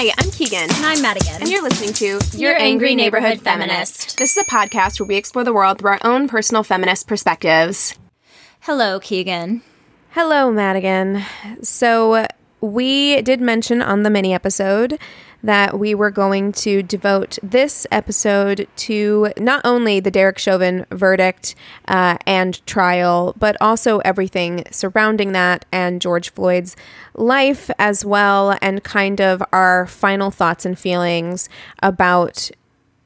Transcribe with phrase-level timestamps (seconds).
[0.00, 0.70] Hi, I'm Keegan.
[0.76, 1.40] And I'm Madigan.
[1.40, 4.16] And you're listening to Your Angry Neighborhood Feminist.
[4.16, 7.98] This is a podcast where we explore the world through our own personal feminist perspectives.
[8.60, 9.60] Hello, Keegan.
[10.10, 11.24] Hello, Madigan.
[11.62, 12.28] So,
[12.60, 15.00] we did mention on the mini episode
[15.42, 21.54] that we were going to devote this episode to not only the Derek Chauvin verdict
[21.86, 26.74] uh, and trial, but also everything surrounding that and George Floyd's
[27.14, 31.48] life as well, and kind of our final thoughts and feelings
[31.82, 32.50] about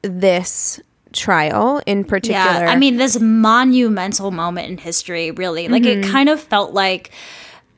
[0.01, 0.79] this
[1.11, 2.39] trial in particular.
[2.65, 5.67] Yeah, I mean, this monumental moment in history, really.
[5.67, 6.03] Like, Mm-hmm.
[6.03, 7.11] it kind of felt like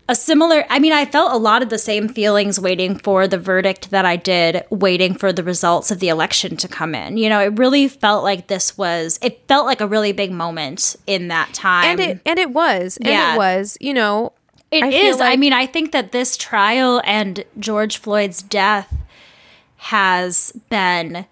[0.08, 3.38] a similar i mean i felt a lot of the same feelings waiting for the
[3.38, 7.28] verdict that i did waiting for the results of the election to come in you
[7.28, 11.28] know it really felt like this was it felt like a really big moment in
[11.30, 13.34] that time and it and it was, and Yeah.
[13.34, 14.32] it was, you know,
[14.72, 15.18] It I is.
[15.18, 18.94] feel I mean, I think that this trial and George Floyd's death
[19.78, 21.26] has been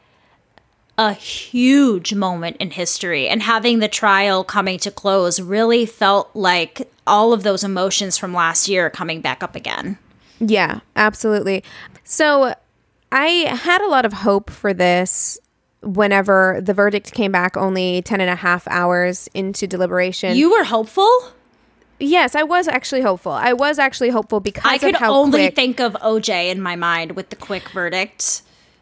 [0.98, 3.28] a huge moment in history.
[3.28, 8.34] And having the trial coming to close really felt like all of those emotions from
[8.34, 9.98] last year coming back up again.
[10.40, 11.64] Yeah, absolutely.
[12.04, 12.56] So
[13.12, 15.40] I had a lot of hope for this
[15.82, 20.38] whenever the verdict came back only 10 and a half hours into deliberation.
[20.38, 21.10] You were hopeful?
[22.00, 23.32] yes, I was actually hopeful.
[23.32, 25.56] I was actually hopeful because I could only quick.
[25.56, 28.42] think of OJ in my mind with the quick verdict.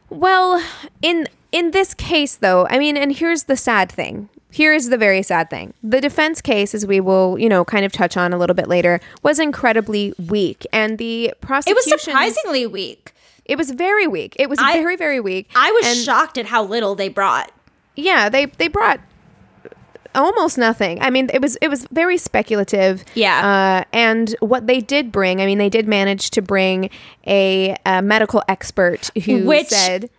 [0.09, 0.63] well,
[1.01, 4.29] in in this case though, I mean, and here's the sad thing.
[4.53, 5.73] Here is the very sad thing.
[5.81, 8.67] The defense case, as we will, you know, kind of touch on a little bit
[8.67, 11.71] later, was incredibly weak, and the prosecution.
[11.71, 13.13] It was surprisingly weak.
[13.45, 14.35] It was very weak.
[14.37, 15.49] It was I- very very weak.
[15.55, 17.51] I was And- shocked at how little they brought.
[17.95, 18.99] yeah they they brought
[20.13, 23.83] almost nothing i mean it was it was very speculative Yeah.
[23.85, 26.89] uh, and what they did bring i mean they did manage to bring
[27.25, 30.09] a, a medical expert who Which- said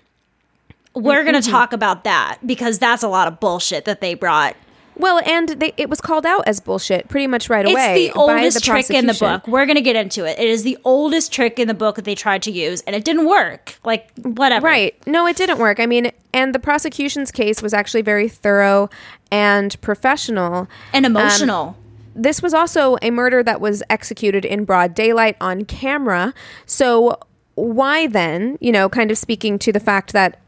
[0.95, 1.51] We're going to Mm-hmm.
[1.51, 4.57] talk about that because that's a lot of bullshit that they brought.
[4.97, 8.13] well and they, it was called out as bullshit pretty much right It's away the
[8.15, 9.47] by oldest trick in the book.
[9.49, 10.39] We're going to get into it.
[10.39, 13.05] It is the oldest trick in the book that they tried to use, and it
[13.05, 13.79] didn't work.
[13.85, 14.67] Like, whatever.
[14.67, 14.95] Right.
[15.07, 15.81] No, it didn't work.
[15.81, 18.91] I mean, and the prosecution's case was actually very thorough
[19.31, 20.69] and professional.
[20.93, 21.75] And emotional.
[22.15, 26.35] this was also a murder that was executed in broad daylight on camera.
[26.67, 27.19] So,
[27.55, 30.39] why then, you know, kind of speaking to the fact that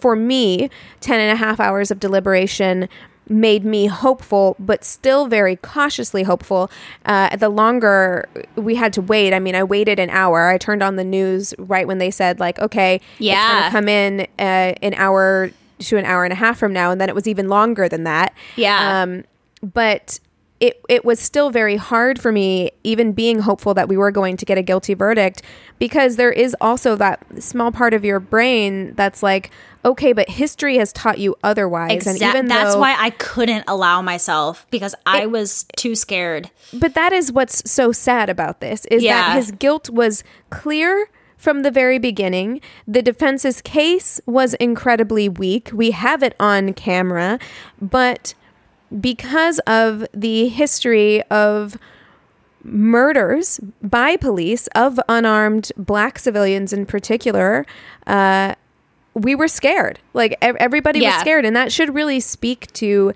[0.00, 0.70] for me,
[1.00, 2.88] 10 and a half hours of deliberation
[3.28, 6.70] made me hopeful, but still very cautiously hopeful.
[7.06, 10.48] Uh, the longer we had to wait, I mean, I waited an hour.
[10.48, 13.62] I turned on the news right when they said, like, okay, it's going Yeah.
[13.64, 16.92] to come in uh, an hour to an hour and a half from now.
[16.92, 18.32] And then it was even longer than that.
[18.54, 19.02] Yeah.
[19.02, 19.24] Um,
[19.60, 20.20] but
[20.60, 24.36] it it was still very hard for me, even being hopeful that we were going
[24.38, 25.42] to get a guilty verdict,
[25.78, 29.50] because there is also that small part of your brain that's like,
[29.86, 34.02] okay, but history has taught you otherwise, and even that's though, why I couldn't allow
[34.02, 36.50] myself because I was too scared.
[36.74, 39.28] But that is what's so sad about this is Yeah.
[39.28, 42.60] that his guilt was clear from the very beginning.
[42.88, 45.70] The defense's case was incredibly weak.
[45.72, 47.38] We have it on camera,
[47.80, 48.34] but
[49.00, 51.76] because of the history of
[52.64, 57.64] murders by police of unarmed black civilians in particular,
[58.06, 58.54] uh,
[59.16, 59.98] we were scared.
[60.12, 63.12] Like ev- everybody was scared, and that should really speak to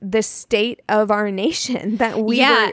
[0.00, 2.66] the state of our nation that we Yeah.
[2.66, 2.72] were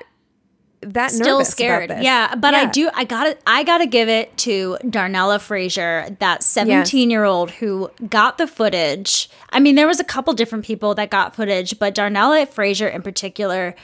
[0.83, 1.85] that still scared.
[1.91, 2.05] About this.
[2.05, 2.89] Yeah, but I do.
[2.95, 7.51] I got to I got to give it to Darnella Frazier, that 17 year old
[7.51, 9.29] who got the footage.
[9.51, 13.03] I mean, there was a couple different people that got footage, but Darnella Frazier in
[13.03, 13.75] particular,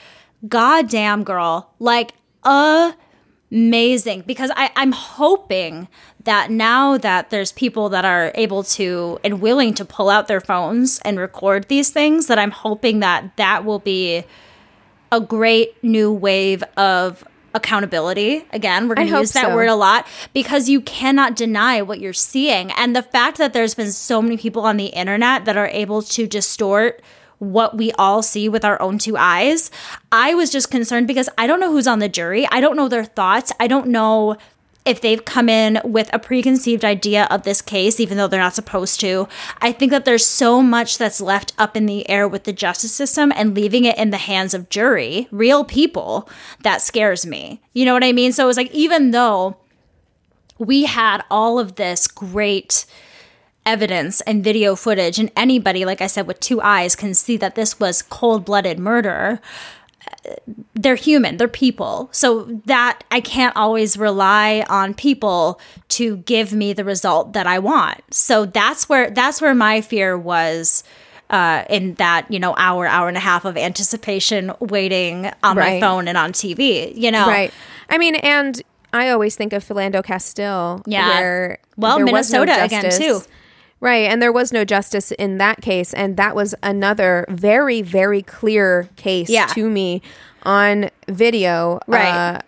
[0.48, 2.14] goddamn girl, like
[3.50, 4.24] amazing.
[4.26, 5.88] Because I I'm hoping
[6.24, 10.40] that now that there's people that are able to and willing to pull out their
[10.40, 14.24] phones and record these things, that I'm hoping that that will be
[15.10, 17.24] a great new wave of
[17.54, 18.44] accountability.
[18.52, 19.54] Again, we're going to use that so.
[19.54, 22.70] word a lot because you cannot deny what you're seeing.
[22.72, 26.02] And the fact that there's been so many people on the internet that are able
[26.02, 27.02] to distort
[27.38, 29.70] what we all see with our own two eyes.
[30.10, 32.46] I was just concerned because I don't know who's on the jury.
[32.50, 33.52] I don't know their thoughts.
[33.60, 34.36] I don't know
[34.84, 38.54] if they've come in with a preconceived idea of this case, even though they're not
[38.54, 39.28] supposed to.
[39.60, 42.94] I think that there's so much that's left up in the air with the justice
[42.94, 46.28] system and leaving it in the hands of jury, real people,
[46.62, 47.60] that scares me.
[47.74, 48.32] You know what I mean?
[48.32, 49.58] So it was like, even though
[50.58, 52.86] we had all of this great
[53.68, 57.54] evidence and video footage, and anybody, like I said, with two eyes can see that
[57.54, 59.40] this was cold blooded murder
[60.74, 62.08] they're human, they're people.
[62.12, 67.58] So that I can't always rely on people to give me the result that I
[67.58, 68.02] want.
[68.10, 70.84] So that's where that's where my fear was
[71.30, 75.80] uh, in that you know hour hour and a half of anticipation waiting on my
[75.80, 76.94] phone and on TV.
[76.96, 77.52] You know, Right.
[77.90, 78.60] I mean, and
[78.92, 80.82] I always think of Philando Castile.
[80.86, 81.08] Yeah.
[81.08, 83.20] Where Well, was no Minnesota again, too.
[83.80, 84.08] Right.
[84.10, 85.94] And there was no justice in that case.
[85.94, 89.46] And that was another very, very clear case Yeah.
[89.48, 90.02] to me
[90.42, 91.80] on video.
[91.86, 92.08] Right.
[92.08, 92.40] Uh,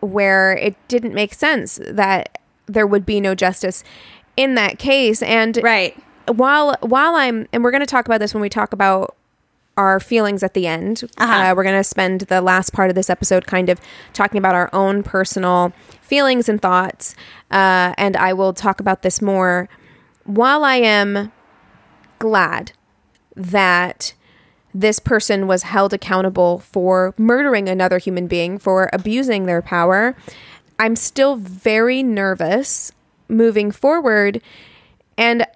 [0.00, 3.84] where it didn't make sense that there would be no justice
[4.36, 5.22] in that case.
[5.22, 5.96] And right?
[6.26, 9.14] while while I'm and we're going to talk about this when we talk about
[9.76, 11.02] our feelings at the end.
[11.18, 11.32] Uh-huh.
[11.32, 13.80] Uh, we're going to spend the last part of this episode kind of
[14.12, 17.14] talking about our own personal feelings and thoughts,
[17.50, 19.68] uh, and I will talk about this more.
[20.24, 21.32] While I am
[22.18, 22.72] glad
[23.34, 24.14] that
[24.74, 30.16] this person was held accountable for murdering another human being, for abusing their power,
[30.78, 32.92] I'm still very nervous
[33.28, 34.40] moving forward.
[35.18, 35.46] And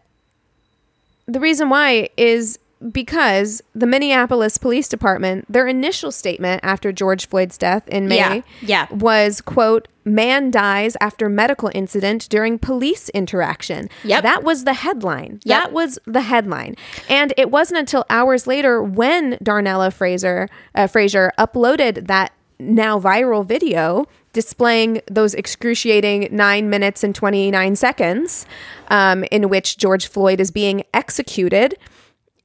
[1.26, 2.58] the reason why is
[2.90, 8.40] because the Minneapolis Police Department, their initial statement after George Floyd's death in May Yeah,
[8.60, 8.86] yeah.
[8.90, 13.88] was, quote, man dies after medical incident during police interaction.
[14.04, 14.22] Yep.
[14.22, 15.40] That was the headline.
[15.44, 15.62] Yep.
[15.62, 16.76] That was the headline.
[17.08, 23.44] And it wasn't until hours later when Darnella Frazier, uh, Frazier uploaded that now viral
[23.44, 28.46] video displaying those excruciating nine minutes and 29 seconds
[28.88, 31.76] um, in which George Floyd is being executed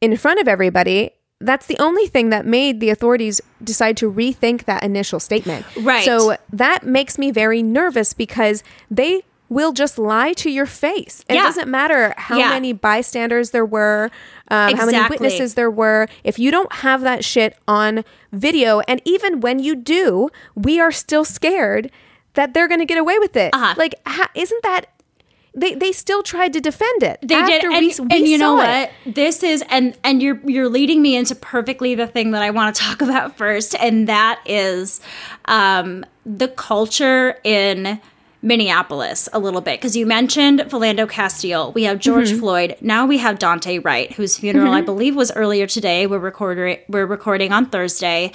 [0.01, 1.11] in front of everybody.
[1.39, 5.65] That's the only thing that made the authorities decide to rethink that initial statement.
[5.79, 6.03] Right.
[6.05, 11.25] So that makes me very nervous because they will just lie to your face.
[11.27, 11.43] It Yeah.
[11.43, 12.49] doesn't matter how Yeah.
[12.49, 14.09] many bystanders there were,
[14.49, 16.07] um, how many witnesses there were.
[16.23, 20.91] If you don't have that shit on video, and even when you do, we are
[20.91, 21.91] still scared
[22.35, 23.49] that they're going to get away with it.
[23.53, 23.73] Uh-huh.
[23.77, 24.85] Like, ha- isn't that?
[25.53, 27.19] They, they still tried to defend it.
[27.21, 28.89] They after did, and, we, and we you know it.
[29.05, 29.15] what?
[29.15, 32.73] This is and and you're you're leading me into perfectly the thing that I want
[32.75, 35.01] to talk about first, and that is
[35.45, 37.99] um, the culture in
[38.43, 41.71] Minneapolis a little bit because you mentioned Philando Castile.
[41.73, 42.39] We have George Mm-hmm.
[42.39, 42.77] Floyd.
[42.81, 46.07] Now we have Daunte Wright, whose funeral I believe was earlier today.
[46.07, 48.31] We're recording we're recording on Thursday.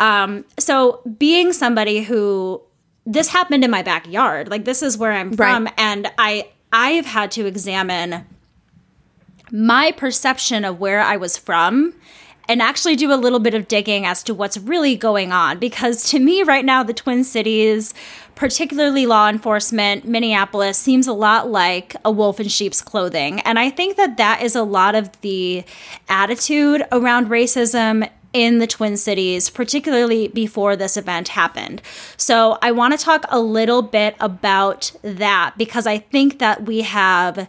[0.00, 2.60] Um, so being somebody who
[3.06, 5.36] this happened in my backyard, like this is where I'm Right.
[5.36, 8.26] from, and I I've had to examine
[9.50, 11.94] my perception of where I was from
[12.48, 15.58] and actually do a little bit of digging as to what's really going on.
[15.58, 17.92] Because to me, right now, the Twin Cities,
[18.34, 23.40] particularly law enforcement, Minneapolis, seems a lot like a wolf in sheep's clothing.
[23.40, 25.64] And I think that that is a lot of the
[26.08, 31.80] attitude around racism in the Twin Cities, particularly before this event happened.
[32.18, 36.82] So I want to talk a little bit about that because I think that we
[36.82, 37.48] have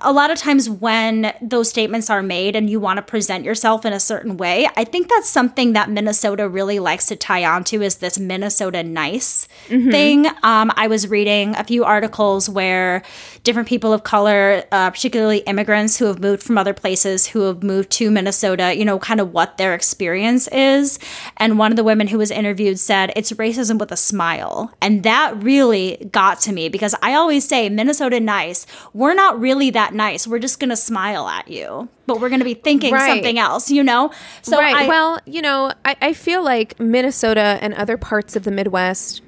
[0.00, 3.84] a lot of times when those statements are made and you want to present yourself
[3.84, 7.82] in a certain way, I think that's something that Minnesota really likes to tie onto
[7.82, 10.26] is this Minnesota nice thing.
[10.42, 13.02] Um, I was reading a few articles where
[13.44, 17.62] different people of color, uh, particularly immigrants who have moved from other places, who have
[17.62, 20.98] moved to Minnesota, you know, kind of what their experience is.
[21.36, 24.72] And one of the women who was interviewed said, it's racism with a smile.
[24.80, 28.66] And that really got to me because I always say, Minnesota nice.
[28.92, 30.26] We're not really that that nice.
[30.26, 33.08] We're just going to smile at you, but we're going to be thinking Right.
[33.10, 34.10] something else, you know?
[34.42, 34.74] So right.
[34.74, 39.20] I, well, you know, I, I feel like Minnesota and other parts of the Midwest,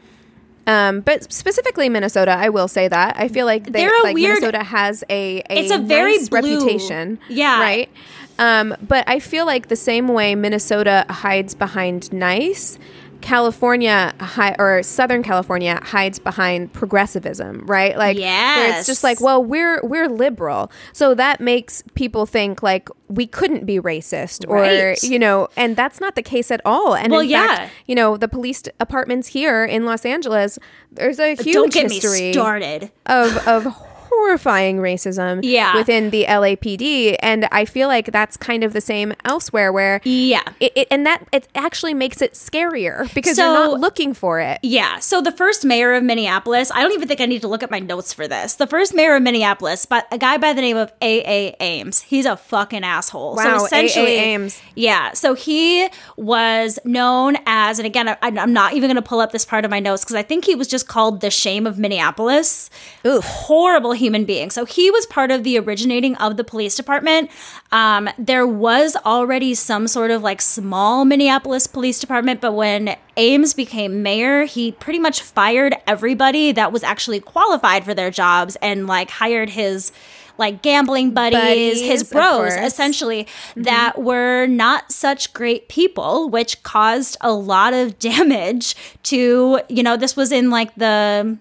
[0.66, 4.40] um, but specifically Minnesota, I will say that I feel like they, They're like weird-
[4.40, 7.60] Minnesota has a, a It's a very blue- reputation, Yeah.
[7.60, 7.90] right.
[8.38, 12.78] Um, but I feel like the same way Minnesota hides behind nice.
[13.24, 17.96] California hi- or Southern California hides behind progressivism, right?
[17.96, 20.70] Like where it's just like, well, we're we're liberal.
[20.92, 25.02] So that makes people think like we couldn't be racist or Right.
[25.02, 26.94] you know, and that's not the case at all.
[26.94, 27.56] And Well, in yeah.
[27.56, 30.58] fact, you know, the police apartments here in Los Angeles,
[30.92, 32.90] there's a huge don't get history me started.
[33.06, 33.74] of of
[34.18, 35.74] horrifying racism Yeah.
[35.76, 40.42] within the LAPD and I feel like that's kind of the same elsewhere where Yeah.
[40.60, 44.40] it, it, and that it actually makes it scarier because So- you're not looking for
[44.40, 44.58] it.
[44.62, 44.98] Yeah.
[44.98, 47.70] So the first mayor of Minneapolis, I don't even think I need to look at
[47.70, 48.54] my notes for this.
[48.54, 51.54] The first mayor of Minneapolis, but a guy by the name of A.A.
[51.60, 52.02] Ames.
[52.02, 53.36] He's a fucking asshole.
[53.36, 54.22] Wow, so essentially, A.A.
[54.34, 54.60] Ames.
[54.74, 55.12] Yeah.
[55.12, 59.32] So he was known as, and again, I, I'm not even going to pull up
[59.32, 61.78] this part of my notes because I think he was just called the shame of
[61.78, 62.70] Minneapolis.
[63.06, 63.20] Ooh.
[63.20, 64.50] Horrible human being.
[64.50, 67.28] So he was part of the originating of the police department.
[67.72, 73.52] Um, there was already some sort of like small Minneapolis police department, but when Ames
[73.54, 78.86] became mayor, he pretty much fired everybody that was actually qualified for their jobs and
[78.86, 79.90] like hired his
[80.38, 87.16] like gambling buddies, Buddies, his bros, essentially, that were not such great people, which caused
[87.20, 91.38] a lot of damage to, you know, this was in like the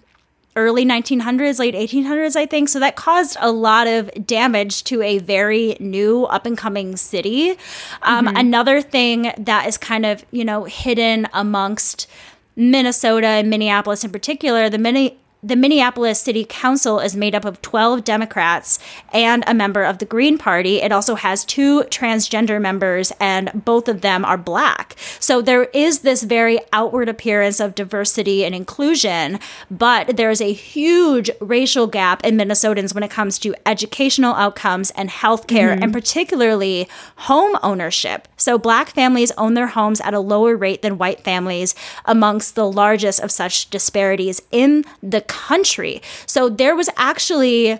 [0.55, 2.69] early 1900s, late 1800s, I think.
[2.69, 7.57] So that caused a lot of damage to a very new up and coming city.
[8.01, 12.07] Um, Another thing that is kind of, you know, hidden amongst
[12.55, 17.62] Minnesota and Minneapolis in particular, the mini the Minneapolis City Council is made up of
[17.62, 18.79] 12 Democrats
[19.12, 20.81] and a member of the Green Party.
[20.81, 24.95] It also has two transgender members, and both of them are black.
[25.19, 31.29] So there is this very outward appearance of diversity and inclusion, but there's a huge
[31.41, 35.83] racial gap in Minnesotans when it comes to educational outcomes and healthcare, mm-hmm.
[35.83, 38.29] and particularly home ownership.
[38.38, 42.69] So black families own their homes at a lower rate than white families, amongst the
[42.69, 46.01] largest of such disparities in the country.
[46.25, 47.79] So there was actually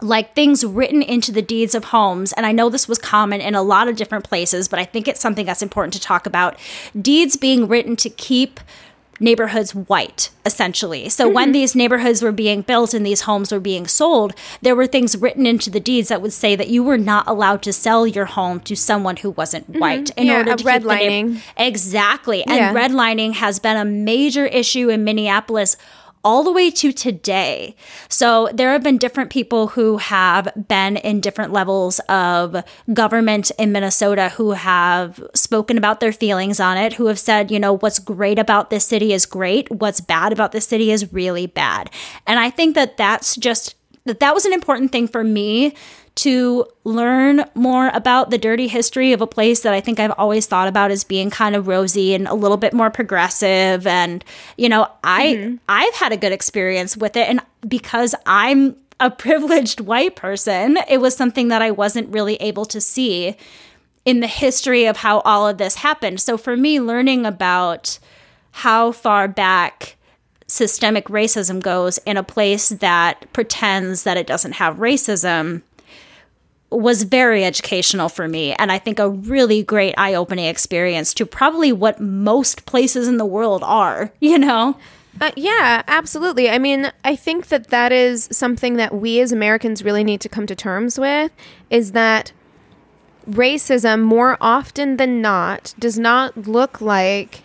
[0.00, 2.32] like things written into the deeds of homes.
[2.32, 5.08] And I know this was common in a lot of different places, but I think
[5.08, 6.58] it's something that's important to talk about.
[7.00, 8.60] Deeds being written to keep
[9.20, 11.08] neighborhoods white, essentially.
[11.08, 11.52] So when mm-hmm.
[11.52, 15.46] these neighborhoods were being built and these homes were being sold, there were things written
[15.46, 18.58] into the deeds that would say that you were not allowed to sell your home
[18.60, 19.80] to someone who wasn't mm-hmm.
[19.80, 21.42] white in Yeah, order to keep the neigh- redlining.
[21.56, 22.42] Exactly.
[22.42, 22.74] And Yeah.
[22.74, 25.76] redlining has been a major issue in Minneapolis
[26.24, 27.74] all the way to today.
[28.08, 32.62] So there have been different people who have been in different levels of
[32.92, 37.58] government in Minnesota who have spoken about their feelings on it, who have said, you
[37.58, 41.46] know, what's great about this city is great, what's bad about this city is really
[41.46, 41.90] bad.
[42.26, 43.74] And I think that that's just
[44.04, 45.74] that that was an important thing for me
[46.14, 50.46] to learn more about the dirty history of a place that I think I've always
[50.46, 53.86] thought about as being kind of rosy and a little bit more progressive.
[53.86, 54.24] And
[54.56, 55.56] you know I mm-hmm.
[55.68, 57.28] I've had a good experience with it.
[57.28, 62.66] And because I'm a privileged white person it was something that I wasn't really able
[62.66, 63.36] to see
[64.04, 66.20] in the history of how all of this happened.
[66.20, 67.98] So for me learning about
[68.50, 69.96] how far back
[70.46, 75.62] systemic racism goes in a place that pretends that it doesn't have racism
[76.72, 81.72] was very educational for me and I think a really great eye-opening experience to probably
[81.72, 84.76] what most places in the world are, you know.
[85.20, 86.48] Uh, yeah, absolutely.
[86.48, 90.28] I mean, I think that that is something that we as Americans really need to
[90.28, 91.30] come to terms with
[91.68, 92.32] is that
[93.28, 97.42] racism, more often than not, does not look like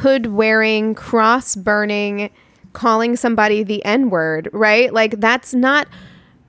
[0.00, 2.30] hood wearing, cross burning,
[2.72, 4.92] calling somebody the N word, right?
[4.92, 5.88] Like, that's not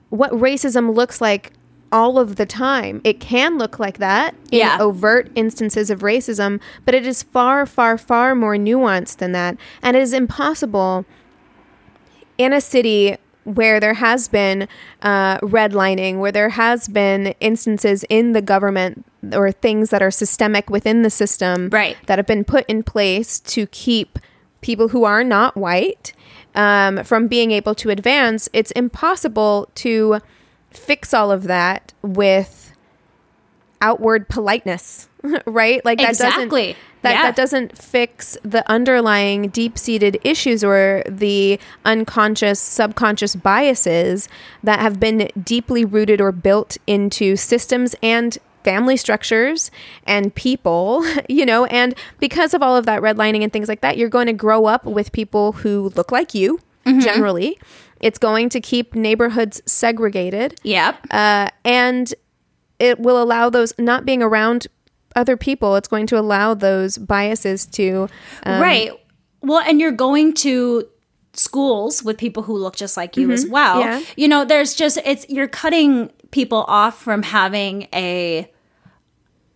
[0.08, 1.52] what racism looks like
[1.92, 3.00] all of the time.
[3.04, 4.76] It can look like that in Yeah.
[4.80, 9.56] overt instances of racism, but it is far, far, far more nuanced than that.
[9.82, 11.04] And it is impossible
[12.38, 14.68] in a city where there has been
[15.02, 20.70] uh, redlining, where there has been instances in the government or things that are systemic
[20.70, 21.96] within the system Right.
[22.06, 24.18] that have been put in place to keep
[24.60, 26.12] people who are not white
[26.54, 30.18] um, from being able to advance, it's impossible to
[30.70, 32.72] fix all of that with
[33.80, 35.08] outward politeness,
[35.46, 35.84] right?
[35.84, 36.44] Like that Exactly.
[36.72, 37.22] doesn't that Yeah.
[37.22, 44.28] that doesn't fix the underlying deep-seated issues or the unconscious subconscious biases
[44.62, 49.70] that have been deeply rooted or built into systems and family structures
[50.06, 53.96] and people, you know, and because of all of that redlining and things like that,
[53.96, 57.58] you're going to grow up with people who look like you generally.
[58.00, 61.06] It's going to keep neighborhoods segregated Yep.
[61.10, 62.14] uh, and
[62.78, 64.66] it will allow those not being around
[65.14, 65.76] other people.
[65.76, 68.08] It's going to allow those biases to
[68.44, 68.90] um, right.
[69.42, 70.88] Well, and you're going to
[71.32, 73.82] schools with people who look just like you as well.
[73.82, 73.98] Mm-hmm.
[74.00, 74.04] Yeah.
[74.16, 78.50] You know, there's just it's you're cutting people off from having a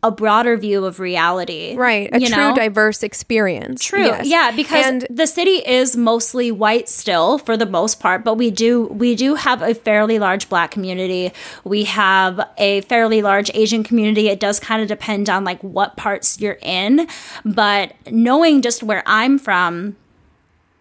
[0.04, 1.74] a broader view of reality.
[1.74, 2.54] right a true know?
[2.54, 3.82] diverse experience.
[3.82, 4.04] True.
[4.04, 4.26] Yes.
[4.26, 8.50] Yeah, because and the city is mostly white still for the most part, but we
[8.50, 11.32] do we do have a fairly large black community.
[11.64, 14.28] We have a fairly large Asian community.
[14.28, 17.08] It does kind of depend on like what parts you're in,
[17.42, 19.96] but knowing just where I'm from,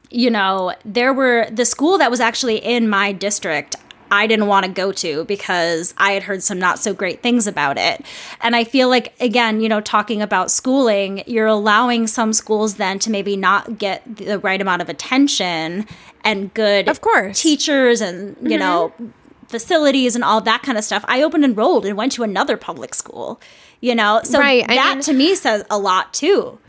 [0.10, 3.78] you know, there were the school that was actually in my district.
[4.14, 7.48] I didn't want to go to because I had heard some not so great things
[7.48, 8.06] about it.
[8.42, 13.00] And I feel like, again, you know, talking about schooling, you're allowing some schools then
[13.00, 15.88] to maybe not get the right amount of attention
[16.24, 17.42] and good Of course.
[17.42, 19.08] teachers and, you know, mm-hmm.
[19.48, 21.04] facilities and all that kind of stuff.
[21.08, 23.42] I opened enrolled and went to another public school,
[23.82, 24.22] you know?
[24.24, 26.60] So Right, I that mean- to me says a lot too.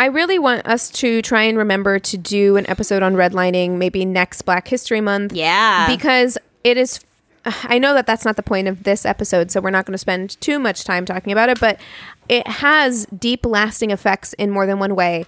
[0.00, 4.04] I really want us to try and remember to do an episode on redlining maybe
[4.04, 5.32] next Black History Month.
[5.32, 5.88] Yeah.
[5.88, 7.00] because it is
[7.64, 9.98] I know that that's not the point of this episode, so we're not going to
[9.98, 11.80] spend too much time talking about it, but
[12.28, 15.24] it has deep lasting effects in more than one way.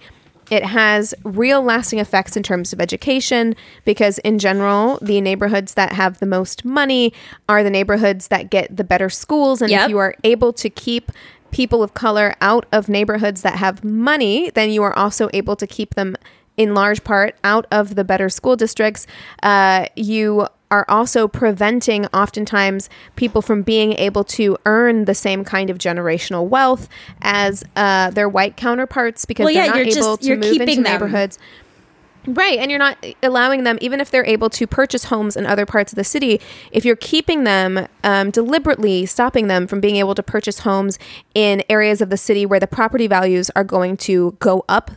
[0.49, 5.93] It has real lasting effects in terms of education because, in general, the neighborhoods that
[5.93, 7.13] have the most money
[7.47, 9.61] are the neighborhoods that get the better schools.
[9.61, 9.83] And Yep.
[9.85, 11.09] if you are able to keep
[11.51, 15.65] people of color out of neighborhoods that have money, then you are also able to
[15.65, 16.17] keep them
[16.57, 19.07] in large part out of the better school districts.
[19.41, 25.69] Uh, you are also preventing oftentimes people from being able to earn the same kind
[25.69, 26.87] of generational wealth
[27.21, 30.37] as uh, their white counterparts because Well, they're yeah, not you're just- able to you're
[30.37, 30.91] move keeping into them.
[30.93, 31.37] neighborhoods.
[32.27, 35.65] Right, and you're not allowing them, even if they're able to purchase homes in other
[35.65, 36.39] parts of the city,
[36.71, 40.99] if you're keeping them um, deliberately, stopping them from being able to purchase homes
[41.33, 44.91] in areas of the city where the property values are going to go up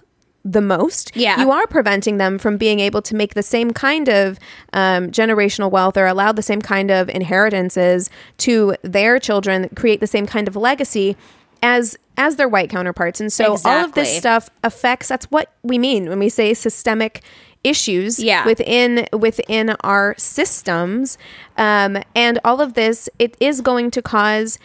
[0.45, 1.41] the most, Yeah.
[1.41, 4.39] you are preventing them from being able to make the same kind of
[4.75, 10.07] um, generational wealth or allow the same kind of inheritances to their children, create the
[10.07, 11.17] same kind of legacy
[11.63, 13.21] as as their white counterparts.
[13.21, 17.23] And so all of this stuff affects that's what we mean when we say systemic
[17.65, 18.45] issues Yeah.
[18.45, 21.17] within within our systems
[21.57, 24.59] um, and all of this it is going to cause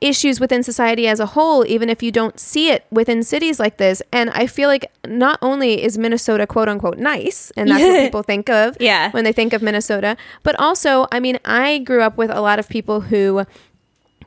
[0.00, 3.76] issues within society as a whole even if you don't see it within cities like
[3.76, 8.00] this and i feel like not only is minnesota quote unquote nice and that's what
[8.06, 9.10] people think of Yeah.
[9.10, 12.58] when they think of minnesota but also i mean i grew up with a lot
[12.58, 13.44] of people who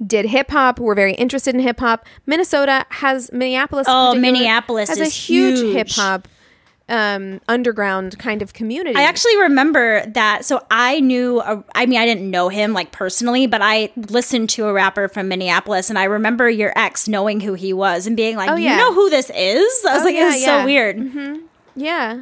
[0.06, 2.06] did hip hop, were very interested in hip hop.
[2.26, 3.86] Minnesota has Minneapolis.
[3.88, 5.74] Oh, Minneapolis has is a huge, huge.
[5.76, 6.28] hip hop
[6.94, 8.96] um, underground kind of community.
[8.96, 10.46] I actually remember that.
[10.46, 14.50] So I knew, a, I mean, I didn't know him like personally, but I listened
[14.52, 18.16] to a rapper from Minneapolis, and I remember your ex knowing who he was and
[18.16, 18.72] being like, Oh, yeah.
[18.74, 20.62] "You know who this is?" I was Oh, like, yeah, "It's yeah.
[20.62, 21.36] so weird." Mm-hmm.
[21.76, 22.22] Yeah.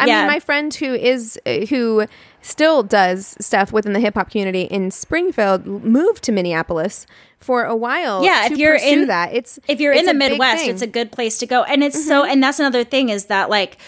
[0.00, 2.06] I mean, my friend who is uh, who
[2.48, 7.06] still does stuff within the hip hop community in Springfield moved to Minneapolis
[7.38, 8.24] for a while.
[8.24, 10.62] Yeah, if you're in that, it's if you're it's in the Midwest.
[10.62, 10.70] Mm-hmm.
[10.70, 11.62] it's a good place to go.
[11.62, 13.78] And it's so, and that's another thing is that like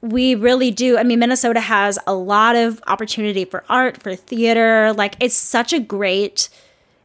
[0.00, 0.98] we really do.
[0.98, 4.92] I mean, Minnesota has a lot of opportunity for art, for theater.
[4.92, 6.48] Like it's such a great.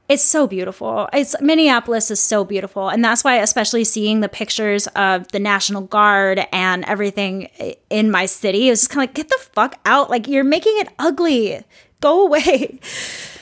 [0.09, 1.07] It's so beautiful.
[1.13, 5.83] It's Minneapolis is so beautiful, and that's why, especially seeing the pictures of the National
[5.83, 7.43] Guard and everything
[7.91, 10.09] in my city, it was just kind of like, get the fuck out!
[10.09, 11.63] Like you're making it ugly.
[12.01, 12.79] Go away.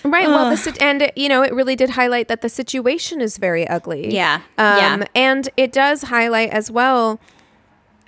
[0.03, 0.27] Right.
[0.27, 4.13] Well, the and you know, it really did highlight that the situation is very ugly.
[4.13, 4.36] Yeah.
[4.58, 5.06] Um, Yeah.
[5.15, 7.19] And it does highlight as well.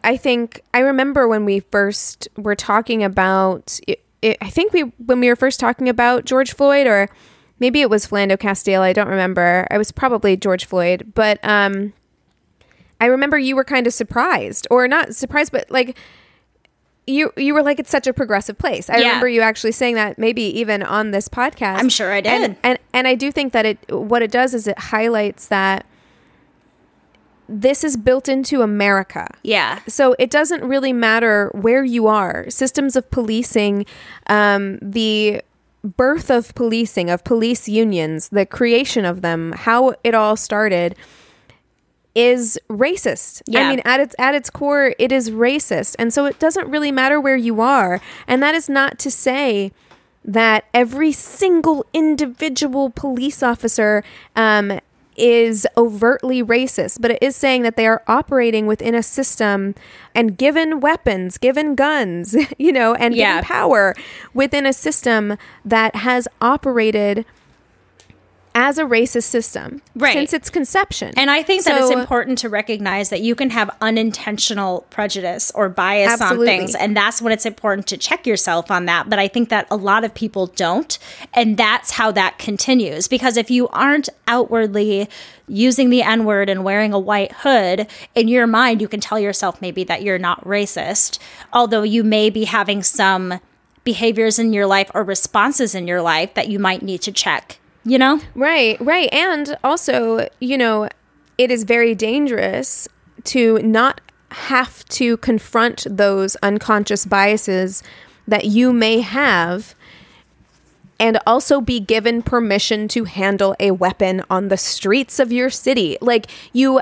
[0.03, 3.79] I think I remember when we first were talking about.
[3.85, 7.09] It, it, I think we when we were first talking about George Floyd, or
[7.59, 8.81] maybe it was Philando Castile.
[8.81, 9.67] I don't remember.
[9.71, 11.93] I was probably George Floyd, but um,
[13.01, 15.97] I remember you were kind of surprised, or not surprised, but like
[17.07, 18.89] you you were like it's such a progressive place.
[18.89, 19.07] I Yeah.
[19.07, 21.79] remember you actually saying that maybe even on this podcast.
[21.79, 22.31] I'm sure I did.
[22.43, 25.85] And, and and I do think that it what it does is it highlights that
[27.47, 29.27] this is built into America.
[29.41, 29.79] Yeah.
[29.87, 32.47] So it doesn't really matter where you are.
[32.49, 33.87] Systems of policing,
[34.27, 35.41] um, the
[35.83, 40.95] birth of policing, of police unions, the creation of them, how it all started
[42.15, 43.41] is racist.
[43.47, 43.61] Yeah.
[43.61, 45.95] I mean at its at its core it is racist.
[45.99, 48.01] And so it doesn't really matter where you are.
[48.27, 49.71] And that is not to say
[50.25, 54.03] that every single individual police officer
[54.35, 54.79] um,
[55.19, 59.75] is overtly racist, but it is saying that they are operating within a system
[60.15, 63.35] and given weapons, given guns, you know, and Yeah.
[63.35, 63.95] given power
[64.33, 67.25] within a system that has operated
[68.59, 70.11] as a racist system Right.
[70.13, 71.13] since its conception.
[71.15, 75.69] And I think that it's important to recognize that you can have unintentional prejudice or
[75.69, 76.51] bias Absolutely.
[76.51, 76.75] on things.
[76.75, 79.09] And that's when it's important to check yourself on that.
[79.09, 80.99] But I think that a lot of people don't.
[81.33, 83.07] And that's how that continues.
[83.07, 85.07] Because if you aren't outwardly
[85.47, 89.17] using the N word and wearing a white hood, in your mind, you can tell
[89.19, 91.17] yourself maybe that you're not racist.
[91.53, 93.39] Although you may be having some
[93.85, 97.58] behaviors in your life or responses in your life that you might need to check.
[97.85, 98.19] You know?
[98.35, 99.11] Right, right.
[99.13, 100.89] And also, you know,
[101.37, 102.87] it is very dangerous
[103.25, 107.81] to not have to confront those unconscious biases
[108.27, 109.73] that you may have
[110.99, 115.97] and also be given permission to handle a weapon on the streets of your city.
[116.01, 116.81] Like you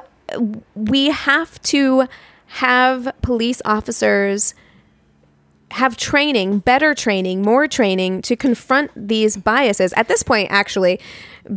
[0.76, 2.08] we have to
[2.48, 4.54] have police officers
[5.72, 9.92] have training, better training, more training to confront these biases.
[9.94, 11.00] At this point, actually,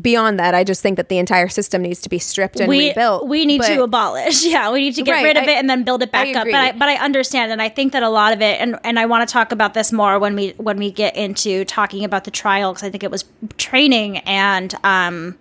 [0.01, 2.89] beyond that, I just think that the entire system needs to be stripped and we
[2.89, 3.29] rebuilt.
[3.29, 4.45] we need But- to abolish.
[4.51, 6.35] Yeah, we need to get Right, rid of I- it and then build it back
[6.35, 6.45] up.
[6.45, 8.99] But I but I understand and I think that a lot of it and and
[8.99, 12.25] I want to talk about this more when we when we get into talking about
[12.25, 13.25] the trial because I think it was
[13.59, 15.39] training and um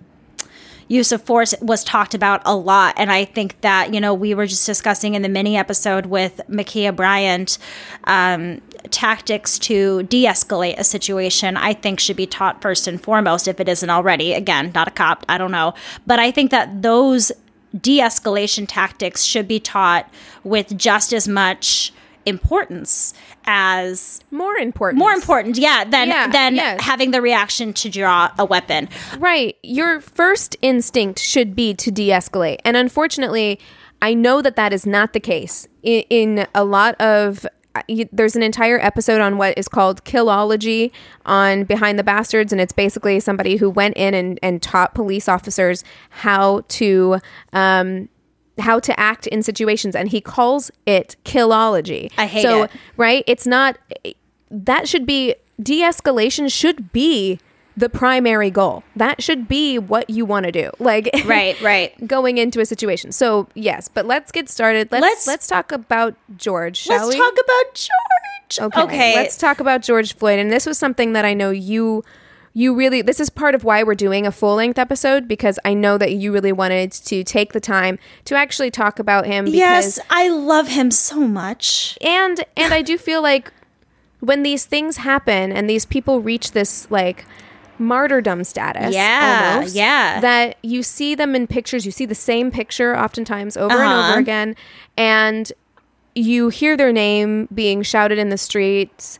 [0.89, 2.95] use of force was talked about a lot.
[2.97, 6.41] And i think that you know we were just discussing in the mini episode with
[6.49, 7.57] Ma'Khia Bryant
[8.03, 13.59] um, tactics to de-escalate a situation i think should be taught first and foremost if
[13.59, 14.33] it isn't already.
[14.33, 15.73] Again not a cop i don't know.
[16.05, 17.31] But i think that those
[17.79, 20.11] de-escalation tactics should be taught
[20.43, 21.93] with just as much
[22.29, 23.13] importance
[23.45, 24.99] as more important.
[24.99, 26.81] more important yeah than Yeah, than yes.
[26.81, 28.87] having the reaction to draw a weapon
[29.17, 29.57] Right.
[29.63, 32.59] Your first instinct should be to de escalate.
[32.63, 33.59] And unfortunately,
[34.01, 35.67] I know that that is not the case.
[35.83, 37.45] In, in a lot of.
[37.75, 40.91] uh, There's an entire episode on what is called killology
[41.25, 45.27] on Behind the Bastards, and it's basically somebody who went in and, and taught police
[45.27, 47.17] officers how to
[47.53, 48.09] um,
[48.59, 52.11] how to act in situations, and he calls it killology.
[52.17, 52.71] I hate so, it.
[52.97, 53.23] Right?
[53.27, 53.77] It's not.
[54.51, 56.51] That should be de-escalation.
[56.51, 57.39] Should be
[57.77, 58.83] the primary goal.
[58.97, 60.69] That should be what you want to do.
[60.79, 63.11] Like right right going into a situation.
[63.11, 64.91] So yes, but let's get started.
[64.91, 67.17] Let's Let's- let's, talk about George, shall Let's we?
[67.17, 68.73] talk about George.
[68.73, 68.81] okay.
[68.83, 69.15] Okay.
[69.15, 70.39] Let's talk about George Floyd.
[70.39, 72.03] And this was something that I know you
[72.53, 75.73] you really this is part of why we're doing a full length episode because I
[75.73, 79.57] know that you really wanted to take the time to actually talk about him because
[79.57, 81.97] yes, I love him so much.
[82.01, 83.53] and and I do feel like
[84.19, 87.25] when these things happen and these people reach this like
[87.77, 90.19] martyrdom status Yeah, almost, yeah.
[90.19, 94.09] that you see them in pictures you see the same picture oftentimes over and Uh-huh.
[94.11, 94.55] over again
[94.97, 95.51] and
[96.15, 99.17] you hear their name being shouted in the streets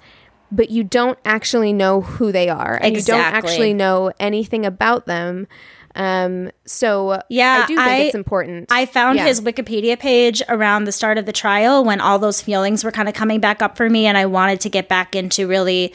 [0.52, 5.06] but you don't actually know who they are and you don't actually know anything about
[5.06, 5.48] them
[5.96, 9.26] um so Yeah, i do think I- it's important I found Yeah.
[9.26, 13.10] his Wikipedia page around the start of the trial when all those feelings were kind
[13.10, 15.94] of coming back up for me, and I wanted to get back into really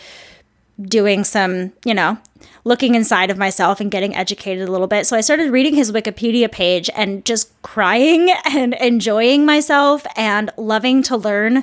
[0.81, 2.19] doing some, you know,
[2.65, 5.07] looking inside of myself and getting educated a little bit.
[5.07, 11.03] So I started reading his Wikipedia page and just crying and enjoying myself and loving
[11.05, 11.63] to learn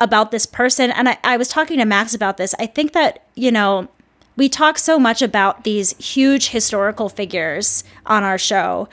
[0.00, 0.90] about this person.
[0.90, 2.54] And I, I was talking to Max about this.
[2.58, 3.88] I think that, you know,
[4.36, 8.88] we talk so much about these huge historical figures on our show.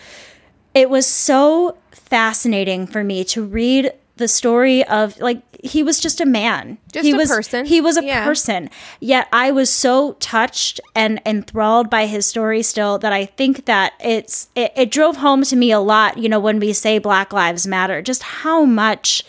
[0.74, 6.20] It was so fascinating for me to read the story of like he was just
[6.20, 6.78] a man.
[6.92, 7.66] Just he a was person.
[7.66, 8.24] He was a Yeah.
[8.26, 8.70] person.
[9.00, 13.94] Yet I was so touched and enthralled by his story still that I think that
[14.00, 17.32] it's it, it drove home to me a lot, you know, when we say Black
[17.32, 19.24] Lives Matter, just how much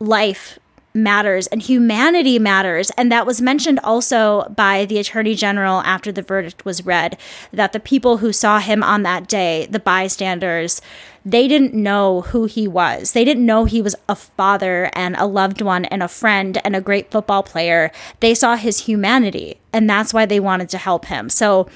[0.00, 0.58] life
[1.02, 2.90] matters and humanity matters.
[2.96, 7.18] And that was mentioned also by the Attorney General after the verdict was read
[7.52, 10.80] that the people who saw him on that day, the bystanders,
[11.24, 13.12] they didn't know who he was.
[13.12, 16.74] They didn't know he was a father and a loved one and a friend and
[16.74, 17.90] a great football player.
[18.20, 21.28] They saw his humanity, and that's why they wanted to help him.
[21.28, 21.68] So,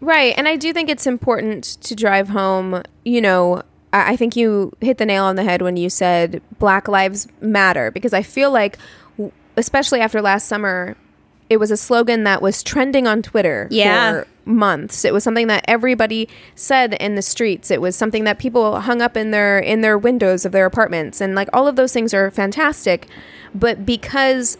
[0.00, 0.34] Right.
[0.36, 3.62] And I do think it's important to drive home, you know,
[4.06, 7.90] I think you hit the nail on the head when you said Black Lives Matter
[7.90, 8.78] because I feel like,
[9.56, 10.96] especially after last summer,
[11.48, 14.10] it was a slogan that was trending on Twitter Yeah.
[14.22, 15.04] for months.
[15.04, 17.70] It was something that everybody said in the streets.
[17.70, 21.20] It was something that people hung up in their in their windows of their apartments
[21.20, 23.06] and like all of those things are fantastic.
[23.54, 24.58] But because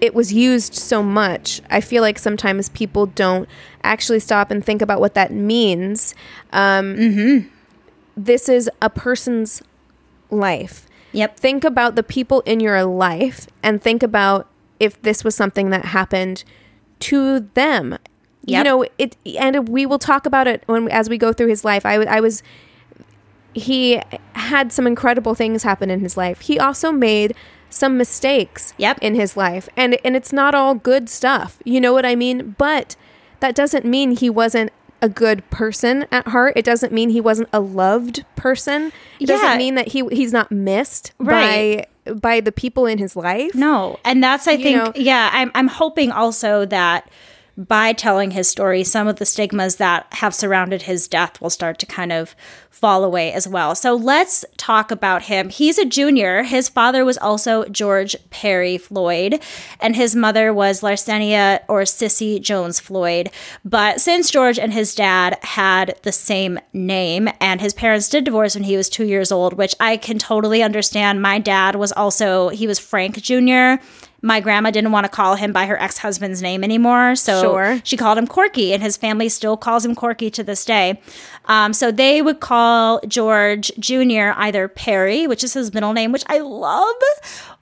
[0.00, 3.46] it was used so much, I feel like sometimes people don't
[3.84, 6.14] actually stop and think about what that means.
[6.54, 7.50] Um,
[8.24, 9.62] This is a person's
[10.30, 11.36] life Yep.
[11.38, 14.46] think about the people in your life and think about
[14.78, 16.44] if this was something that happened
[17.00, 17.98] to them.
[18.46, 21.64] You know, it and we will talk about it when as we go through his
[21.64, 21.84] life.
[21.86, 22.42] I, I was
[23.54, 24.00] he
[24.34, 26.40] had some incredible things happen in his life.
[26.40, 27.34] He also made
[27.68, 28.98] some mistakes Yep.
[29.02, 29.68] in his life.
[29.76, 31.58] And and it's not all good stuff.
[31.64, 32.54] You know what I mean?
[32.58, 32.96] But
[33.40, 34.70] that doesn't mean he wasn't
[35.02, 36.54] a good person at heart.
[36.56, 38.92] It doesn't mean he wasn't a loved person.
[39.18, 39.36] It Yeah.
[39.36, 41.86] doesn't mean that he he's not missed Right.
[42.06, 43.54] by by the people in his life.
[43.54, 47.08] No, and that's I think know- yeah, I'm I'm hoping also that
[47.56, 51.78] by telling his story, some of the stigmas that have surrounded his death will start
[51.80, 52.34] to kind of
[52.70, 53.74] fall away as well.
[53.74, 55.50] So let's talk about him.
[55.50, 56.42] He's a junior.
[56.42, 59.42] His father was also George Perry Floyd,
[59.80, 63.30] and his mother was Larcenia or Sissy Jones Floyd.
[63.64, 68.54] But since George and his dad had the same name, and his parents did divorce
[68.54, 71.20] when he was two years old, which I can totally understand.
[71.20, 73.82] My dad was also, he was Frank Jr
[74.22, 77.80] my grandma didn't want to call him by her ex-husband's name anymore so Sure.
[77.84, 81.00] she called him corky and his family still calls him corky to this day
[81.46, 86.24] um, so they would call george jr either perry which is his middle name which
[86.26, 86.96] i love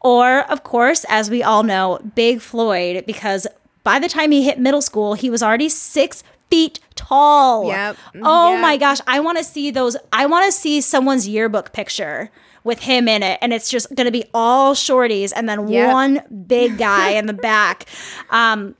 [0.02, 3.46] or of course as we all know big floyd because
[3.84, 7.96] by the time he hit middle school he was already six feet tall Yep.
[8.22, 8.60] oh Yeah.
[8.60, 12.30] my gosh i want to see those i want to see someone's yearbook picture
[12.64, 15.92] with him in it and it's just going to be all shorties and then Yep.
[15.92, 17.86] one big guy in the back
[18.30, 18.74] um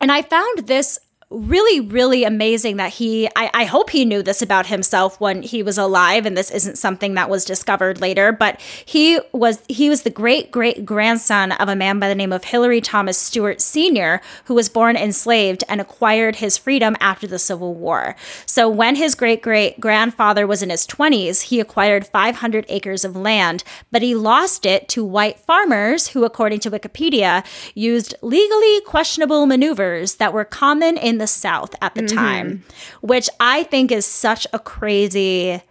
[0.00, 0.98] and i found this
[1.30, 5.62] really really amazing that he I, I hope he knew this about himself when he
[5.62, 10.02] was alive and this isn't something that was discovered later but he was he was
[10.02, 14.22] the great great grandson of a man by the name of hillery thomas stewart sr
[14.44, 18.16] who was born enslaved and acquired his freedom after the civil war.
[18.46, 23.14] So when his great great grandfather was in his 20s he acquired 500 acres of
[23.14, 29.44] land but he lost it to white farmers who according to wikipedia used legally questionable
[29.44, 32.16] maneuvers that were common in the south at the mm-hmm.
[32.16, 32.64] time
[33.00, 35.62] which i think is such a crazy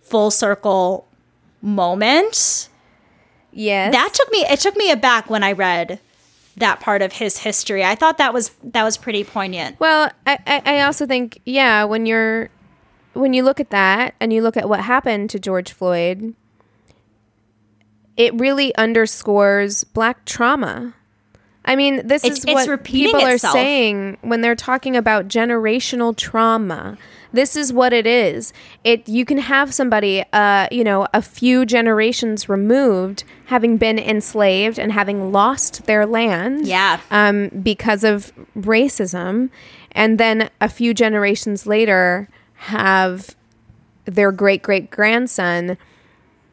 [0.00, 1.06] full circle
[1.60, 2.68] moment
[3.54, 3.92] Yes.
[3.92, 6.00] that took me it took me aback when i read
[6.56, 10.38] that part of his history i thought that was that was pretty poignant Well, I,
[10.46, 12.50] I, I also think, yeah, when you're
[13.14, 16.34] when you look at that and you look at what happened to George Floyd,
[18.16, 20.94] it really underscores black trauma.
[21.64, 23.54] I mean, this It's- is it's what people itself.
[23.54, 26.98] are saying when they're talking about generational trauma.
[27.32, 28.52] This is what it is.
[28.84, 34.78] It you can have somebody, uh, you know, a few generations removed, having been enslaved
[34.78, 36.98] and having lost their land, Yeah.
[37.10, 39.48] um, because of racism,
[39.92, 43.34] and then a few generations later have
[44.04, 45.78] their great great grandson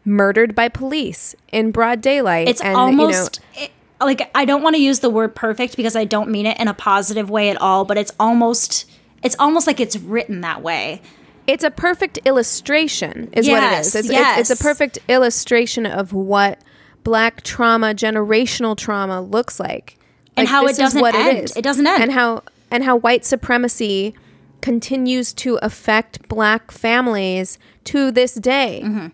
[0.06, 2.48] murdered by police in broad daylight.
[2.48, 5.76] it's and, almost you know, it- like i don't want to use the word perfect
[5.78, 8.90] because i don't mean it in a positive way at all but it's almost
[9.24, 11.02] it's almost like it's written that way
[11.48, 13.96] it's a perfect illustration, is what Yes, is.
[13.96, 14.40] It's, yes.
[14.40, 16.60] it's, it's a perfect illustration of what
[17.04, 19.98] black trauma, generational trauma looks like,
[20.38, 21.38] And Like, how this it is doesn't what end.
[21.40, 21.58] It, is.
[21.58, 22.04] It doesn't end.
[22.04, 24.14] and how and how white supremacy
[24.62, 28.82] continues to affect black families to this day.
[28.86, 29.08] Mm-hmm.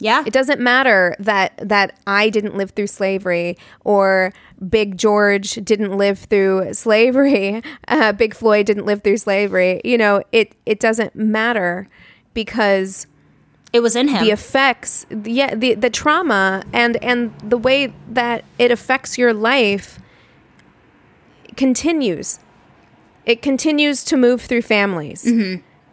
[0.00, 4.32] Yeah It doesn't matter that that I didn't live through slavery or
[4.68, 7.62] Big George didn't live through slavery.
[7.88, 9.80] Uh, Big Floyd didn't live through slavery.
[9.84, 11.88] You know, it it doesn't matter
[12.34, 13.06] because
[13.72, 18.44] it was in him the effects, yeah, the the trauma and and the way that
[18.58, 19.98] it affects your life
[21.56, 22.38] continues.
[23.26, 25.22] It continues to move through families.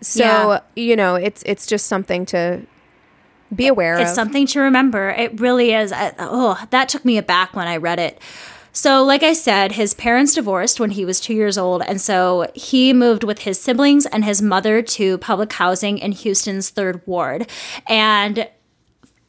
[0.01, 0.59] So Yeah.
[0.75, 2.61] you know, it's it's just something to
[3.55, 4.01] be aware of.
[4.01, 4.15] It's of.
[4.15, 5.09] something to remember.
[5.09, 5.91] It really is.
[5.91, 8.21] I- Oh, that took me aback when I read it.
[8.73, 12.51] So, like I said, his parents divorced when he was two years old, and so
[12.53, 17.49] he moved with his siblings and his mother to public housing in Houston's Third Ward.
[17.87, 18.47] And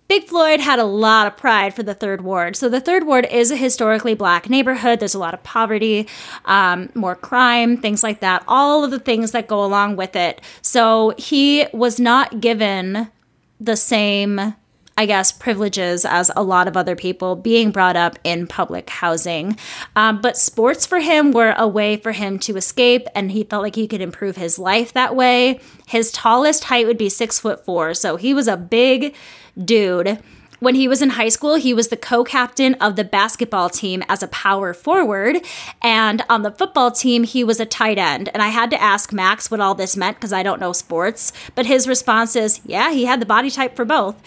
[0.07, 2.57] Big Floyd had a lot of pride for the Third Ward.
[2.57, 5.01] So the Third Ward is a historically black neighborhood.
[5.01, 6.09] There's a lot of poverty,
[6.45, 10.41] um, more crime, things like that, all of the things that go along with it.
[10.63, 13.09] So he was not given
[13.61, 14.55] the same
[14.99, 19.57] I guess, privileges as a lot of other people being brought up in public housing.
[19.95, 23.63] Um, but sports for him were a way for him to escape, and he felt
[23.63, 25.61] like he could improve his life that way.
[25.87, 29.15] His tallest height would be six foot four, so he was a big
[29.57, 30.19] dude.
[30.61, 34.03] When he was in high school, he was the co captain of the basketball team
[34.09, 35.39] as a power forward.
[35.83, 38.29] And on the football team, he was a tight end.
[38.35, 41.33] And I had to ask Max what all this meant because I don't know sports.
[41.55, 44.21] But his response is, yeah, he had the body type for both.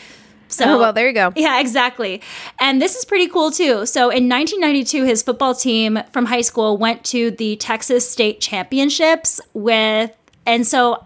[0.47, 1.31] So, Oh, well, there you go.
[1.37, 2.21] yeah, exactly.
[2.59, 3.85] And this is pretty cool too.
[3.85, 9.39] So in 1992, his football team from high school went to the Texas State Championships
[9.53, 10.11] with,
[10.45, 11.05] and so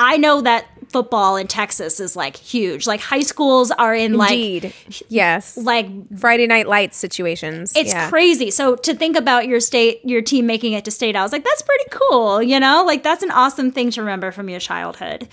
[0.00, 2.86] I know that football in Texas is like huge.
[2.86, 4.74] Like high schools are in like Indeed.
[5.08, 5.56] yes.
[5.56, 5.86] like
[6.18, 7.74] Friday Night Lights situations.
[7.76, 8.08] it's yeah.
[8.08, 8.50] crazy.
[8.50, 11.44] So to think about your state, your team making it to state, I was like,
[11.44, 12.42] that's pretty cool.
[12.42, 15.28] You know, like that's an awesome thing to remember from your childhood.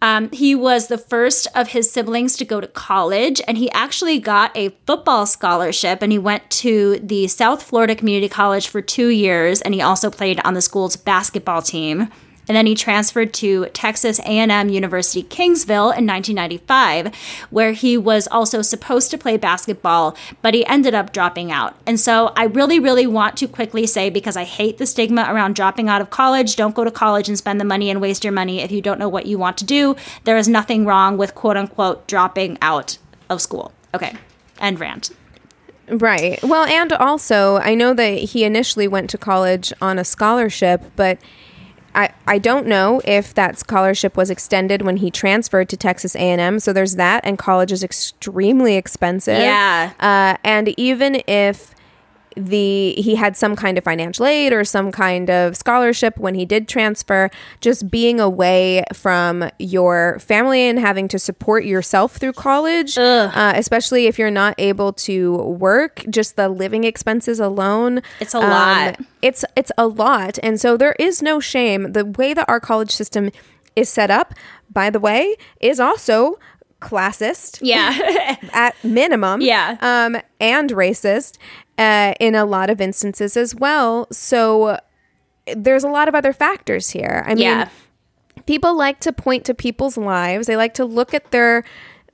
[0.00, 4.20] Um, he was the first of his siblings to go to college, and he actually
[4.20, 6.02] got a football scholarship.
[6.02, 10.10] And he went to the South Florida Community College for two years, and he also
[10.10, 12.08] played on the school's basketball team.
[12.48, 17.14] And then he transferred to Texas A&M University Kingsville in 1995,
[17.50, 21.76] where he was also supposed to play basketball, but he ended up dropping out.
[21.86, 25.54] And so I really, really want to quickly say, because I hate the stigma around
[25.54, 28.32] dropping out of college, don't go to college and spend the money and waste your
[28.32, 29.94] money if you don't know what you want to do.
[30.24, 33.72] There is nothing wrong with quote unquote dropping out of school.
[33.94, 34.14] Okay.
[34.58, 35.10] End rant.
[35.90, 36.42] Right.
[36.42, 41.18] Well, and also, I know that he initially went to college on a scholarship, but
[41.98, 46.60] I, I don't know if that scholarship was extended when he transferred to Texas A&M.
[46.60, 49.40] So there's that, and college is extremely expensive.
[49.40, 49.92] Yeah.
[49.98, 51.74] Uh, and even if
[52.38, 56.44] the he had some kind of financial aid or some kind of scholarship when he
[56.44, 62.96] did transfer just being away from your family and having to support yourself through college
[62.98, 68.40] uh, especially if you're not able to work just the living expenses alone It's a
[68.40, 69.00] lot.
[69.22, 72.90] it's it's a lot and so there is no shame the way that our college
[72.92, 73.30] system
[73.76, 74.34] is set up
[74.72, 76.38] by the way is also
[76.80, 78.36] classist Yeah.
[78.52, 79.40] at minimum.
[79.40, 79.76] Yeah.
[79.80, 81.36] Um, and racist
[81.78, 84.06] uh, in a lot of instances as well.
[84.10, 84.78] So
[85.56, 87.22] there's a lot of other factors here.
[87.26, 87.68] I mean, yeah.
[88.46, 90.46] people like to point to people's lives.
[90.46, 91.64] They like to look at their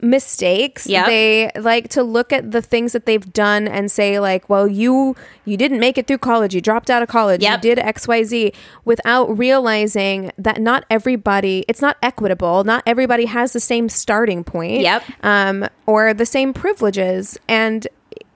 [0.05, 0.87] mistakes.
[0.87, 1.07] Yep.
[1.07, 5.17] They like to look at the things that they've done and say like, "Well, you
[5.45, 6.55] you didn't make it through college.
[6.55, 7.43] You dropped out of college.
[7.43, 7.65] Yep.
[7.65, 12.65] You did XYZ." without realizing that not everybody, it's not equitable.
[12.65, 14.81] Not everybody has the same starting point.
[14.81, 15.05] Yep.
[15.23, 17.87] Um or the same privileges and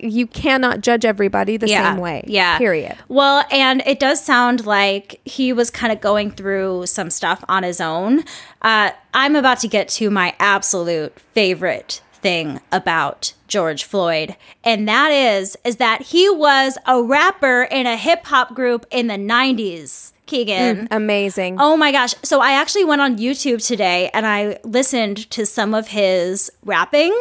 [0.00, 2.24] you cannot judge everybody the same way.
[2.26, 2.58] Yeah.
[2.58, 2.96] Period.
[3.08, 7.62] Well, and it does sound like he was kind of going through some stuff on
[7.62, 8.24] his own.
[8.62, 15.10] Uh, I'm about to get to my absolute favorite thing about George Floyd, and that
[15.10, 20.12] is is that he was a rapper in a hip hop group in the 90s.
[20.26, 20.88] Keegan.
[20.90, 21.56] Amazing.
[21.58, 22.14] Oh my gosh.
[22.22, 27.18] So I actually went on YouTube today and I listened to some of his rapping.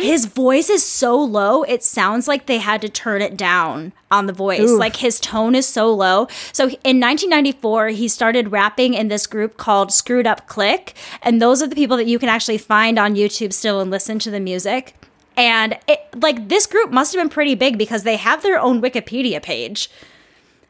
[0.00, 4.26] His voice is so low, it sounds like they had to turn it down on
[4.26, 4.70] the voice.
[4.78, 6.28] Like his tone is so low.
[6.52, 10.94] So in 1994, he started rapping in this group called Screwed Up Click.
[11.22, 14.18] And those are the people that you can actually find on YouTube still and listen
[14.20, 14.94] to the music.
[15.36, 18.82] And it, like this group must have been pretty big because they have their own
[18.82, 19.90] Wikipedia page.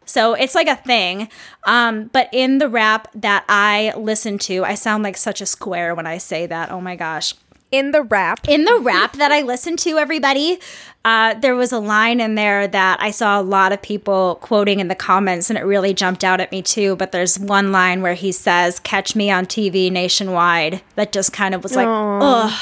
[0.04, 1.28] So it's like a thing.
[1.64, 5.94] Um, but in the rap that I listen to, I sound like such a square
[5.94, 6.70] when I say that.
[6.70, 7.34] Oh my gosh.
[7.72, 8.46] In the rap.
[8.46, 10.60] In the rap that I listened to, everybody,
[11.06, 14.78] uh, there was a line in there that I saw a lot of people quoting
[14.78, 16.96] in the comments, and it really jumped out at me too.
[16.96, 20.82] But there's one line where he says, Catch me on TV nationwide.
[20.96, 22.52] That just kind of was like, ugh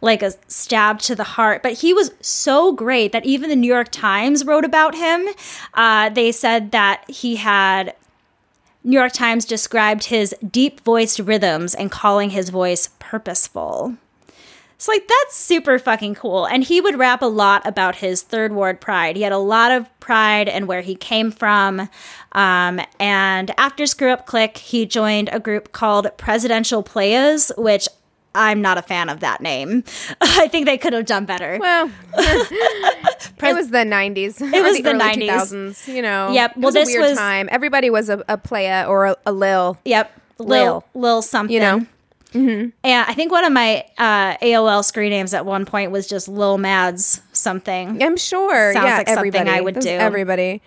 [0.00, 1.62] like a stab to the heart.
[1.62, 5.26] But he was so great that even the New York Times wrote about him.
[5.74, 7.94] Uh, they said that he had.
[8.84, 13.96] New York Times described his deep voiced rhythms and calling his voice purposeful.
[14.80, 16.44] So, like, that's super fucking cool.
[16.46, 19.16] And he would rap a lot about his third ward pride.
[19.16, 21.88] He had a lot of pride and where he came from.
[22.32, 27.88] Um, and after Screw Up Click, he joined a group called Presidential Playas, which
[28.36, 29.82] I'm not a fan of that name.
[30.20, 31.58] I think they could have done better.
[31.60, 34.40] Well, it was the 90s.
[34.40, 35.28] It was the early 90s.
[35.28, 36.30] 2000s, you know.
[36.30, 37.48] Yep, It well, was this a weird was- time.
[37.50, 39.76] Everybody was a, a playa or a, a lil.
[39.84, 40.20] Yep.
[40.38, 40.84] Lil, Lil.
[40.94, 41.52] Lil something.
[41.52, 41.86] You know?
[42.34, 46.28] And I think one of my uh, AOL screen names at one point was just
[46.28, 48.02] Lil Mads something.
[48.02, 48.72] I'm sure.
[48.72, 49.48] Sounds yeah, like something.
[49.48, 49.92] I would That's do.
[49.92, 50.62] Everybody.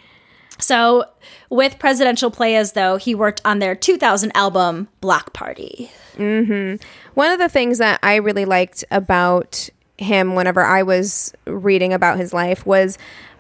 [0.60, 1.06] So,
[1.50, 5.90] with Presidential Playas, though, he worked on their 2000 album, Block Party.
[6.18, 12.18] One of the things that I really liked about him whenever I was reading about
[12.18, 12.98] his life was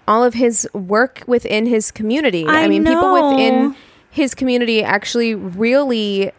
[0.07, 2.45] all of his work within his community.
[2.47, 3.75] I mean, people within
[4.09, 6.31] his community actually really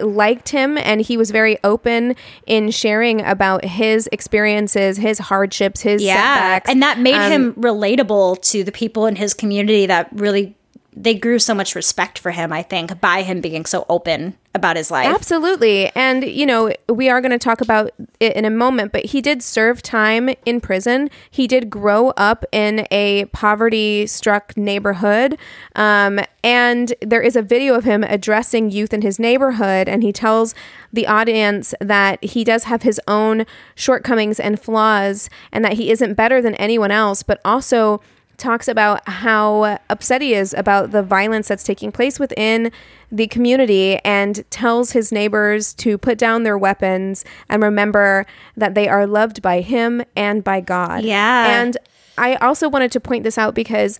[0.00, 2.14] liked him and he was very open
[2.46, 6.70] in sharing about his experiences, his hardships, his setbacks.
[6.70, 10.54] and that made Um, him relatable to the people in his community that really
[10.96, 14.76] they grew so much respect for him, I think, by him being so open about
[14.76, 15.06] his life.
[15.06, 15.90] Absolutely.
[15.94, 17.90] And, you know, we are going to talk about
[18.20, 21.08] it in a moment, but he did serve time in prison.
[21.30, 25.38] He did grow up in a poverty struck neighborhood.
[25.74, 29.88] Um, and there is a video of him addressing youth in his neighborhood.
[29.88, 30.54] And he tells
[30.92, 36.14] the audience that he does have his own shortcomings and flaws and that he isn't
[36.14, 38.00] better than anyone else, but also
[38.38, 42.72] talks about how upset he is about the violence that's taking place within
[43.10, 48.24] the community and tells his neighbors to put down their weapons and remember
[48.56, 51.04] that they are loved by him and by God.
[51.04, 51.60] Yeah.
[51.60, 51.76] And
[52.16, 53.98] I also wanted to point this out because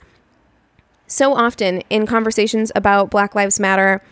[1.07, 4.03] so often in conversations about Black Lives Matter,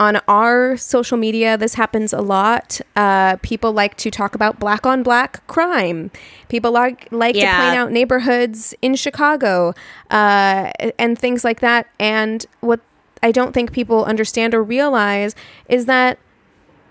[0.00, 2.80] on our social media, this happens a lot.
[2.96, 6.10] Uh, people like to talk about black on black crime.
[6.48, 7.56] People like like Yeah.
[7.56, 9.74] to point out neighborhoods in Chicago
[10.10, 11.86] uh, and things like that.
[12.00, 12.80] And what
[13.22, 15.36] I don't think people understand or realize
[15.68, 16.18] is that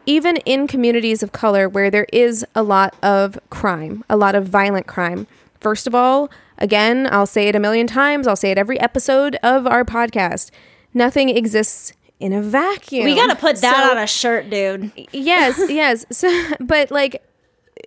[0.06, 4.48] even in communities of color where there is a lot of crime, a lot of
[4.48, 5.26] violent crime,
[5.60, 6.30] first of all,
[6.60, 10.52] again, I'll say it a million times, I'll say it every episode of our podcast
[10.92, 13.06] nothing exists in a vacuum.
[13.06, 14.92] we got to put that So- on a shirt, dude.
[15.12, 16.06] yes, yes.
[16.12, 16.28] So,
[16.60, 17.24] but like,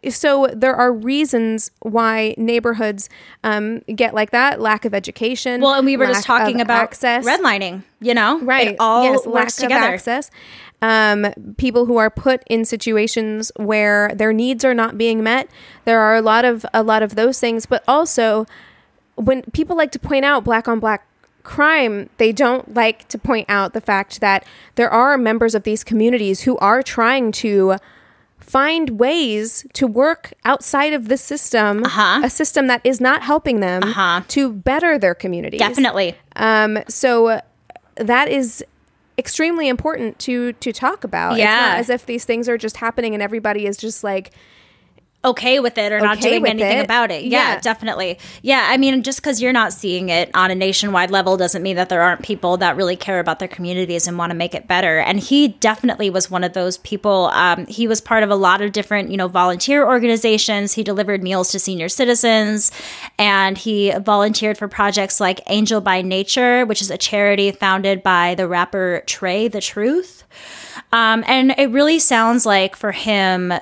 [0.09, 3.09] so there are reasons why neighborhoods
[3.45, 5.61] um, get like that: lack of education.
[5.61, 8.41] Well, and we were just talking about access, redlining, you know?
[8.41, 8.69] right?
[8.69, 9.87] It all yes, lack works of together.
[9.95, 10.31] access.
[10.81, 11.27] Um,
[11.59, 15.49] people who are put in situations where their needs are not being met.
[15.85, 18.47] There are a lot of a lot of those things, but also
[19.15, 21.07] when people like to point out black on black
[21.43, 24.45] crime, they don't like to point out the fact that
[24.77, 27.77] there are members of these communities who are trying to
[28.39, 32.21] find ways to work outside of the system, Uh-huh.
[32.25, 34.21] a system that is not helping them Uh-huh.
[34.29, 35.61] to better their communities.
[35.61, 36.17] Definitely.
[36.37, 37.41] Um, so
[37.97, 38.65] that is
[39.19, 41.33] extremely important to to talk about.
[41.33, 41.55] It's Yeah.
[41.69, 44.31] not as if these things are just happening and everybody is just like
[45.25, 46.85] okay with it or not doing anything it.
[46.85, 47.25] about it.
[47.25, 47.61] Yeah, Yeah.
[47.61, 48.19] definitely.
[48.43, 51.77] Yeah, I mean, just because you're not seeing it on a nationwide level doesn't mean
[51.77, 54.67] that there aren't people that really care about their communities and want to make it
[54.67, 54.99] better.
[54.99, 57.31] And he definitely was one of those people.
[57.33, 60.73] Um, he was part of a lot of different, you know, volunteer organizations.
[60.73, 62.73] He delivered meals to senior citizens,
[63.19, 68.35] and he volunteered for projects like Angel by Nature, which is a charity founded by
[68.35, 70.25] the rapper Trae tha Truth.
[70.93, 73.53] Um, and it really sounds like for him,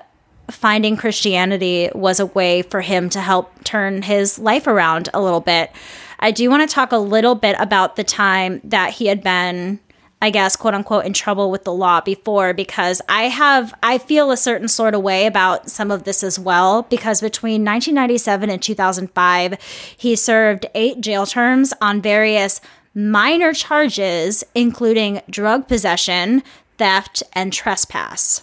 [0.50, 5.40] finding Christianity was a way for him to help turn his life around a little
[5.40, 5.70] bit.
[6.18, 9.80] I do want to talk a little bit about the time that he had been,
[10.20, 14.30] I guess, quote unquote, in trouble with the law before, because I have, I feel
[14.30, 18.62] a certain sort of way about some of this as well, because between 1997 and
[18.62, 22.60] 2005, he served eight jail terms on various
[22.94, 26.42] minor charges, including drug possession,
[26.76, 28.42] theft, and trespass.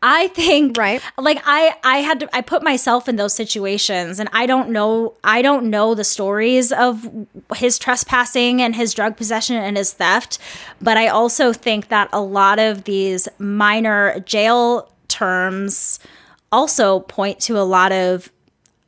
[0.00, 1.02] I think Right.
[1.16, 5.14] like I I had to I put myself in those situations and I don't know
[5.24, 7.08] I don't know the stories of
[7.56, 10.38] his trespassing and his drug possession and his theft,
[10.80, 15.98] but I also think that a lot of these minor jail terms
[16.52, 18.30] also point to a lot of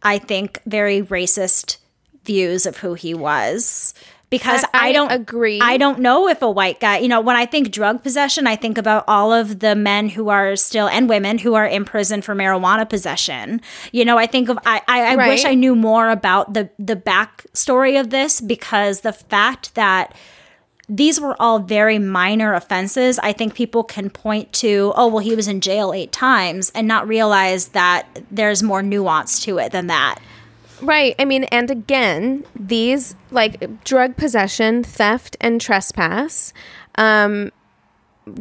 [0.03, 1.79] I think very racist
[2.25, 3.95] views of who he was
[4.31, 5.59] because I- I, I don't agree.
[5.61, 8.57] I don't know if a white guy, you know, when I think drug possession, I
[8.57, 12.23] think about all of the men who are still and women who are in prison
[12.23, 13.61] for marijuana possession.
[13.93, 16.97] You know, I think of I I, I wish I knew more about the the
[16.97, 20.15] backstory of this because the fact that
[20.93, 23.21] these were all very minor offenses.
[23.21, 26.89] I think people can point to, oh, well, he was in jail eight times and
[26.89, 30.17] not realize that there's more nuance to it than that.
[30.83, 31.15] Right.
[31.19, 36.53] I mean, and again, these like drug possession, theft, and trespass.
[36.97, 37.53] Um,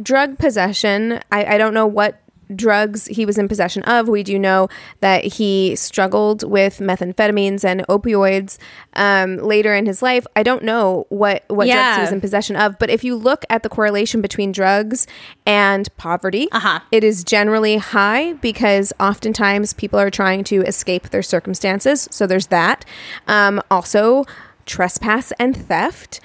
[0.02, 2.20] drug possession, I, I don't know what
[2.54, 4.08] drugs he was in possession of.
[4.08, 4.68] We do know
[5.00, 8.58] that he struggled with methamphetamines and opioids
[8.94, 10.26] um, later in his life.
[10.36, 13.44] I don't know what, what drugs he was in possession of, but if you look
[13.50, 15.06] at the correlation between drugs
[15.46, 16.80] and poverty, Uh-huh.
[16.90, 22.08] it is generally high because oftentimes people are trying to escape their circumstances.
[22.10, 22.84] So there's that.
[23.26, 24.24] Um, also,
[24.66, 26.20] trespass and theft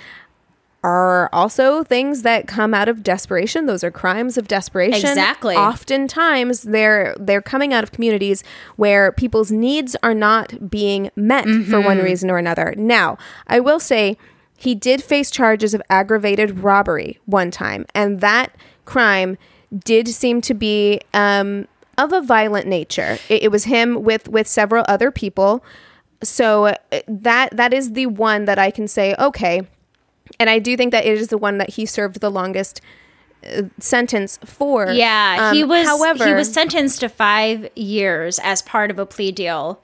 [0.86, 3.66] are also things that come out of desperation.
[3.66, 5.10] Those are crimes of desperation.
[5.10, 5.56] Exactly.
[5.56, 8.44] Oftentimes they're they're coming out of communities
[8.76, 12.76] where people's needs are not being met for one reason or another.
[12.78, 13.18] Now,
[13.48, 14.16] I will say
[14.56, 18.56] he did face charges of aggravated robbery one time, and that
[18.86, 19.40] crime
[19.76, 21.68] did seem to be um,
[21.98, 23.18] of a violent nature.
[23.28, 25.66] It, it was him with with several other people.
[26.22, 26.76] So uh,
[27.08, 29.64] that that is the one that I can say okay,
[30.40, 32.82] and I do think that it is the one that he served the longest
[33.46, 34.90] uh, sentence for.
[34.92, 35.86] Yeah, Um, he was.
[35.88, 39.82] However, he was sentenced to five years as part of a plea deal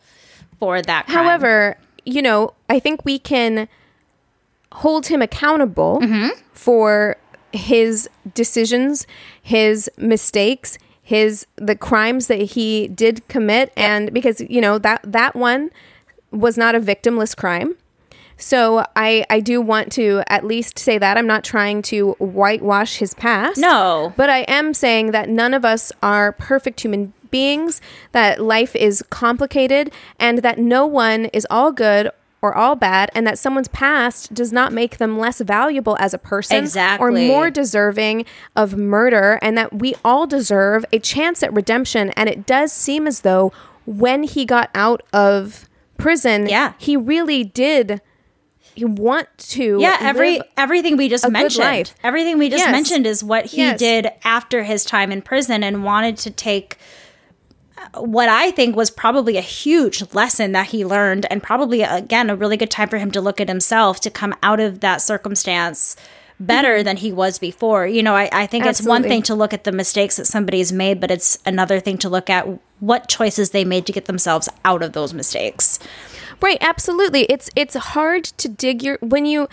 [0.60, 1.06] for that.
[1.08, 1.16] Crime.
[1.26, 3.68] However, you know, I think we can
[4.74, 6.30] hold him accountable Mm-hmm.
[6.54, 7.18] for
[7.54, 9.06] his decisions,
[9.42, 15.36] his mistakes, his the crimes that he did commit and because you know that that
[15.36, 15.70] one
[16.32, 17.76] was not a victimless crime.
[18.42, 22.96] So I I do want to at least say that I'm not trying to whitewash
[22.98, 23.60] his past.
[23.60, 24.14] No.
[24.18, 27.80] But I am saying that none of us are perfect human beings,
[28.12, 32.10] that life is complicated, and that no one is all good
[32.42, 36.18] or all bad, and that someone's past does not make them less valuable as a
[36.18, 36.68] person
[37.00, 38.26] or more deserving
[38.56, 42.10] of murder, and that we all deserve a chance at redemption.
[42.18, 43.54] And it does seem as though
[43.86, 46.74] when he got out of prison, Yeah.
[46.80, 48.02] he really did.
[48.76, 52.72] He want to Yeah, every everything we just mentioned, everything we just Yes.
[52.72, 53.80] mentioned is what he Yes.
[53.80, 56.78] did after his time in prison, and wanted to take
[57.78, 62.30] uh, what I think was probably a huge lesson that he learned, and probably again
[62.30, 65.02] a really good time for him to look at himself to come out of that
[65.02, 65.96] circumstance
[66.40, 67.86] better than he was before.
[67.86, 70.72] You know, I, I think it's one thing to look at the mistakes that somebody's
[70.72, 72.48] made, but it's another thing to look at
[72.80, 75.78] what choices they made to get themselves out of those mistakes.
[76.42, 77.24] Right, absolutely.
[77.24, 79.48] It's it's hard to dig your when you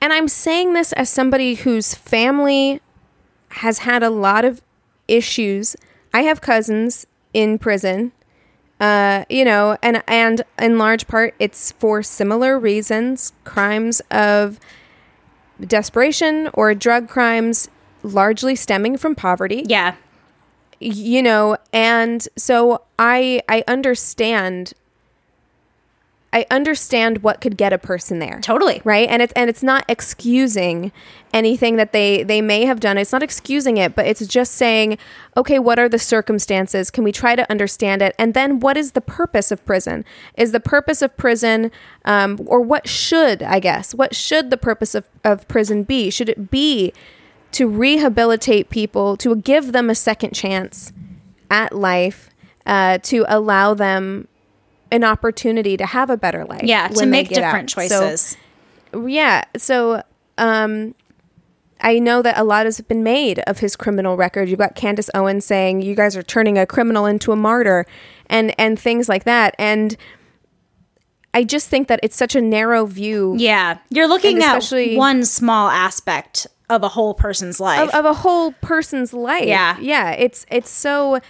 [0.00, 2.80] and I'm saying this as somebody whose family
[3.50, 4.60] has had a lot of
[5.08, 5.76] issues.
[6.12, 8.12] I have cousins in prison.
[8.78, 14.60] Uh, you know, and and in large part it's for similar reasons, crimes of
[15.60, 17.68] desperation or drug crimes
[18.02, 19.94] largely stemming from poverty Yeah,
[20.78, 24.74] you know and so i i understand
[26.36, 28.40] i understand what could get a person there.
[28.42, 28.82] Totally.
[28.84, 29.08] right?
[29.08, 30.92] And it's and it's not excusing
[31.32, 32.98] anything that they they may have done.
[32.98, 34.98] It's not excusing it but it's just saying
[35.34, 36.90] okay what are the circumstances?
[36.90, 38.14] Can we try to understand it?
[38.18, 40.04] And then what is the purpose of prison?
[40.36, 41.70] Is the purpose of prison
[42.04, 46.10] um, or what should i guess what should the purpose of, of prison be?
[46.10, 46.92] Should it be
[47.52, 50.92] to rehabilitate people to give them a second chance
[51.50, 52.28] at life
[52.66, 54.28] uh, to allow them
[54.96, 57.48] an opportunity to have a better life Yeah, to make get out.
[57.48, 58.36] different So- choices.
[59.06, 59.44] yeah.
[59.56, 60.02] So
[60.38, 60.94] um
[61.80, 64.48] I know that a lot has been made of his criminal record.
[64.48, 67.84] You've got Candace Owens saying you guys are turning a criminal into a martyr
[68.30, 69.54] and and things like that.
[69.58, 69.96] And
[71.34, 74.62] I just think that it's such a narrow view Yeah, you're looking at
[74.96, 77.90] one small aspect of a whole person's life.
[77.90, 79.44] of, of a whole person's life.
[79.46, 79.76] Yeah.
[79.78, 80.12] Yeah.
[80.12, 81.20] It's it's so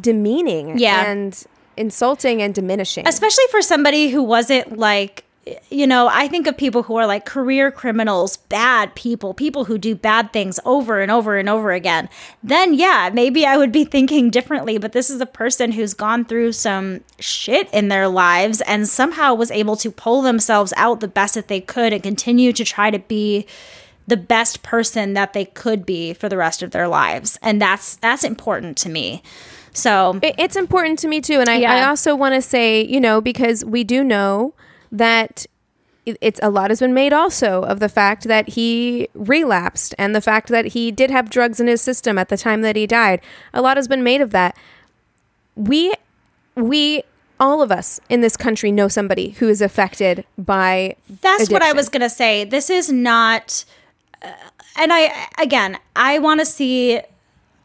[0.00, 1.06] demeaning Yeah.
[1.10, 1.42] and
[1.76, 3.06] insulting and diminishing.
[3.06, 5.24] Especially for somebody who wasn't like,
[5.70, 9.78] you know, I think of people who are like career criminals, bad people, people who
[9.78, 12.08] do bad things over and over and over again.
[12.42, 14.78] Then, yeah, maybe I would be thinking differently.
[14.78, 19.34] But this is a person who's gone through some shit in their lives and somehow
[19.34, 22.90] was able to pull themselves out the best that they could and continue to try
[22.90, 23.46] to be
[24.08, 27.38] the best person that they could be for the rest of their lives.
[27.42, 29.22] And that's that's important to me.
[29.76, 31.40] So, It- it's important to me too.
[31.40, 34.54] And i, I also want to say you know because we do know
[34.90, 35.46] that
[36.20, 40.20] it's a lot has been made also of the fact that he relapsed and the
[40.20, 43.20] fact that he did have drugs in his system at the time that he died.
[43.52, 44.56] A lot has been made of that.
[45.56, 45.92] We
[46.54, 47.02] we
[47.40, 51.72] all of us in this country know somebody who is affected by That's what I
[51.72, 52.44] was going to say.
[52.44, 53.64] This is not
[54.22, 54.30] uh,
[54.76, 57.00] and I again, I want to see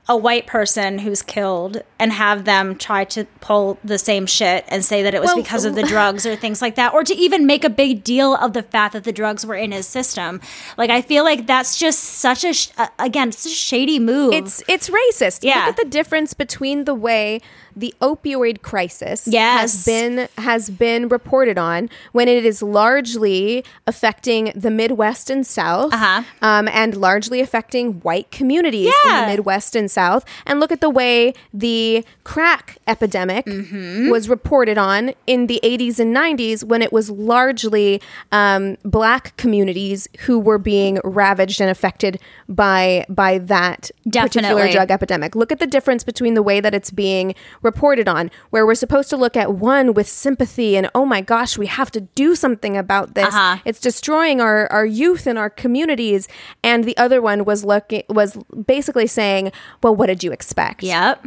[0.10, 4.84] a white person who's killed and have them try to pull the same shit and
[4.84, 7.14] say that it was Well, because of the drugs or things like that or to
[7.16, 10.42] even make a big deal of the fact that the drugs were in his system.
[10.78, 14.34] Like I feel like that's just such a sh- uh, again, such a shady move.
[14.34, 15.44] It's it's racist.
[15.44, 15.66] Yeah.
[15.66, 17.40] Look at the difference between the way
[17.76, 19.62] the opioid crisis Yes.
[19.62, 25.94] has been has been reported on when it is largely affecting the Midwest and South,
[25.94, 26.24] Uh-huh.
[26.42, 30.26] um, and largely affecting white communities in the Midwest and South.
[30.46, 34.10] And look at the way the crack epidemic Mm-hmm.
[34.10, 38.02] was reported on in the 80s and 90s when it was largely
[38.32, 45.36] um, black communities who were being ravaged and affected by by that particular drug epidemic.
[45.36, 49.10] Look at the difference between the way that it's being reported on, where we're supposed
[49.12, 52.76] to look at one with sympathy and oh my gosh, we have to do something
[52.78, 53.28] about this.
[53.28, 53.58] Uh-huh.
[53.66, 56.28] It's destroying our, our youth and our communities.
[56.64, 59.52] And the other one was looking was basically saying,
[59.84, 60.84] Well, what did you expect?
[60.84, 61.26] Yep.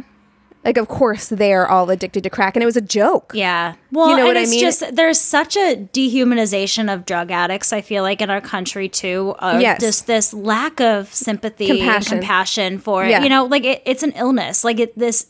[0.63, 3.33] Like of course they're all addicted to crack and it was a joke.
[3.35, 3.75] Yeah.
[3.91, 4.61] Well, You know what I it's mean?
[4.61, 7.71] just there's such a dehumanization of drug addicts.
[7.71, 9.35] I feel like in our country too.
[9.39, 9.79] Uh, Yes.
[9.79, 12.17] Just this lack of sympathy, and Compassion.
[12.19, 13.11] compassion for it.
[13.11, 13.21] Yeah.
[13.23, 14.63] You know, like it, it's an illness.
[14.63, 15.27] Like it, this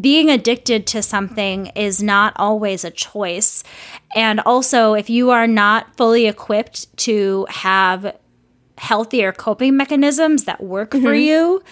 [0.00, 3.62] being addicted to something is not always a choice.
[4.16, 8.16] And also, if you are not fully equipped to have
[8.76, 11.14] healthier coping mechanisms that work for Mm-hmm.
[11.20, 11.62] you.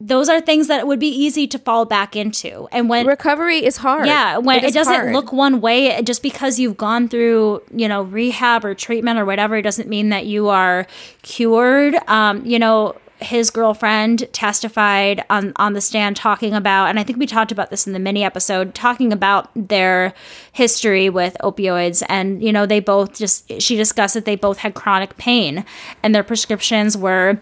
[0.00, 2.68] Those are things that would be easy to fall back into.
[2.70, 4.06] And when Recovery is hard.
[4.06, 5.12] yeah, when it, is doesn't hard.
[5.12, 9.56] look one way, just because you've gone through, you know, rehab or treatment or whatever,
[9.56, 10.86] it doesn't mean that you are
[11.22, 11.96] cured.
[12.08, 17.18] Um, you know, his girlfriend testified on on the stand talking about, and I think
[17.18, 20.14] we talked about this in the mini episode, talking about their
[20.52, 24.74] history with opioids, and you know, they both just she discussed that they both had
[24.74, 25.64] chronic pain,
[26.02, 27.40] and their prescriptions were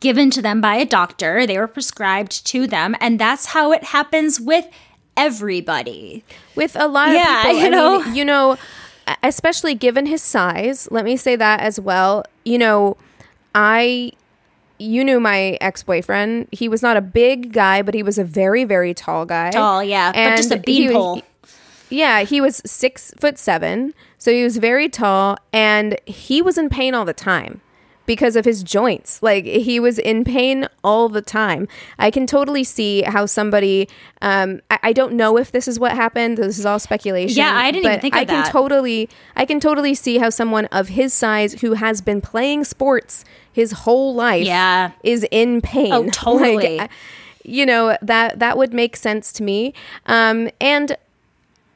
[0.00, 1.46] given to them by a doctor.
[1.46, 4.66] They were prescribed to them, and that's how it happens with
[5.16, 6.24] everybody.
[6.54, 7.60] with a lot Yeah, of people.
[7.60, 8.02] you I know?
[8.02, 8.56] mean, you know,
[9.22, 10.88] especially given his size.
[10.90, 12.24] Let me say that as well.
[12.44, 12.96] You know,
[13.54, 14.12] I.
[14.80, 16.48] You knew my ex boyfriend.
[16.52, 19.50] He was not a big guy, but he was a very, very tall guy.
[19.50, 21.22] Tall, yeah, but just a And beanpole.
[21.90, 26.68] Yeah, he was six foot seven, so he was very tall, and he was in
[26.70, 27.60] pain all the time
[28.06, 29.22] because of his joints.
[29.22, 31.68] Like he was in pain all the time.
[31.98, 33.88] I can totally see how somebody.
[34.22, 36.38] Um, I, I don't know if this is what happened.
[36.38, 37.36] This is all speculation.
[37.36, 38.50] Yeah, I didn't even think of I can that.
[38.50, 39.08] totally.
[39.36, 43.72] I can totally see how someone of his size who has been playing sports his
[43.72, 44.92] whole life, Yeah.
[45.02, 45.92] is in pain.
[45.92, 46.78] Oh, totally.
[46.78, 46.90] Like,
[47.44, 49.72] you know that that would make sense to me.
[50.06, 50.96] Um, and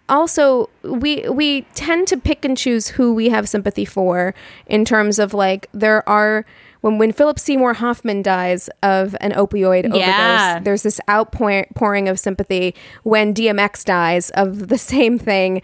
[0.08, 4.34] also we we tend to pick and choose who we have sympathy for
[4.66, 6.44] in terms of like there are
[6.82, 10.50] when when Philip Seymour Hoffman dies of an opioid Yeah.
[10.56, 15.62] overdose there's this outpouring of sympathy when DMX dies of the same thing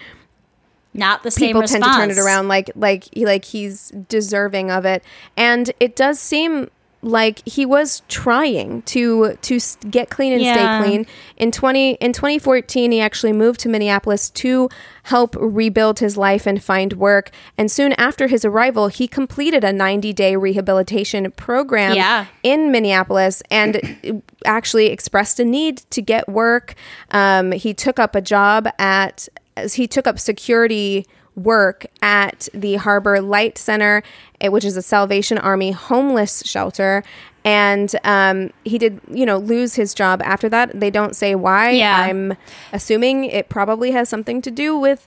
[0.94, 1.84] Not the same people response.
[1.84, 5.04] tend to turn it around like like he- like he's deserving of it
[5.36, 6.68] and it does seem
[7.02, 10.52] like he was trying to to get clean and Yeah.
[10.82, 11.06] stay clean
[11.38, 14.68] in 20 in 2014 he actually moved to Minneapolis to
[15.04, 19.72] help rebuild his life and find work and soon after his arrival he completed a
[19.72, 22.26] 90-day rehabilitation program Yeah.
[22.42, 26.74] in Minneapolis and actually expressed a need to get work.
[27.12, 29.26] Um, he took up a job at,
[29.68, 31.06] he took up security
[31.36, 34.02] work at the Harbor Light Center,
[34.40, 37.02] eh, which is a Salvation Army homeless shelter.
[37.44, 40.78] And um, he did, you know, lose his job after that.
[40.78, 41.70] They don't say why.
[41.70, 41.96] Yeah.
[41.96, 42.36] I'm
[42.72, 45.06] assuming it probably has something to do with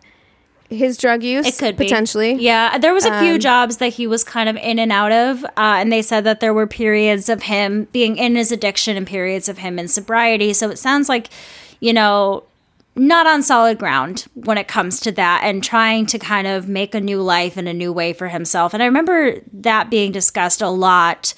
[0.69, 1.45] his drug use.
[1.45, 1.83] It could be.
[1.85, 2.33] potentially.
[2.33, 5.11] Yeah, there was a Um, few jobs that he was kind of in and out
[5.11, 8.97] of, uh, and they said that there were periods of him being in his addiction
[8.97, 10.51] and periods of him in sobriety.
[10.53, 11.29] So it sounds like,
[11.79, 12.43] you know,
[12.95, 16.93] not on solid ground when it comes to that, and trying to kind of make
[16.93, 18.73] a new life and a new way for himself.
[18.73, 21.33] And I remember that being discussed a lot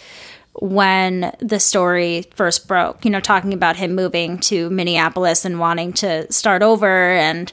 [0.60, 3.04] when the story first broke.
[3.06, 7.52] You know, talking about him moving to Minneapolis and wanting to start over and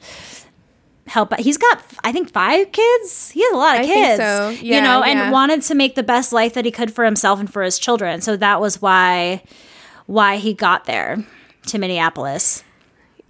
[1.08, 1.34] help.
[1.38, 3.30] He's got, I think, five kids.
[3.30, 4.22] He has a lot of I think kids.
[4.22, 4.48] so.
[4.50, 5.24] you Yeah, know, yeah.
[5.24, 7.78] and wanted to make the best life that he could for himself and for his
[7.78, 8.20] children.
[8.20, 9.42] So that was why
[10.06, 11.24] why he got there
[11.66, 12.62] to Minneapolis.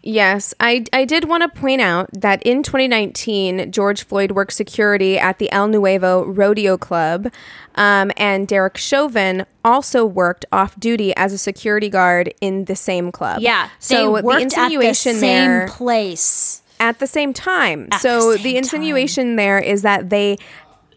[0.03, 5.17] Yes, I, I did want to point out that in 2019, George Floyd worked security
[5.17, 7.33] at the El Nuevo Rodeo Club,
[7.77, 13.13] um, and Derek Chauvin also worked off duty as a security guard in the same
[13.13, 13.43] club.
[13.43, 13.69] Yeah.
[13.79, 16.63] so the insinuation at the same there place.
[16.81, 17.89] at the same time.
[17.93, 20.37] At so the the, insinuation there is that they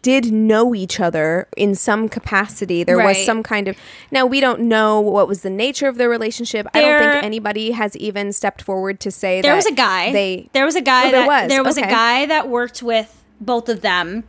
[0.06, 2.84] did know each other in some capacity.
[2.84, 3.76] There was some kind of
[4.12, 6.64] now we don't know what was the nature of their relationship.
[6.72, 10.12] I don't think anybody has even stepped forward to say There that was a guy.
[10.12, 11.48] They there was a guy Oh, there that was.
[11.48, 14.22] there was a guy that worked with both of them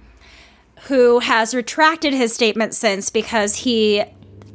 [0.88, 4.04] who has retracted his statement since because he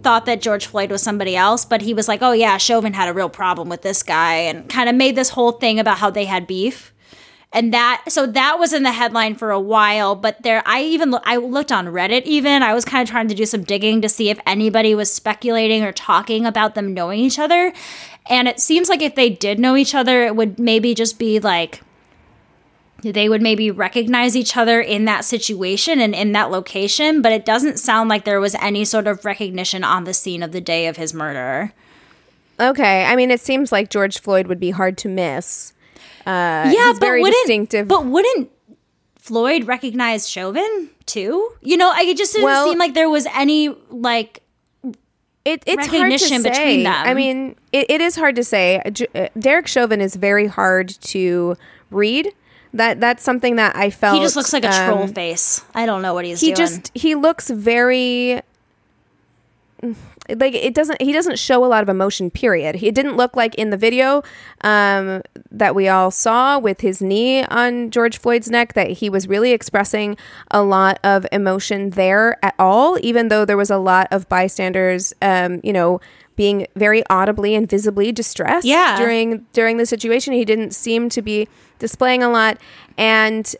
[0.03, 3.09] thought that George Floyd was somebody else, but he was like, "Oh yeah, Chauvin had
[3.09, 6.11] a real problem with this guy," and kind of made this whole thing about how
[6.11, 6.92] they had beef.
[7.55, 11.15] And that so that was in the headline for a while, but there I even
[11.25, 12.63] I looked on Reddit even.
[12.63, 15.85] I was kind of trying to do some digging to see if anybody was speculating
[15.85, 17.73] or talking about them knowing each other.
[18.27, 21.41] And it seems like if they did know each other, it would maybe just be
[21.41, 21.83] like
[23.03, 27.45] they would maybe recognize each other in that situation and in that location, but it
[27.45, 30.87] doesn't sound like there was any sort of recognition on the scene of the day
[30.87, 31.73] of his murder.
[32.61, 35.73] Okay, I mean, it seems like George Floyd would be hard to miss.
[36.27, 37.89] Uh, yeah, but very wouldn't, distinctive.
[37.89, 38.51] But wouldn't
[39.19, 41.53] Floyd recognize Chauvin too?
[41.63, 44.41] You know, I it just didn't Well- seem like there was any like
[45.45, 46.43] it, it's hard to say.
[46.43, 46.95] between them.
[46.95, 48.81] I mean, it, it is hard to say.
[48.93, 51.57] J- uh, Derek Chauvin is very hard to
[51.91, 52.33] read.
[52.75, 54.17] That that's something that I felt.
[54.17, 55.63] he just looks like a um, troll face.
[55.75, 56.57] I don't know what he's he doing.
[56.57, 58.41] He just he looks very
[60.29, 62.77] like it doesn't he doesn't show a lot of emotion period.
[62.77, 64.23] He didn't look like in the video
[64.63, 69.29] um, that we all saw with his knee on george floyd's neck that he was
[69.29, 70.17] really expressing
[70.51, 75.13] a lot of emotion there at all even though there was a lot of bystanders
[75.23, 76.01] um, you know
[76.37, 78.97] being very audibly and visibly distressed Yeah.
[78.97, 80.33] during during the situation.
[80.33, 81.47] He didn't seem to be
[81.79, 82.57] displaying a lot.
[82.97, 83.55] And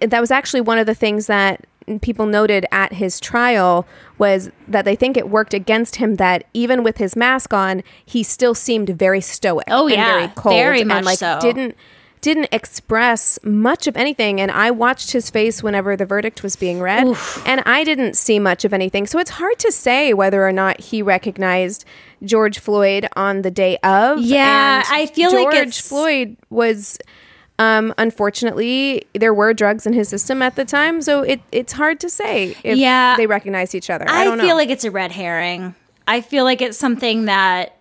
[0.00, 1.64] that was actually one of the things that
[2.00, 3.86] people noted at his trial
[4.18, 8.22] was that they think it worked against him that even with his mask on, he
[8.22, 9.66] still seemed very stoic.
[9.68, 10.12] Oh, and yeah.
[10.12, 11.38] very cold Very and much like so.
[11.40, 11.76] didn't
[12.22, 14.40] didn't express much of anything.
[14.40, 17.06] And I watched his face whenever the verdict was being read,
[17.46, 19.06] and I didn't see much of anything.
[19.06, 21.84] So it's hard to say whether or not he recognized
[22.24, 24.20] George Floyd on the day of.
[24.20, 26.98] Yeah, And I feel like George Floyd was
[27.58, 32.00] um, unfortunately, there were drugs in his system at the time, so it, it's hard
[32.00, 33.16] to say if Yeah.
[33.16, 34.04] they recognize each other.
[34.08, 34.54] I, I, feel know.
[34.56, 35.74] like it's a red herring.
[36.06, 37.76] I feel like it's something that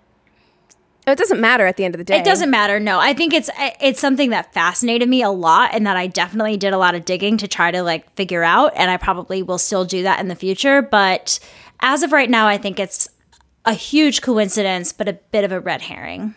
[1.07, 2.17] it doesn't matter at the end of the day.
[2.17, 2.79] It doesn't matter.
[2.79, 3.49] No, I think it's
[3.79, 7.05] it's something that fascinated me a lot, and that I definitely did a lot of
[7.05, 10.29] digging to try to like figure out, and I probably will still do that in
[10.29, 10.81] the future.
[10.81, 11.39] But
[11.81, 13.07] as of right now, I think it's
[13.65, 16.33] a huge coincidence, but a bit of a red herring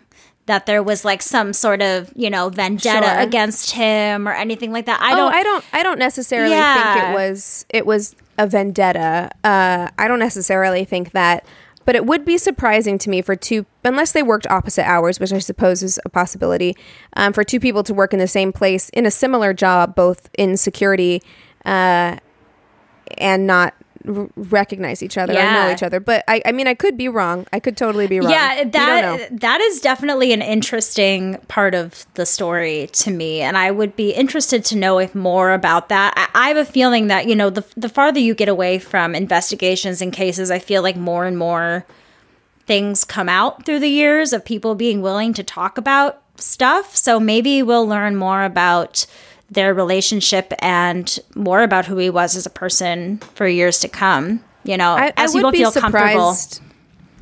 [0.48, 3.18] that there was like some sort of you know vendetta Sure.
[3.18, 5.00] against him or anything like that.
[5.00, 5.34] I Oh, don't.
[5.34, 5.64] I don't.
[5.72, 7.64] I don't necessarily think it was.
[7.70, 9.30] It was a vendetta.
[9.44, 11.44] Uh, I don't necessarily think that.
[11.84, 15.32] But it would be surprising to me for two, unless they worked opposite hours, which
[15.32, 16.76] I suppose is a possibility,
[17.16, 20.28] um, for two people to work in the same place in a similar job, both
[20.36, 21.22] in security,
[21.64, 22.16] uh,
[23.16, 23.72] and not
[24.08, 26.00] r- recognize each other or know each other.
[26.00, 27.46] But I, I mean, I could be wrong.
[27.52, 28.30] I could totally be wrong.
[28.30, 29.16] Yeah, We don't know.
[29.18, 33.94] that that is definitely an interesting part of the story to me, and I would
[33.96, 36.14] be interested to know if more about that.
[36.16, 39.14] I, I have a feeling that you know the the farther you get away from
[39.14, 41.86] investigations and cases, I feel like more and more
[42.66, 46.94] things come out through the years of people being willing to talk about stuff.
[46.94, 49.06] So maybe we'll learn more about
[49.50, 54.44] their relationship and more about who he was as a person for years to come.
[54.64, 56.36] You know, I, I as would people feel comfortable.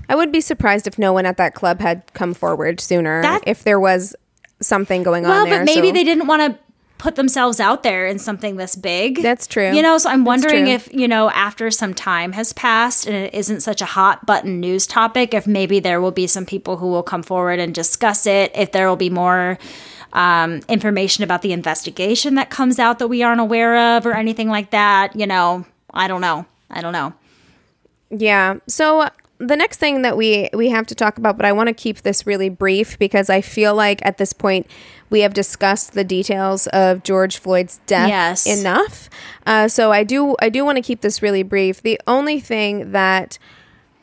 [0.09, 3.23] I would be surprised if no one at that club had come forward sooner.
[3.23, 4.15] That- if there was
[4.61, 5.59] something going Well, on there.
[5.61, 6.59] but maybe so- they didn't want to
[6.99, 9.23] put themselves out there in something this big.
[9.23, 9.71] That's true.
[9.71, 13.35] You know, so I'm wondering if, you know, after some time has passed and it
[13.35, 16.87] isn't such a hot button news topic, if maybe there will be some people who
[16.87, 19.59] will come forward and discuss it, if there will be more
[20.13, 24.49] um, information about the investigation that comes out that we aren't aware of or anything
[24.49, 25.15] like that.
[25.17, 26.47] You know, I don't know.
[26.71, 27.13] I don't know.
[28.11, 28.57] Yeah.
[28.69, 31.75] So the next thing that we we have to talk about, but I want to
[31.75, 34.67] keep this really brief because I feel like at this point
[35.11, 38.47] we have discussed the details of George Floyd's death Yes.
[38.47, 39.11] enough.
[39.45, 41.83] Uh, so I do I do want to keep this really brief.
[41.83, 43.39] The only thing that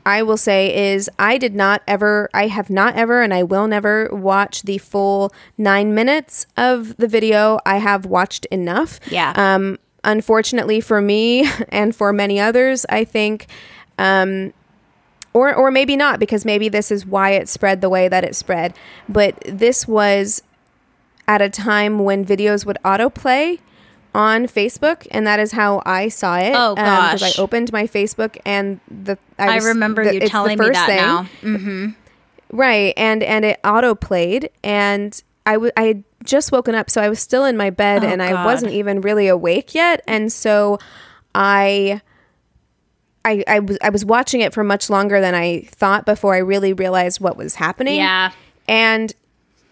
[0.06, 3.68] I will say is I did not ever, I have not ever, and I will
[3.68, 7.60] never watch the full nine minutes of the video.
[7.66, 9.00] I have watched enough.
[9.10, 9.34] Yeah.
[9.36, 13.48] Um, unfortunately for me and for many others, I think,
[13.98, 14.54] um,
[15.34, 18.36] or or maybe not, because maybe this is why it spread the way that it
[18.36, 18.76] spread.
[19.10, 20.44] But this was
[21.28, 23.60] at a time when videos would autoplay
[24.16, 26.54] on Facebook, and that is how I saw it.
[26.56, 27.40] Oh, Because gosh.
[27.40, 30.70] I opened my Facebook and the I, was- remember the- you it's the telling me
[30.70, 30.98] that thing.
[30.98, 31.28] now.
[31.42, 31.96] Mm.
[32.52, 37.02] Right, and and it auto played, and I w- I had just woken up, so
[37.02, 38.46] I was still in my bed, Oh, and I God.
[38.46, 40.78] wasn't even really awake yet, and so
[41.34, 42.02] I.
[43.26, 46.40] I, I was I was watching it for much longer than I thought before I
[46.40, 47.96] really realized what was happening.
[47.96, 48.32] Yeah.
[48.68, 49.14] And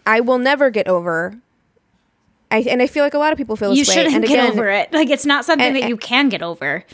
[0.06, 1.36] I will never get over
[2.52, 3.94] I, and I feel like a lot of people feel this You way.
[3.94, 4.92] shouldn't and get again, over it.
[4.92, 6.84] Like it's not something and- that you can get over.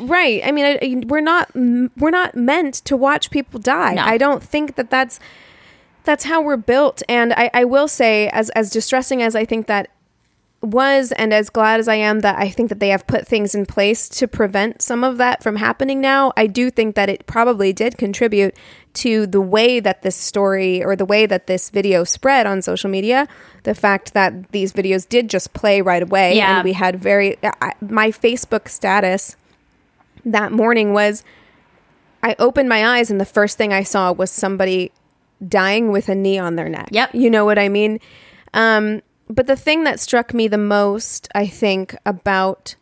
[0.00, 4.02] right i mean I, I- we're not we're not meant to watch people die No.
[4.02, 5.18] i don't think that that's
[6.04, 9.66] that's how we're built and I, I will say as as distressing as i think
[9.66, 9.88] that
[10.62, 13.54] was and as glad as i am that i think that they have put things
[13.54, 17.26] in place to prevent some of that from happening now i do think that it
[17.26, 18.54] probably did contribute
[18.94, 22.88] to the way that this story or the way that this video spread on social
[22.88, 23.26] media
[23.64, 26.56] the fact that these videos did just play right away Yeah.
[26.58, 29.36] and we had very I, my facebook status
[30.24, 31.24] that morning was
[32.22, 34.92] I opened my eyes and the first thing I saw was somebody
[35.46, 36.88] dying with a knee on their neck.
[36.90, 37.14] Yep.
[37.14, 38.00] You know what I mean?
[38.54, 42.76] Um, but the thing that struck me the most, I think, about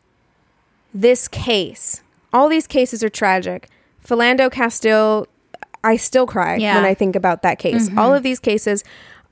[0.94, 2.02] this case,
[2.32, 3.68] all these cases are tragic.
[4.06, 5.26] Philando Castile,
[5.84, 6.76] I still cry Yeah.
[6.76, 7.90] when I think about that case.
[7.96, 8.84] All of these cases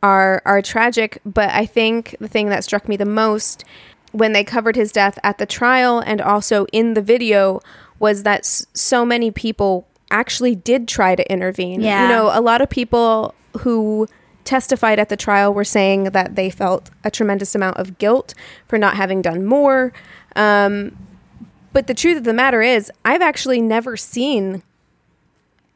[0.02, 3.64] are are tragic, but I think the thing that struck me the most
[4.12, 7.60] when they covered his death at the trial and also in the video
[8.00, 11.80] was that s- so many people actually did try to intervene.
[11.80, 12.02] Yeah.
[12.02, 14.08] You know, a lot of people who
[14.42, 18.34] testified at the trial were saying that they felt a tremendous amount of guilt
[18.66, 19.92] for not having done more.
[20.34, 20.96] Um,
[21.72, 24.64] but the truth of the matter is, I've actually never seen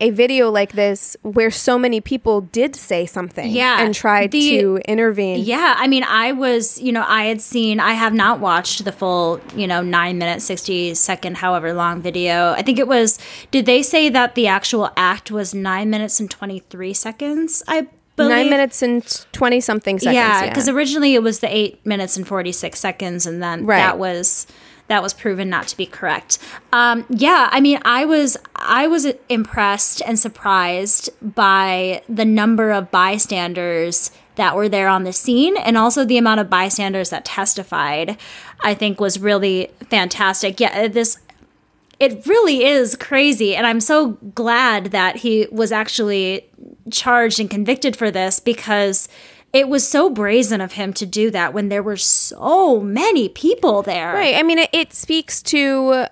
[0.00, 4.50] a video like this where so many people did say something Yeah, and tried the-
[4.58, 5.44] to intervene.
[5.44, 8.92] Yeah, I mean, I was, you know, I had seen, I have not watched the
[8.92, 12.52] full, you know, nine minute, 60 second, however long video.
[12.52, 13.18] I think it was,
[13.52, 17.62] did they say that the actual act was nine minutes and 23 seconds?
[17.68, 17.86] I
[18.16, 18.30] believe.
[18.30, 20.14] Nine minutes and 20 something seconds.
[20.16, 23.78] Yeah, because originally it was the eight minutes and 46 seconds, and then Right.
[23.78, 24.46] that was.
[24.88, 26.38] That was proven not to be correct.
[26.72, 32.90] Um, yeah, I mean, I was I was impressed and surprised by the number of
[32.90, 38.18] bystanders that were there on the scene, and also the amount of bystanders that testified.
[38.62, 40.60] I think was really fantastic.
[40.60, 41.18] Yeah, this
[42.00, 46.44] it really is crazy and i'm so glad that he was actually
[46.90, 49.08] charged and convicted for this because
[49.54, 53.82] it was so brazen of him to do that when there were so many people
[53.82, 54.34] there Right.
[54.34, 56.06] I mean, it, it speaks to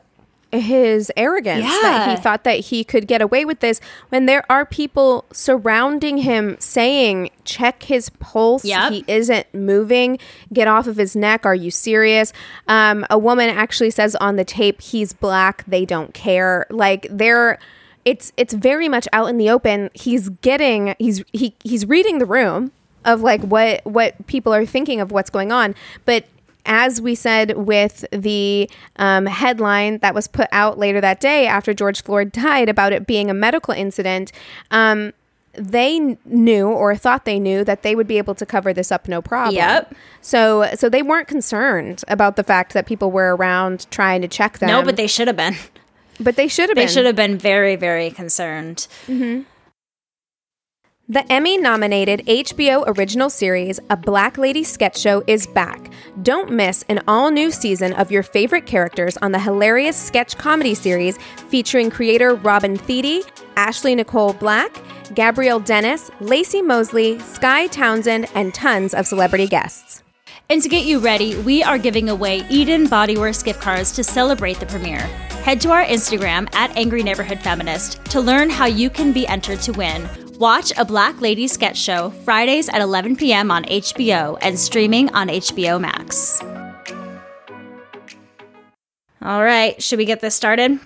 [0.53, 3.81] his arrogance that he thought that he could get away with this
[4.11, 8.65] when there are people surrounding him saying, check his pulse.
[8.65, 8.93] Yep.
[8.93, 10.19] He isn't moving.
[10.53, 11.47] Get off of his neck.
[11.47, 12.35] Are you serious?
[12.69, 15.65] Um, a woman actually says on the tape, he's black.
[15.67, 16.67] They don't care.
[16.71, 17.59] Like, they're.
[18.05, 19.89] It's it's very much out in the open.
[19.95, 22.73] He's getting he's he he's reading the room
[23.05, 25.75] of like what what people are thinking of what's going on,
[26.05, 26.27] but
[26.65, 31.75] as we said with the um, headline that was put out later that day after
[31.75, 34.31] George Floyd died about it being a medical incident,
[34.71, 35.13] um,
[35.55, 39.09] they knew or thought they knew that they would be able to cover this up
[39.09, 39.57] no problem.
[39.57, 39.95] Yep.
[40.21, 44.59] So so they weren't concerned about the fact that people were around trying to check
[44.59, 44.69] them.
[44.69, 45.57] no but they should have been
[46.21, 46.87] but they should have been.
[46.87, 48.87] they should have been very very concerned
[51.09, 55.93] The Emmy nominated HBO original series, A Black Lady Sketch Show, is back.
[56.23, 60.77] Don't miss an all new season of your favorite characters on the hilarious sketch comedy
[60.77, 63.25] series featuring creator Robin Thede,
[63.57, 64.81] Ashley Nicole Black,
[65.13, 70.05] Gabrielle Dennis, Laci Mosley, Skye Townsend, and tons of celebrity guests.
[70.49, 74.61] And to get you ready, we are giving away Eden Bodyworks gift cards to celebrate
[74.61, 75.01] the premiere.
[75.43, 79.61] Head to our Instagram at Angry Neighborhood Feminist to learn how you can be entered
[79.63, 80.09] to win.
[80.43, 83.53] Watch a Black Lady sketch show Fridays at 11 p.m.
[83.53, 86.43] on HBO and streaming on HBO Max.
[89.23, 90.81] All right, should we get this started?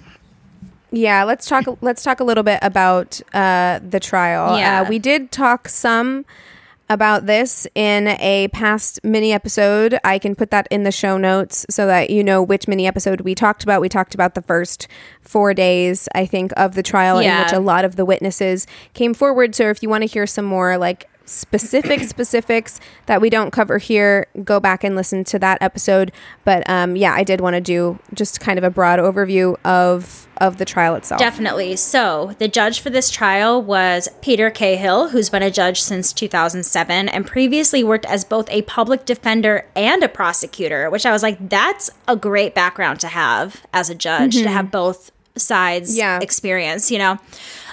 [0.91, 1.65] Yeah, let's talk.
[1.81, 4.59] Let's talk a little bit about uh, the trial.
[4.59, 4.83] Yeah.
[4.83, 6.27] Uh, we did talk some
[6.89, 9.99] about this in a past mini episode.
[10.05, 13.23] I can put that in the show notes so that you know which mini episode
[13.23, 13.81] we talked about.
[13.81, 14.89] We talked about the first
[15.21, 19.15] four days, I think, of the trial in which a lot of the witnesses came
[19.15, 19.55] forward.
[19.55, 23.79] So if you want to hear some more like specific specifics that we don't cover
[23.79, 26.11] here go back and listen to that episode
[26.45, 30.23] but um yeah i did want to do just kind of a broad overview of
[30.39, 31.77] of the trial itself Definitely.
[31.77, 37.09] So, the judge for this trial was Peter Cahill, who's been a judge since 2007
[37.09, 41.49] and previously worked as both a public defender and a prosecutor, which I was like,
[41.49, 46.19] that's a great background to have as a judge, to have both sides Yeah.
[46.21, 47.19] experience, you know.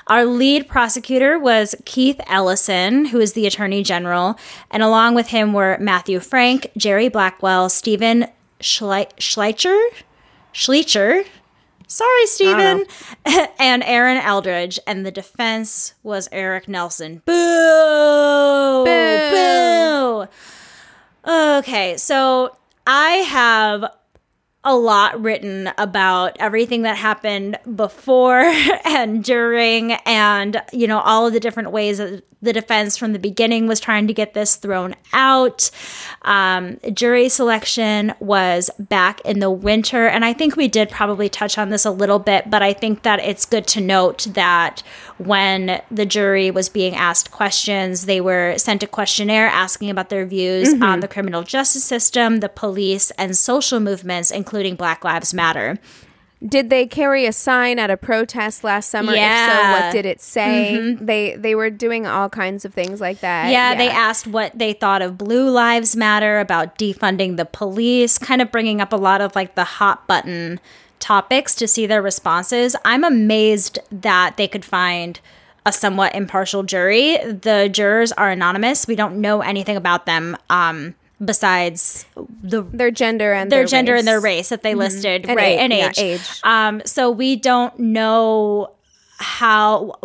[0.07, 4.37] Our lead prosecutor was Keith Ellison, who is the attorney general,
[4.69, 8.27] and along with him were Matthew Frank, Jerry Blackwell, Steven
[8.59, 9.81] Schle- Schleicher,
[10.53, 11.25] Schleicher,
[11.87, 12.85] sorry, Steven,
[13.59, 17.21] and Erin Eldridge, and the defense was Eric Nelson.
[17.25, 18.83] Boo!
[18.85, 19.31] Boo!
[19.31, 20.27] Boo!
[21.31, 23.85] Okay, so I have
[24.63, 28.39] a lot written about everything that happened before
[28.85, 33.19] and during and you know all of the different ways that the defense from the
[33.19, 35.71] beginning was trying to get this thrown out.
[36.23, 41.57] Um, jury selection was back in the winter and i think we did probably touch
[41.57, 44.83] on this a little bit but i think that it's good to note that
[45.25, 50.25] when the jury was being asked questions they were sent a questionnaire asking about their
[50.25, 50.99] views on mm-hmm.
[51.01, 55.77] the criminal justice system the police and social movements including black lives matter
[56.45, 59.13] Did they carry a sign at a protest last summer?
[59.13, 59.71] If so, Yeah.
[59.71, 60.75] what did it say?
[60.77, 61.05] Mm-hmm.
[61.05, 63.49] They they were doing all kinds of things like that.
[63.49, 68.41] Yeah, they asked what they thought of Blue Lives Matter, about defunding the police, kind
[68.41, 70.59] of bringing up a lot of like the hot button
[71.03, 72.75] topics to see their responses.
[72.85, 75.19] I'm amazed that they could find
[75.65, 77.17] a somewhat impartial jury.
[77.17, 78.87] The jurors are anonymous.
[78.87, 82.05] We don't know anything about them um, besides
[82.41, 83.99] the their gender and their, their, gender race.
[83.99, 85.43] and their race that they listed, And right?
[85.53, 85.99] age, And yeah, age.
[85.99, 86.39] age.
[86.43, 88.71] Um, so we don't know
[89.17, 89.95] how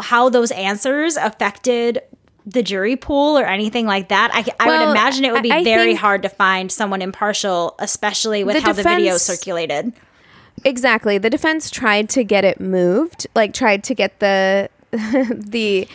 [0.00, 2.00] how those answers affected
[2.44, 4.30] the jury pool or anything like that.
[4.34, 7.00] I, I Well, would imagine it would be I- I very hard to find someone
[7.02, 9.92] impartial, especially with The how the video circulated.
[10.64, 11.18] Exactly.
[11.18, 15.88] The defense tried to get it moved, like tried to get the the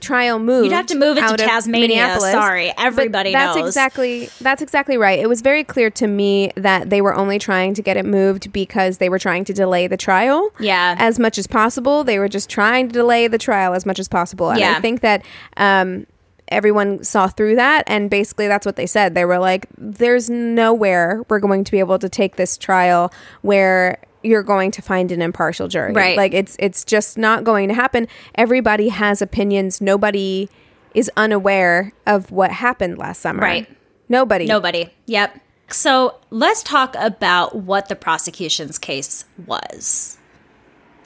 [0.00, 0.66] trial moved.
[0.66, 2.20] You'd have to move it to Tasmania.
[2.20, 3.66] Sorry, But everybody that's knows.
[3.66, 5.18] exactly that's exactly right.
[5.18, 8.52] It was very clear to me that they were only trying to get it moved
[8.52, 10.50] because they were trying to delay the trial.
[10.60, 10.94] Yeah.
[10.98, 12.04] As much as possible.
[12.04, 14.50] They were just trying to delay the trial as much as possible.
[14.50, 14.76] And Yeah.
[14.76, 15.24] I think that
[15.56, 16.06] um
[16.50, 19.14] everyone saw through that and basically that's what they said.
[19.14, 23.98] They were like there's nowhere we're going to be able to take this trial where
[24.22, 25.92] you're going to find an impartial jury.
[25.92, 26.16] Right.
[26.16, 28.08] Like it's it's just not going to happen.
[28.34, 29.80] Everybody has opinions.
[29.80, 30.48] Nobody
[30.94, 33.42] is unaware of what happened last summer.
[33.42, 33.68] Right.
[34.08, 34.46] Nobody.
[34.46, 34.90] Nobody.
[35.06, 35.40] Yep.
[35.70, 40.18] So let's talk about what the prosecution's case was.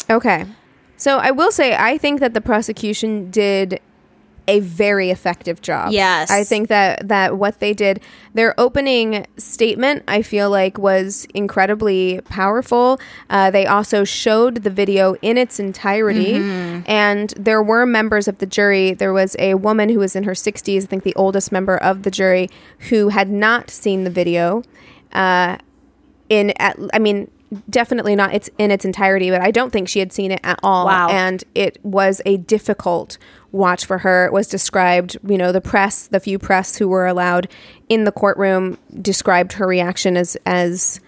[0.08, 0.46] Okay.
[0.96, 3.80] So I will say I think that the prosecution did
[4.48, 5.92] a very effective job.
[5.92, 6.30] Yes.
[6.30, 8.00] I think that that what they did
[8.34, 12.98] their opening statement I feel like was incredibly powerful.
[13.30, 16.34] Uh, they also showed the video in its entirety
[16.86, 18.94] and there were members of the jury.
[18.94, 22.02] There was a woman who was in her 60s, I think the oldest member of
[22.02, 22.48] the jury
[22.90, 24.62] who had not seen the video.
[25.12, 25.58] Uh,
[26.28, 27.30] in at, I mean
[27.68, 30.58] definitely not it's in its entirety but I don't think she had seen it at
[30.62, 31.10] all Wow.
[31.10, 33.18] and it was a difficult
[33.52, 37.46] watch for her was described you know the press the few press who were allowed
[37.88, 41.00] in the courtroom described her reaction as as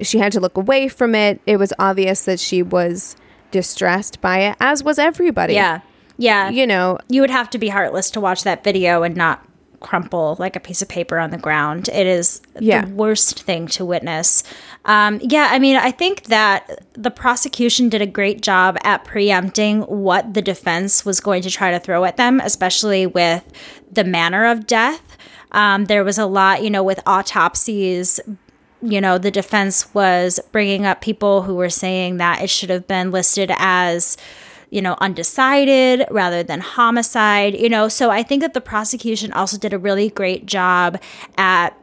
[0.00, 3.14] she had to look away from it it was obvious that she was
[3.52, 5.80] distressed by it as was everybody Yeah.
[6.18, 6.50] Yeah.
[6.50, 9.46] you know you would have to be heartless to watch that video and not
[9.82, 11.88] crumple like a piece of paper on the ground.
[11.92, 12.84] It is Yeah.
[12.84, 14.42] the worst thing to witness.
[14.84, 19.82] Um, yeah, I mean, I think that the prosecution did a great job at preempting
[19.82, 23.44] what the defense was going to try to throw at them, especially with
[23.92, 25.16] the manner of death.
[25.52, 28.20] Um, there was a lot, you know, with autopsies
[28.84, 32.88] you know, the defense was bringing up people who were saying that it should have
[32.88, 34.16] been listed as,
[34.72, 37.88] you know, undecided rather than homicide, you know.
[37.88, 40.98] So I think that the prosecution also did a really great job
[41.36, 41.76] at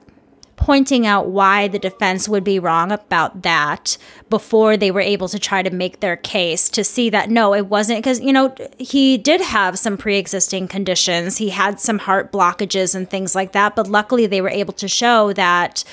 [0.55, 3.95] pointing out why the defense would be wrong about that
[4.29, 7.67] before they were able to try to make their case to see that no it
[7.67, 12.93] wasn't because you know he did have some pre-existing conditions he had some heart blockages
[12.93, 15.85] and things like that but luckily they were able to show that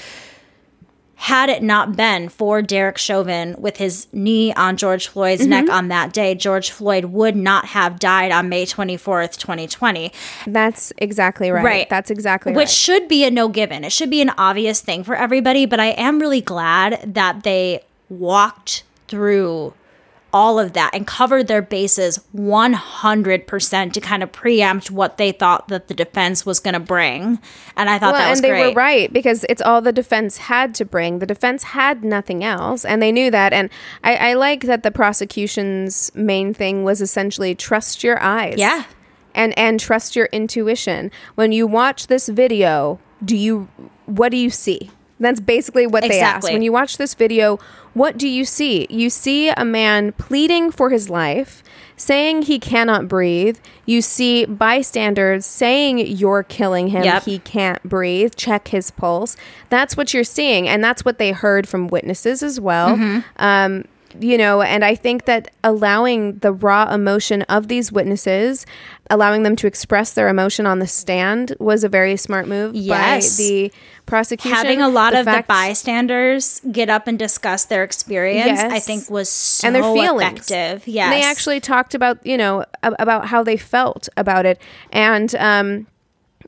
[1.18, 5.50] had it not been for Derek Chauvin with his knee on George Floyd's Mm-hmm.
[5.50, 10.12] neck on that day, George Floyd would not have died on May 24th, 2020.
[10.46, 11.88] that's exactly right, Right.
[11.90, 13.82] that's exactly Which right should be a no given.
[13.82, 17.80] It should be an obvious thing for everybody, but I am really glad that they
[18.10, 19.72] walked through
[20.36, 25.68] all of that and covered their bases 100% to kind of preempt what they thought
[25.68, 27.38] that the defense was going to bring.
[27.74, 28.68] And I thought that was and they great.
[28.68, 31.20] were right because it's all the defense had to bring.
[31.20, 33.54] The defense had nothing else, and they knew that.
[33.54, 33.70] And
[34.04, 38.58] I, I like that the prosecution's main thing was essentially trust your eyes.
[38.58, 38.84] Yeah.
[39.34, 41.10] and and trust your intuition.
[41.34, 43.68] When you watch this video, do you
[44.04, 44.90] what do you see?
[45.18, 46.52] That's basically what they asked.
[46.52, 47.58] When you watch this video,
[47.96, 48.86] what do you see?
[48.90, 51.62] You see a man pleading for his life,
[51.96, 53.56] saying he cannot breathe.
[53.86, 57.04] You see bystanders saying you're killing him.
[57.04, 57.22] Yep.
[57.22, 58.34] He can't breathe.
[58.36, 59.34] Check his pulse.
[59.70, 60.68] That's what you're seeing.
[60.68, 62.98] And that's what they heard from witnesses as well.
[62.98, 63.20] Mm-hmm.
[63.42, 63.86] Um,
[64.20, 68.66] you know, and I think that allowing the raw emotion of these witnesses
[69.10, 73.36] allowing them to express their emotion on the stand was a very smart move Yes.
[73.36, 73.72] by the
[74.06, 74.56] prosecution.
[74.56, 79.08] Having a lot of fact- the bystanders get up and discuss their experience, I think
[79.10, 80.50] was so and their feelings.
[80.50, 80.86] effective.
[80.88, 81.04] Yes.
[81.04, 84.60] And they actually talked about, you know, ab- about how they felt about it.
[84.92, 85.86] And, um,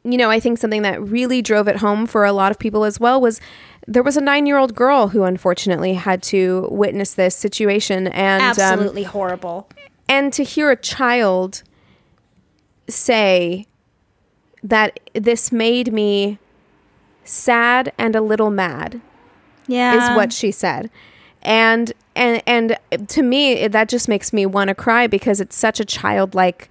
[0.05, 2.85] you know, I think something that really drove it home for a lot of people
[2.85, 3.41] as well was
[3.87, 8.07] there was a nine year old girl who unfortunately had to witness this situation.
[8.09, 9.69] And, um, absolutely horrible.
[10.09, 11.63] and to hear a child
[12.89, 13.67] say
[14.63, 16.39] that this made me
[17.25, 19.01] sad and a little mad
[19.67, 20.11] Yeah.
[20.11, 20.91] is what she said.
[21.43, 22.77] And and and
[23.09, 26.69] to me that just makes me want to cry because it's such a childlike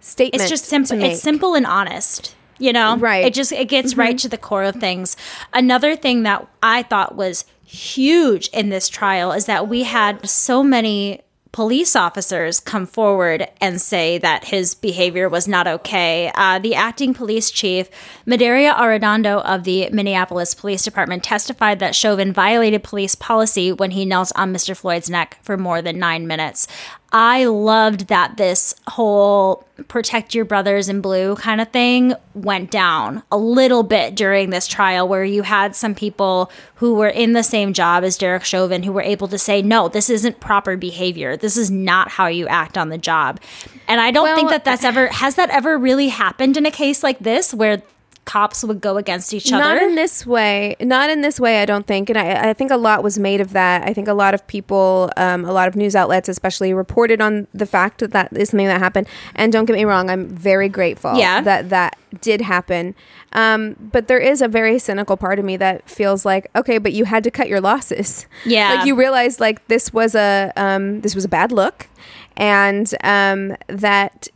[0.00, 2.98] statement it's just simple it's simple and honest you know?
[2.98, 3.24] Right.
[3.24, 4.16] it just it gets right mm-hmm.
[4.18, 5.16] to the core of things.
[5.54, 10.62] Another thing that i thought was huge in this trial is that we had so
[10.62, 16.30] many police officers come forward and say that his behavior was not okay.
[16.34, 17.88] Uh, the acting police chief,
[18.26, 24.04] Medaria Arradondo of the Minneapolis Police Department, testified that Chauvin violated police policy when he
[24.04, 24.76] knelt on Mr.
[24.76, 26.68] Floyd's neck for more than nine minutes.
[27.12, 33.22] I loved that this whole protect your brothers in blue kind of thing went down
[33.32, 37.42] a little bit during this trial where you had some people who were in the
[37.42, 41.36] same job as Derek Chauvin who were able to say, no, this isn't proper behavior.
[41.36, 43.40] This is not how you act on the job.
[43.88, 46.70] And I don't Well, think that that's ever, has that ever really happened in a
[46.70, 47.82] case like this where
[48.30, 49.64] cops would go against each other?
[49.64, 50.76] not in this way.
[50.80, 52.04] Not in this way i don't think.
[52.10, 53.78] And I, I think a lot was made of that.
[53.88, 57.46] I think a lot of people um, a lot of news outlets especially reported on
[57.62, 59.06] the fact that that is something that happened.
[59.34, 61.40] And don't get me wrong i'm very grateful Yeah.
[61.50, 62.94] that that did happen.
[63.32, 66.92] Um, but there is a very cynical part of me that feels like okay but
[66.98, 68.26] you had to cut your losses.
[68.44, 68.68] Yeah.
[68.74, 71.88] like you realized like this was a um, this was a bad look.
[72.36, 74.28] And um, that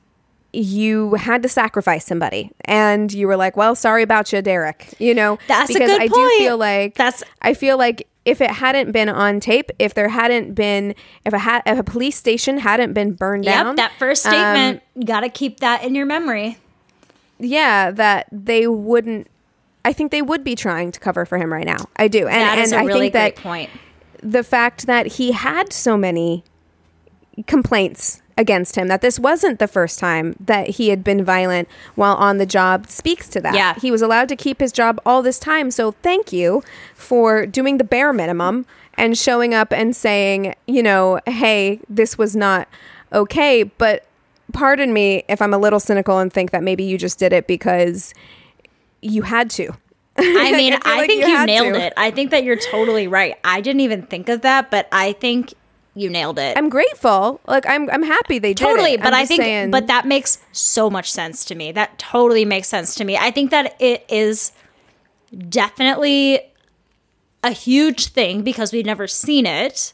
[0.55, 5.14] you had to sacrifice somebody and you were like well sorry about you derek you
[5.14, 6.12] know That's a because good i point.
[6.14, 10.09] do feel like That's- i feel like if it hadn't been on tape if there
[10.09, 10.94] hadn't been
[11.24, 14.32] if a ha- if a police station hadn't been burned down Yep, that first um,
[14.32, 16.57] statement, you got to keep that in your memory.
[17.38, 19.26] yeah that they wouldn't
[19.84, 22.40] i think they would be trying to cover for him right now i do and
[22.40, 23.70] That is and a i really think that point.
[24.22, 26.44] the fact that he had so many
[27.46, 32.16] complaints against him that this wasn't the first time that he had been violent while
[32.16, 33.55] on the job speaks to that.
[33.55, 33.74] Yeah.
[33.78, 35.70] He was allowed to keep his job all this time.
[35.70, 36.62] So thank you
[36.95, 42.35] for doing the bare minimum and showing up and saying, you know, hey, this was
[42.35, 42.68] not
[43.12, 44.07] okay, but
[44.53, 47.47] pardon me if I'm a little cynical and think that maybe you just did it
[47.47, 48.14] because
[49.01, 49.74] you had to.
[50.16, 51.80] I mean, I I, like think you you, nailed to.
[51.80, 51.93] it.
[51.97, 53.37] I think that you're totally right.
[53.45, 55.55] I didn't even think of that, but I think
[55.95, 56.57] you nailed it.
[56.59, 57.40] I'm grateful.
[57.47, 60.90] Like I'm I'm happy they did totally, but I think saying- but that makes so
[60.90, 61.70] much sense to me.
[61.72, 63.16] That totally makes sense to me.
[63.16, 64.53] I think that it is
[65.49, 66.40] definitely
[67.42, 69.92] a huge thing because we've never seen it.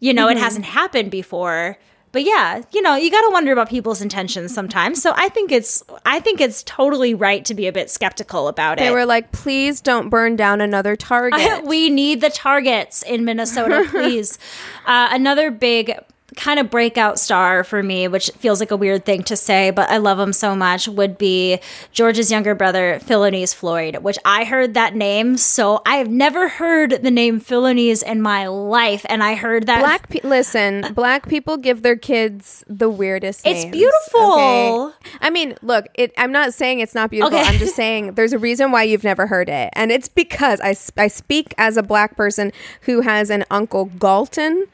[0.00, 0.36] You know, Mm-hmm.
[0.38, 1.76] it hasn't happened before.
[2.12, 5.02] But yeah, you know, you got to wonder about people's intentions sometimes.
[5.02, 8.78] So I think it's I think it's totally right to be a bit skeptical about
[8.78, 8.88] They it.
[8.88, 11.64] They were like, please don't burn down another target.
[11.64, 14.38] we need the targets in Minnesota, please.
[14.86, 15.92] uh, another big
[16.38, 19.90] kind of breakout star for me, which feels like a weird thing to say, but
[19.90, 21.58] I love him so much, would be
[21.92, 25.36] George's younger brother, Philonise Floyd, which I heard that name.
[25.36, 29.04] So I have never heard the name Philonise in my life.
[29.08, 29.80] And I heard that.
[29.80, 34.32] black pe- listen, black people give their kids the weirdest It's names, beautiful.
[34.34, 34.94] okay?
[35.20, 37.36] I mean, look, it, I'm not saying it's not beautiful.
[37.36, 37.46] Okay.
[37.46, 39.70] I'm just saying there's a reason why you've never heard it.
[39.72, 44.66] And it's because I, I speak as a black person who has an uncle Galton.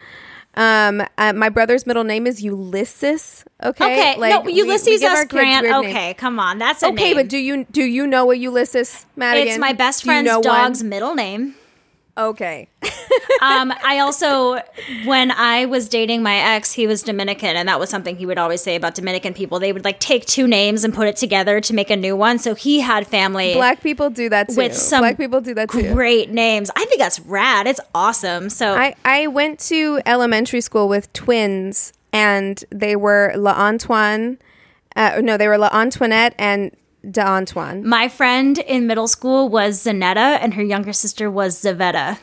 [0.56, 3.44] Um, uh, my brother's middle name is Ulysses.
[3.62, 3.84] Okay,
[4.14, 5.24] Okay, no, we- we Ulysses give S.
[5.26, 5.66] Grant.
[5.66, 5.86] names.
[5.86, 7.16] Okay, come on, that's a Okay, name.
[7.16, 9.48] but do you do you know a Ulysses Madigan?
[9.48, 10.44] it's my best Do you friend's know one?
[10.44, 11.54] dog's middle name.
[12.16, 12.68] Okay.
[13.42, 14.60] um, I also,
[15.04, 18.38] when I was dating my ex, he was Dominican, and that was something he would
[18.38, 19.58] always say about Dominican people.
[19.58, 22.38] They would like take two names and put it together to make a new one.
[22.38, 24.56] So he had family Black people do that too.
[24.56, 25.92] with some Black people do that too.
[25.92, 26.70] great names.
[26.76, 27.66] I think that's rad.
[27.66, 28.48] It's awesome.
[28.48, 34.38] So I, I went to elementary school with twins, and they were La Antoine.
[34.94, 36.70] Uh, no, they were La Antoinette and
[37.10, 37.86] De Antoine.
[37.86, 42.18] my friend in middle school was Zanetta, and her younger sister was Zavetta.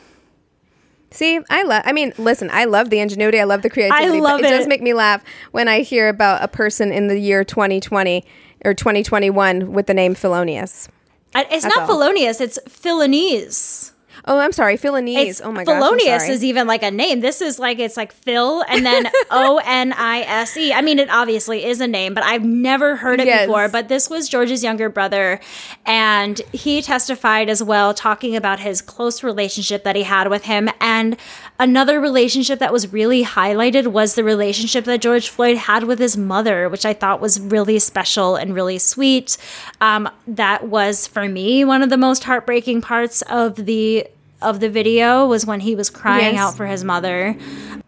[1.12, 1.82] See, I love.
[1.84, 3.38] I mean, listen, I love the ingenuity.
[3.38, 4.16] I love the creativity.
[4.16, 4.56] I love but it.
[4.56, 8.24] does make me laugh when I hear about a person in the year 2020
[8.64, 10.88] or 2021 with the name Felonious.
[11.34, 11.86] It's That's not all.
[11.86, 13.91] Felonious, it's Philonise.
[14.24, 15.28] Oh, I'm sorry, Philanese.
[15.28, 15.80] It's oh my gosh,
[16.22, 16.30] sorry.
[16.30, 17.20] is even like a name.
[17.20, 20.72] This is like it's like Phil and then O N I S E.
[20.72, 23.46] I mean, it obviously is a name, but I've never heard it Yes.
[23.46, 23.68] before.
[23.68, 25.40] But this was George's younger brother,
[25.84, 30.68] and he testified as well, talking about his close relationship that he had with him.
[30.80, 31.16] And
[31.58, 36.16] another relationship that was really highlighted was the relationship that George Floyd had with his
[36.16, 39.36] mother, which I thought was really special and really sweet.
[39.80, 44.06] Um, that was for me one of the most heartbreaking parts of the
[44.42, 46.40] of the video was when he was crying Yes.
[46.42, 47.36] out for his mother.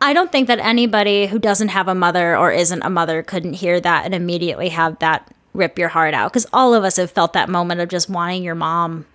[0.00, 3.54] I don't think that anybody who doesn't have a mother or isn't a mother couldn't
[3.54, 7.10] hear that and immediately have that rip your heart out because all of us have
[7.10, 9.06] felt that moment of just wanting your mom,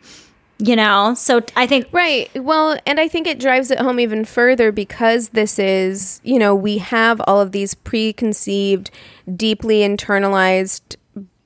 [0.57, 1.13] you know?
[1.15, 2.29] So I think Right.
[2.35, 6.55] Well, and I think it drives it home even further because this is, you know,
[6.55, 8.89] we have all of these preconceived,
[9.35, 10.95] deeply internalized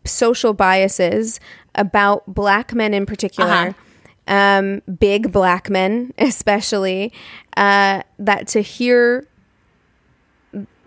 [0.06, 1.40] social biases
[1.76, 3.74] about black men in particular, Uh-huh.
[4.28, 7.12] Um, big black men especially,
[7.58, 9.28] uh, that to hear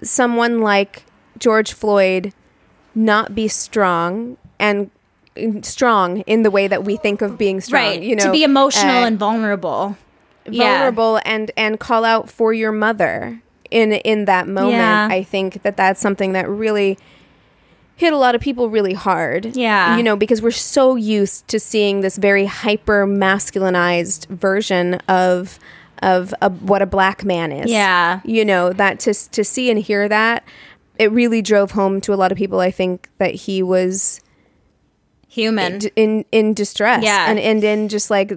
[0.02, 1.04] someone like
[1.38, 2.32] George Floyd
[2.94, 4.90] not be strong and
[5.62, 8.42] strong in the way that we think of being strong, right you know, to be
[8.42, 9.96] emotional uh, and vulnerable.
[10.48, 10.76] Yeah.
[10.78, 15.08] vulnerable and and call out for your mother in in that moment Yeah.
[15.10, 16.96] i think that that's something that really
[17.98, 19.96] hit a lot of people really hard Yeah.
[19.96, 25.58] you know because we're so used to seeing this very hyper masculinized version of
[26.02, 28.20] of a, what a black man is Yeah.
[28.24, 30.44] you know that to to see and hear that
[30.98, 34.20] it really drove home to a lot of people i think that he was
[35.28, 35.78] Human.
[35.78, 37.26] d- in in distress Yeah.
[37.28, 38.32] and and in just like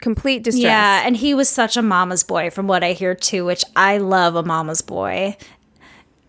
[0.00, 3.44] complete distress Yeah, and he was such a mama's boy from what I hear too,
[3.44, 5.36] which I love a mama's boy.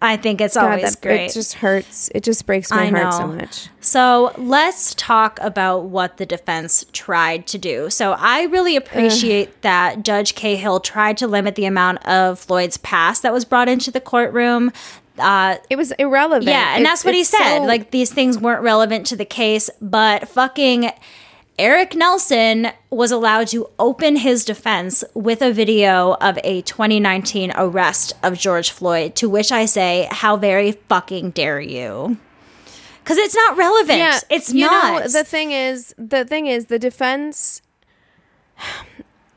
[0.02, 1.32] I think it's God, always that, great.
[1.32, 2.10] It just hurts.
[2.14, 3.69] It just breaks my heart so much.
[3.82, 7.90] So let's talk about what the defense tried to do.
[7.90, 13.24] So I really appreciate that Judge Cahill tried to limit the amount of Floyd's past
[13.24, 14.72] that was brought into the courtroom.
[15.18, 16.45] Uh, It was irrelevant.
[16.48, 17.57] yeah, and It's- that's what he said.
[17.57, 20.91] so- like these things weren't relevant to the case, but fucking
[21.59, 28.13] Eric Nelson was allowed to open his defense with a video of a 2019 arrest
[28.21, 32.17] of George Floyd, to which I say, how very fucking dare you?
[33.03, 33.97] Because it's not relevant.
[33.97, 35.01] yeah, it's not.
[35.01, 37.61] Know, the thing is, the thing is, the defense.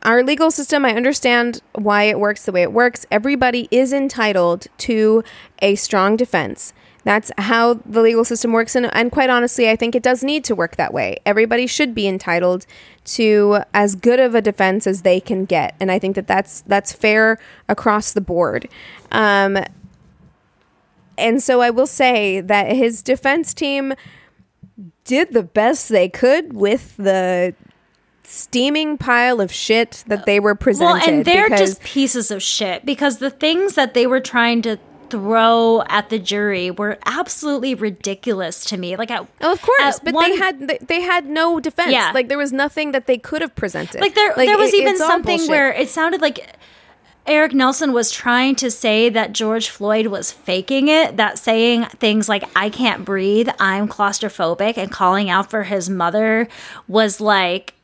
[0.03, 3.07] Our legal system, I understand why it works the way it works.
[3.11, 5.23] Everybody is entitled to
[5.61, 6.73] a strong defense.
[7.05, 8.75] That's how the legal system works.
[8.75, 11.19] And, and quite honestly, I think it does need to work that way.
[11.25, 12.67] Everybody should be entitled
[13.05, 15.75] to as good of a defense as they can get.
[15.81, 18.69] And I think that that's, that's fair across the board.
[19.11, 19.59] Um,
[21.17, 23.95] and so I will say that his defense team
[25.05, 27.55] did the best they could with the
[28.23, 30.93] steaming pile of shit that they were presented.
[30.93, 34.79] well, and they're just pieces of shit because the things that they were trying to
[35.11, 38.97] throw at the jury were absolutely ridiculous to me.
[38.97, 41.93] Like, at, Oh, of course, but one- they had they- had no defense.
[41.93, 42.13] Yeah.
[42.15, 44.01] Like there was nothing that they could have presented.
[44.01, 45.51] like there there was it- even something bullshit.
[45.51, 46.57] where it sounded like
[47.27, 52.29] Eric Nelson was trying to say that George Floyd was faking it, that saying things
[52.29, 56.49] like I can't breathe, I'm claustrophobic and calling out for his mother
[56.89, 57.75] was like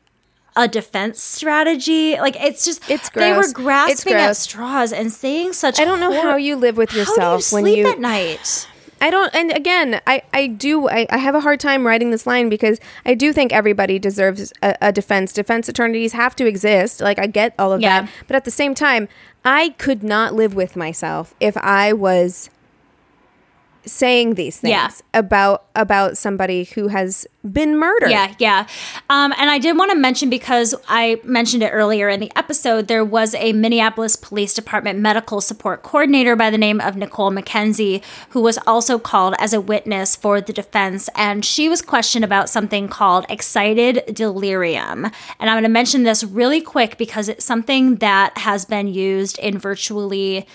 [0.56, 2.16] a defense strategy.
[2.18, 3.22] Like it's just It's gross.
[3.24, 3.52] they were.
[3.52, 6.98] Grasping at straws and saying such I don't know how you live with How do
[7.00, 8.68] you yourself when sleep you at night?
[8.98, 12.26] I don't, and again, I, I do, I, I have a hard time writing this
[12.26, 15.34] line because I do think everybody deserves a, a defense.
[15.34, 17.02] Defense attorneys have to exist.
[17.02, 18.02] Like, I get all of Yeah.
[18.02, 18.10] that.
[18.26, 19.06] But at the same time,
[19.44, 22.48] I could not live with myself if I was
[23.86, 24.90] saying these things Yeah.
[25.14, 28.10] about about somebody who has been murdered.
[28.10, 28.66] Yeah, yeah.
[29.10, 32.88] Um, and I did want to mention because I mentioned it earlier in the episode,
[32.88, 38.02] there was a Minneapolis Police Department medical support coordinator by the name of Nicole McKenzie
[38.30, 41.08] who was also called as a witness for the defense.
[41.14, 45.04] And she was questioned about something called excited delirium.
[45.38, 49.38] And I'm going to mention this really quick because it's something that has been used
[49.38, 50.46] in virtually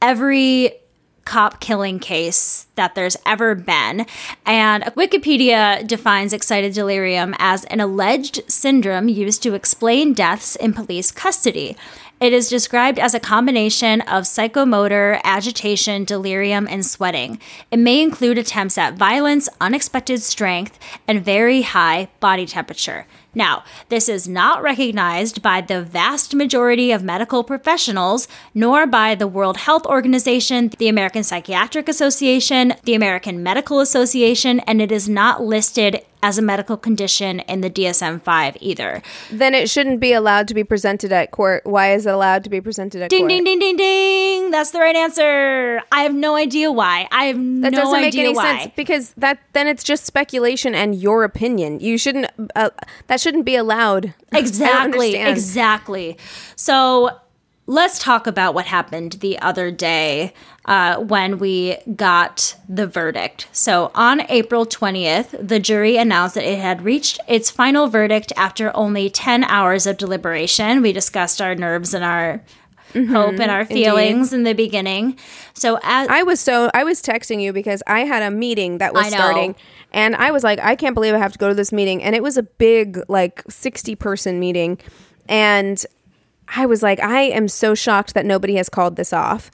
[0.00, 0.72] every
[1.24, 4.06] cop killing case that there's ever been.
[4.44, 11.10] And Wikipedia defines excited delirium as an alleged syndrome used to explain deaths in police
[11.10, 11.76] custody.
[12.22, 17.40] It is described as a combination of psychomotor, agitation, delirium, and sweating.
[17.72, 20.78] It may include attempts at violence, unexpected strength,
[21.08, 23.06] and very high body temperature.
[23.34, 29.26] Now, this is not recognized by the vast majority of medical professionals, nor by the
[29.26, 35.42] World Health Organization, the American Psychiatric Association, the American Medical Association, and it is not
[35.42, 39.02] listed as a medical condition in the DSM 5 either.
[39.30, 41.66] Then it shouldn't be allowed to be presented at court.
[41.66, 43.30] Why is it allowed to be presented at Ding, court?
[43.30, 43.82] ding, ding, ding, ding.
[43.82, 44.50] Ding.
[44.52, 45.80] That's the right answer.
[45.90, 47.08] I have no idea why.
[47.10, 48.58] I have That no idea That doesn't make any why.
[48.60, 51.80] sense because that then it's just speculation and your opinion.
[51.80, 52.30] You shouldn't.
[52.54, 52.70] Uh,
[53.08, 54.14] that shouldn't be allowed.
[54.32, 55.16] Exactly.
[55.16, 56.16] Exactly.
[56.56, 57.10] So
[57.66, 60.32] let's talk about what happened the other day
[60.64, 63.48] uh, when we got the verdict.
[63.52, 68.74] So on April 20th, the jury announced that it had reached its final verdict after
[68.76, 70.82] only 10 hours of deliberation.
[70.82, 72.42] We discussed our nerves and our
[72.92, 75.18] hope and our feelings in the beginning.
[75.54, 78.94] So as I was so I was texting you because I had a meeting that
[78.94, 79.54] was starting
[79.92, 82.14] and I was like I can't believe I have to go to this meeting and
[82.14, 84.78] it was a big like 60 person meeting
[85.28, 85.84] and
[86.54, 89.50] I was like I am so shocked that nobody has called this off.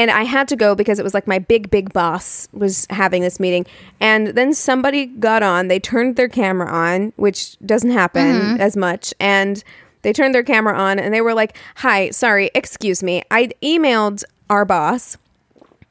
[0.00, 3.20] And I had to go because it was like my big big boss was having
[3.20, 3.66] this meeting.
[4.00, 8.60] And then somebody got on, they turned their camera on, which doesn't happen mm-hmm.
[8.62, 9.12] as much.
[9.20, 9.62] And
[10.00, 13.24] they turned their camera on and they were like, "Hi, sorry, excuse me.
[13.30, 15.18] I emailed our boss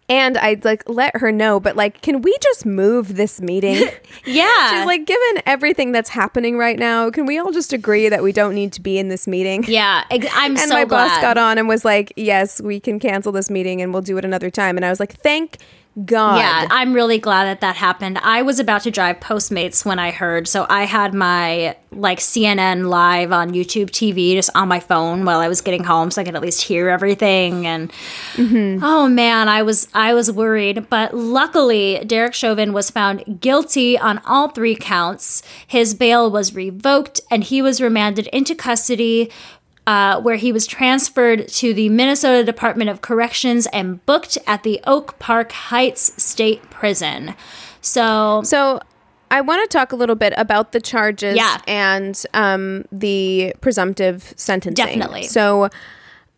[0.09, 3.75] and I'd like let her know, but like, can we just move this meeting?
[4.25, 4.71] yeah.
[4.71, 8.31] She's like, given everything that's happening right now, can we all just agree that we
[8.31, 9.63] don't need to be in this meeting?
[9.67, 11.09] yeah, ex- I'm And so my glad.
[11.09, 14.17] boss got on and was like, yes, we can cancel this meeting and we'll do
[14.17, 14.75] it another time.
[14.77, 15.57] And I was like, thank
[16.05, 16.37] God.
[16.37, 18.19] Yeah, I'm really glad that that happened.
[18.19, 22.87] I was about to drive Postmates when I heard, so I had my like CNN
[22.87, 26.25] live on YouTube TV just on my phone while I was getting home, so I
[26.25, 27.65] could at least hear everything.
[27.65, 27.91] And
[28.35, 28.83] mm-hmm.
[28.83, 34.19] oh man, I was I was worried, but luckily Derek Chauvin was found guilty on
[34.25, 35.41] all three counts.
[35.67, 39.31] His bail was revoked, and he was remanded into custody
[39.87, 44.79] uh, where he was transferred to the Minnesota Department of Corrections and booked at the
[44.85, 47.33] Oak Park Heights State Prison.
[47.81, 48.79] So, So
[49.31, 51.57] I want to talk a little bit about the charges Yeah.
[51.67, 54.85] and um, the presumptive sentencing.
[54.85, 55.23] Definitely.
[55.23, 55.69] So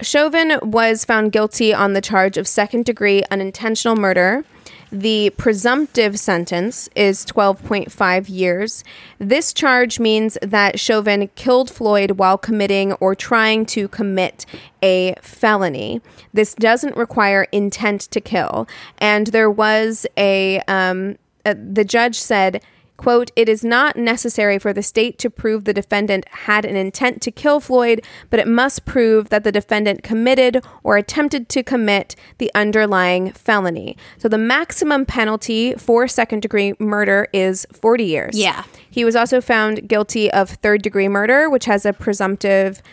[0.01, 4.43] Chauvin was found guilty on the charge of second degree unintentional murder.
[4.91, 8.83] The presumptive sentence is 12.5 years.
[9.19, 14.45] This charge means that Chauvin killed Floyd while committing or trying to commit
[14.83, 16.01] a felony.
[16.33, 18.67] This doesn't require intent to kill.
[18.97, 22.61] And there was a, um, uh, the judge said,
[23.01, 27.19] quote, it is not necessary for the state to prove the defendant had an intent
[27.23, 32.15] to kill Floyd, but it must prove that the defendant committed or attempted to commit
[32.37, 33.97] the underlying felony.
[34.19, 38.37] So the maximum penalty for second degree murder is 40 years.
[38.37, 38.65] Yeah.
[38.87, 42.83] He was also found guilty of third degree murder, which has a presumptive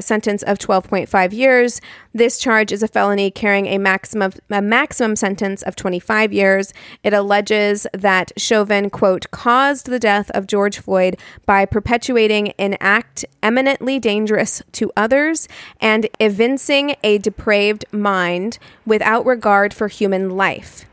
[0.00, 1.80] sentence of 12.5 years.
[2.14, 6.72] This charge is a felony carrying a maximum a maximum sentence of 25 years.
[7.02, 11.16] It alleges that Chauvin quote caused the death of George Floyd
[11.46, 15.48] by perpetuating an act eminently dangerous to others
[15.80, 20.86] and evincing a depraved mind without regard for human life.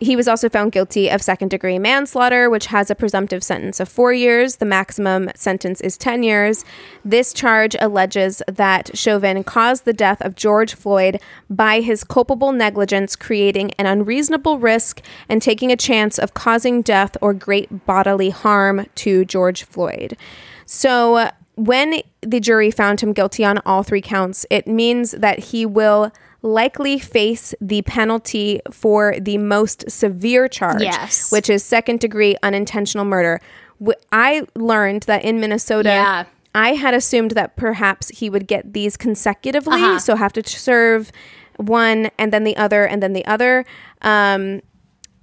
[0.00, 3.88] He was also found guilty of second degree manslaughter, which has a presumptive sentence of
[3.88, 4.56] four years.
[4.56, 6.64] The maximum sentence is 10 years.
[7.04, 13.16] This charge alleges that Chauvin caused the death of George Floyd by his culpable negligence,
[13.16, 18.86] creating an unreasonable risk and taking a chance of causing death or great bodily harm
[18.96, 20.16] to George Floyd.
[20.66, 25.64] So, when the jury found him guilty on all three counts, it means that he
[25.64, 26.12] will
[26.46, 31.30] likely face the penalty for the most severe charge, Yes.
[31.32, 33.40] which is second degree unintentional murder.
[34.12, 36.24] I learned that in Minnesota, Yeah.
[36.54, 39.98] I had assumed that perhaps he would get these consecutively, Uh-huh.
[39.98, 41.10] so have to serve
[41.58, 43.64] one and then the other and then the other,
[44.02, 44.62] um,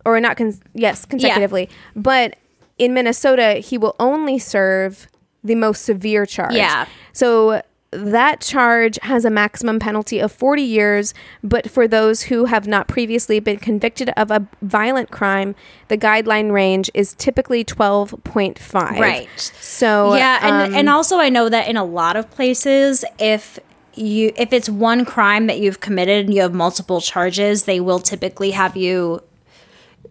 [0.06, 0.38] or not.
[0.38, 1.70] Con- yes, consecutively.
[1.95, 2.36] But
[2.78, 5.08] in Minnesota, he will only serve
[5.44, 6.54] the most severe charge.
[6.54, 6.86] Yeah.
[7.14, 7.62] So
[7.95, 11.14] that charge has a maximum penalty of 40 years,
[11.44, 15.56] but for those who have not previously been convicted of a violent crime,
[15.88, 18.99] the guideline range is typically 12.5.
[18.99, 19.30] Right.
[19.60, 23.60] So yeah, and um, and also I know that in a lot of places, if
[23.95, 27.99] you if it's one crime that you've committed and you have multiple charges, they will
[27.99, 29.22] typically have you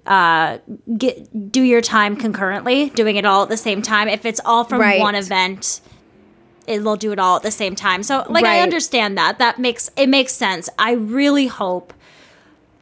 [0.07, 0.59] uh
[0.99, 4.09] get do your time concurrently, doing it all at the same time.
[4.09, 5.01] If it's all from Right.
[5.01, 5.81] one event,
[6.67, 8.03] it'll do it all at the same time.
[8.03, 9.39] So like I understand that.
[9.39, 10.69] That makes it makes sense.
[10.79, 11.93] I really hope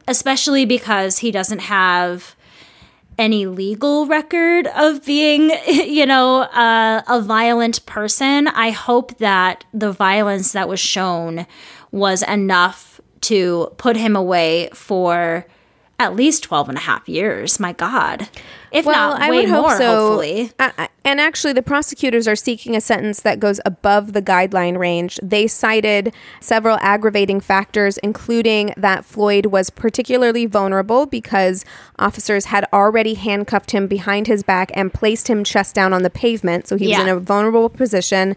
[0.07, 2.35] especially because he doesn't have
[3.17, 8.47] any legal record of being, you know, uh, a violent person.
[8.47, 11.45] I hope that the violence that was shown
[11.91, 15.45] was enough to put him away for
[15.99, 17.59] at least 12 and a half years.
[17.59, 18.27] My God.
[18.71, 20.07] If Well, not I would hope more, so.
[20.07, 20.51] hopefully.
[21.03, 25.19] And actually, the prosecutors are seeking a sentence that goes above the guideline range.
[25.21, 31.65] They cited several aggravating factors, including that Floyd was particularly vulnerable because
[31.97, 36.09] officers had already handcuffed him behind his back and placed him chest down on the
[36.09, 36.67] pavement.
[36.67, 38.35] So he was in a vulnerable position.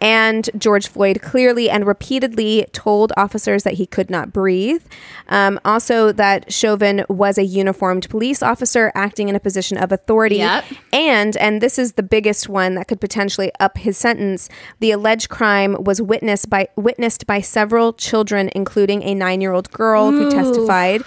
[0.00, 4.84] And George Floyd clearly and repeatedly told officers that he could not breathe.
[5.28, 10.36] Um, also, that Chauvin was a uniformed police officer acting in a position of authority.
[10.36, 10.64] Yep.
[10.92, 14.48] And, and this is the biggest one that could potentially up his sentence.
[14.80, 20.30] The alleged crime was witnessed by witnessed by several children, including a nine-year-old girl who
[20.30, 21.02] testified.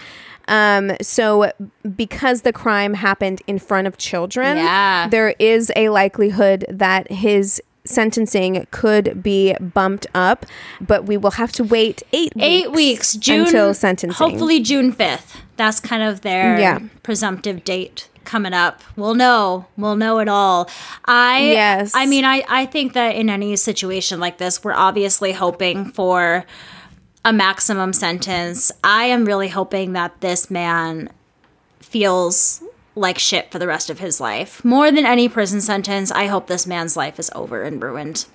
[0.47, 1.51] Um, so,
[1.95, 5.07] because the crime happened in front of children, Yeah.
[5.07, 10.45] there is a likelihood that his sentencing could be bumped up,
[10.79, 14.15] but we will have to wait eight Eight weeks, June until sentencing.
[14.29, 15.37] Hopefully June fifth.
[15.57, 16.79] That's kind of their Yeah.
[17.03, 18.81] presumptive date coming up.
[18.95, 19.65] We'll know.
[19.75, 20.69] We'll know it all.
[21.05, 21.91] I Yes.
[21.95, 26.45] I mean, I I think that in any situation like this, we're obviously hoping for
[27.25, 28.71] a maximum sentence.
[28.83, 31.09] I am really hoping that this man
[31.81, 32.61] feels
[32.99, 34.63] like shit for the rest of his life.
[34.65, 38.25] More than any prison sentence, I hope this man's life is over and ruined.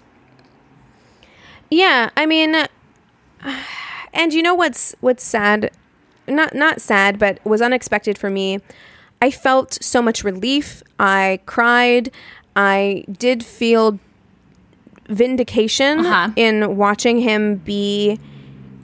[1.71, 2.55] Yeah, I mean,
[4.13, 5.71] and you know what's what's sad?
[6.27, 8.61] Not not sad, but was unexpected for me.
[9.21, 10.83] I felt so much relief.
[10.99, 12.11] I cried.
[12.57, 13.99] I did feel
[15.09, 16.31] vindication Uh-huh.
[16.37, 18.19] in watching him be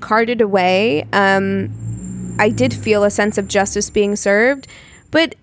[0.00, 1.06] carted away.
[1.12, 1.70] Um,
[2.38, 4.66] I did feel a sense of justice being served,
[5.10, 5.34] but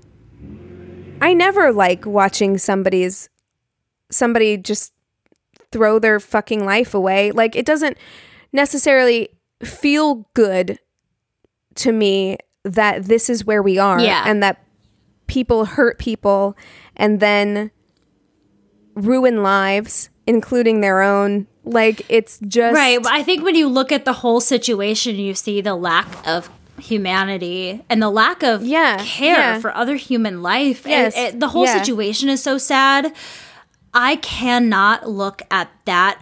[1.21, 3.29] I never like watching somebody's
[4.09, 4.93] somebody just
[5.71, 7.31] throw their fucking life away.
[7.31, 7.97] Like it doesn't
[8.53, 9.29] necessarily
[9.63, 10.79] feel good
[11.75, 14.23] to me that this is where we are Yeah.
[14.25, 14.63] and that
[15.27, 16.55] people hurt people
[16.95, 17.71] and then
[18.95, 22.99] ruin lives including their own like it's just Right.
[23.05, 26.49] I think when you look at the whole situation, you see the lack of
[26.79, 29.59] humanity and the lack of Yeah, care yeah.
[29.59, 30.85] for other human life.
[30.85, 31.77] Yes, it- the whole yeah.
[31.77, 33.13] situation is so sad.
[33.93, 36.21] I cannot look at that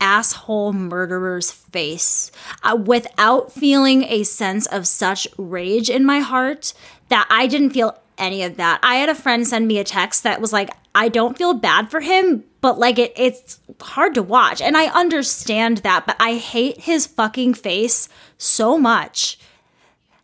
[0.00, 2.30] asshole murderer's face
[2.62, 6.72] uh, without feeling a sense of such rage in my heart
[7.08, 8.80] that I didn't feel any of that.
[8.82, 11.90] I had a friend send me a text that was like, I don't feel bad
[11.90, 14.60] for him, but like it, it's hard to watch.
[14.60, 19.38] And I understand that, but I hate his fucking face so much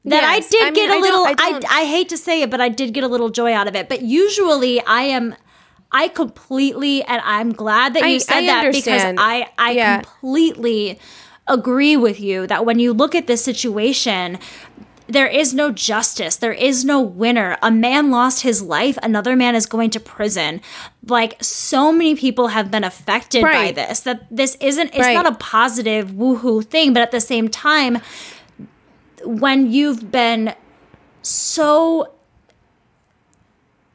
[0.05, 2.09] that I did I mean, get I a don't- little I I, don't- I hate
[2.10, 3.89] to say it, but I did get a little joy out of it.
[3.89, 5.35] But usually I am
[5.93, 9.02] I completely and I'm glad that you I- said I that because.
[9.18, 10.01] I I Yeah.
[10.02, 10.98] completely
[11.47, 14.39] agree with you that when you look at this situation
[15.06, 16.36] there is no justice.
[16.36, 17.59] There is no winner.
[17.60, 18.97] A man lost his life.
[19.02, 20.62] Another man is going to prison.
[21.06, 24.01] Like so many people have been affected by this.
[24.01, 24.89] That this isn't.
[24.94, 25.12] It's Right.
[25.12, 26.94] not a positive woohoo thing.
[26.94, 28.01] But at the same time,
[29.24, 30.55] when you've been
[31.22, 32.10] so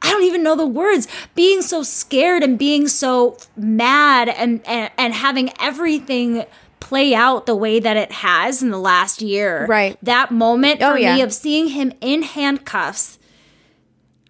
[0.02, 1.06] I don't even know the words.
[1.34, 6.44] Being so scared and being so mad and, and and having everything
[6.80, 9.66] play out the way that it has in the last year.
[9.66, 9.98] Right.
[10.02, 11.14] That moment Oh, for yeah.
[11.16, 13.18] me of seeing him in handcuffs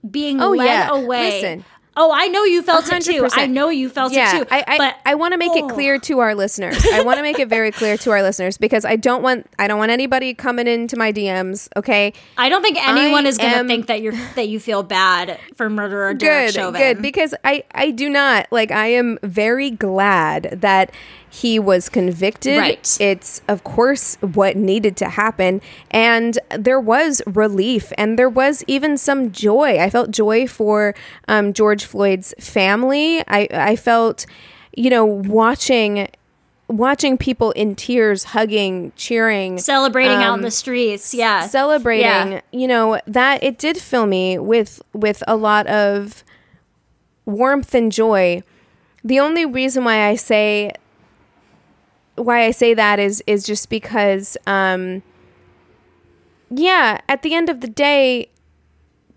[0.09, 0.91] being Oh, led yeah.
[0.91, 1.41] away.
[1.41, 1.65] Listen.
[2.03, 3.29] Oh, I know you felt it too.
[3.33, 4.47] I know you felt yeah, it too.
[4.51, 5.69] I I, but I want to make it oh.
[5.69, 6.83] clear to our listeners.
[6.95, 9.69] I want to make it very clear to our listeners because I don't want I
[9.69, 11.69] don't want anybody coming into my DMs.
[11.77, 14.83] Okay, I don't think anyone I is going to think that you're that you feel
[14.83, 16.81] bad for murderer Derek good, Chauvin.
[16.81, 18.71] good because I I do not like.
[18.71, 20.93] I am very glad that
[21.31, 22.59] he was convicted.
[22.59, 22.97] Right.
[23.01, 28.99] It's of course what needed to happen, and there was relief, and there was even
[28.99, 29.79] some joy.
[29.79, 30.95] I felt joy for
[31.29, 33.21] um, George Floyd's family.
[33.29, 34.27] I I felt,
[34.77, 36.09] you know, watching
[36.69, 41.13] watching people in tears, hugging, cheering, Celebrating out in Um, the streets.
[41.13, 41.47] Yeah.
[41.47, 42.41] celebrating Yeah.
[42.53, 46.23] you know that it did fill me with with a lot of
[47.27, 48.43] warmth and joy
[49.05, 50.73] the only reason why i say
[52.21, 55.03] why i say that is is just because um
[56.51, 58.29] yeah at the end of the day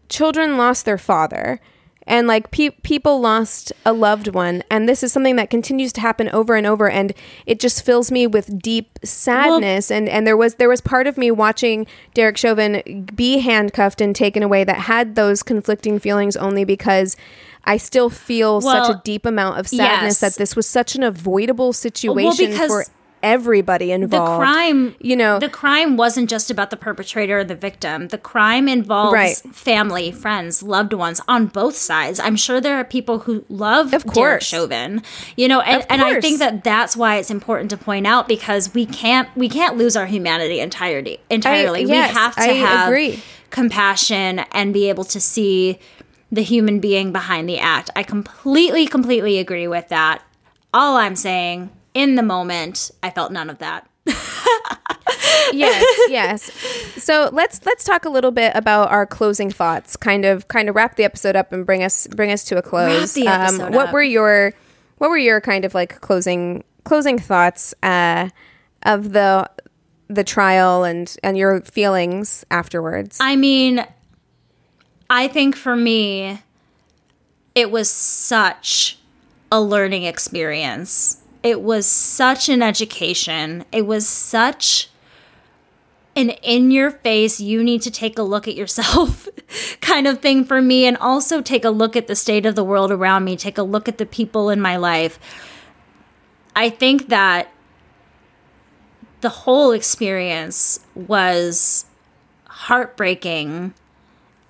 [0.09, 1.59] children lost their father
[2.05, 4.63] and like pe- people lost a loved one.
[4.69, 6.89] And this is something that continues to happen over and over.
[6.89, 7.13] And
[7.45, 9.89] it just fills me with deep sadness.
[9.89, 14.15] And and there was there was part of me watching Derek Chauvin be handcuffed and
[14.15, 17.15] taken away that had those conflicting feelings only because
[17.65, 20.33] I still feel Well, such a deep amount of sadness yes.
[20.33, 22.85] that this was such an avoidable situation because for
[23.25, 24.37] everybody the involved.
[24.43, 28.67] crime you know, the crime wasn't just about the perpetrator or the victim the crime
[28.67, 29.37] involves Right.
[29.53, 34.03] family friends loved ones on both sides i'm sure there are people who love Of
[34.03, 34.43] Derek course.
[34.43, 35.01] chauvin
[35.37, 38.73] you know and, and i think that that's why it's important to point out because
[38.73, 42.87] we can't we can't lose our humanity entirely entirely yes, we have to I have
[42.89, 43.21] agree.
[43.51, 45.79] compassion and be able to see
[46.33, 50.21] the human being behind the act i completely completely agree with that
[50.73, 53.87] all i'm saying in the moment i felt none of that
[55.53, 56.51] yes, yes.
[57.01, 59.95] So let's let's talk a little bit about our closing thoughts.
[59.95, 62.61] Kind of kind of wrap the episode up and bring us bring us to a
[62.61, 63.17] close.
[63.17, 63.93] um, what up.
[63.93, 64.53] were your
[64.97, 68.29] what were your kind of like closing closing thoughts uh,
[68.83, 69.49] of the
[70.07, 73.17] the trial and and your feelings afterwards?
[73.21, 73.85] I mean,
[75.09, 76.39] I think for me,
[77.55, 78.97] it was such
[79.51, 81.21] a learning experience.
[81.43, 83.65] It was such an education.
[83.71, 84.89] It was such
[86.15, 89.27] an in your face, you need to take a look at yourself
[89.81, 92.63] kind of thing for me, and also take a look at the state of the
[92.63, 95.19] world around me, take a look at the people in my life.
[96.55, 97.51] I think that
[99.21, 101.85] the whole experience was
[102.45, 103.73] heartbreaking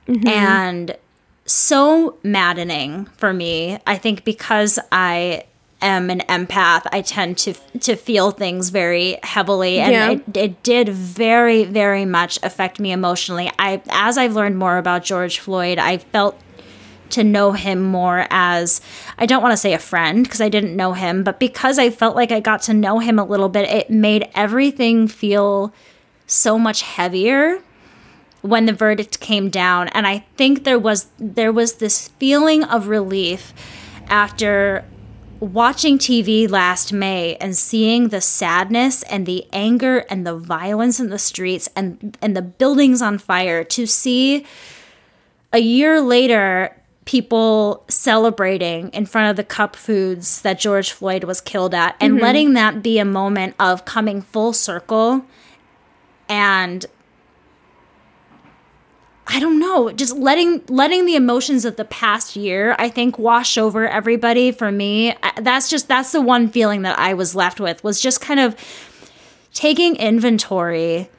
[0.08, 0.28] Mm-hmm.
[0.28, 0.98] and
[1.46, 3.78] so maddening for me.
[3.88, 5.46] I think because I
[5.82, 10.12] am an empath, I tend to to feel things very heavily, and Yeah.
[10.12, 13.52] it, it did very, very much affect me emotionally.
[13.60, 16.40] I, as I've learned more about George Floyd, I felt
[17.10, 18.82] to know him more as
[19.18, 21.90] I don't want to say a friend because I didn't know him, but because I
[21.90, 25.74] felt like I got to know him a little bit, it made everything feel
[26.26, 27.60] so much heavier
[28.44, 29.88] when the verdict came down.
[29.90, 33.54] And I think there was there was this feeling of relief
[34.08, 34.86] after
[35.40, 41.10] watching TV last May and seeing the sadness and the anger and the violence in
[41.10, 44.46] the streets and and the buildings on fire to see
[45.52, 46.76] a year later
[47.06, 52.14] people celebrating in front of the cup foods that George Floyd was killed at and
[52.14, 52.24] mm-hmm.
[52.24, 55.26] letting that be a moment of coming full circle
[56.30, 56.86] and
[59.26, 63.58] I don't know, just letting letting the emotions of the past year, I think, wash
[63.58, 64.52] over everybody.
[64.52, 68.20] For me, that's just that's the one feeling that I was left with was just
[68.20, 68.56] kind of
[69.54, 71.10] taking inventory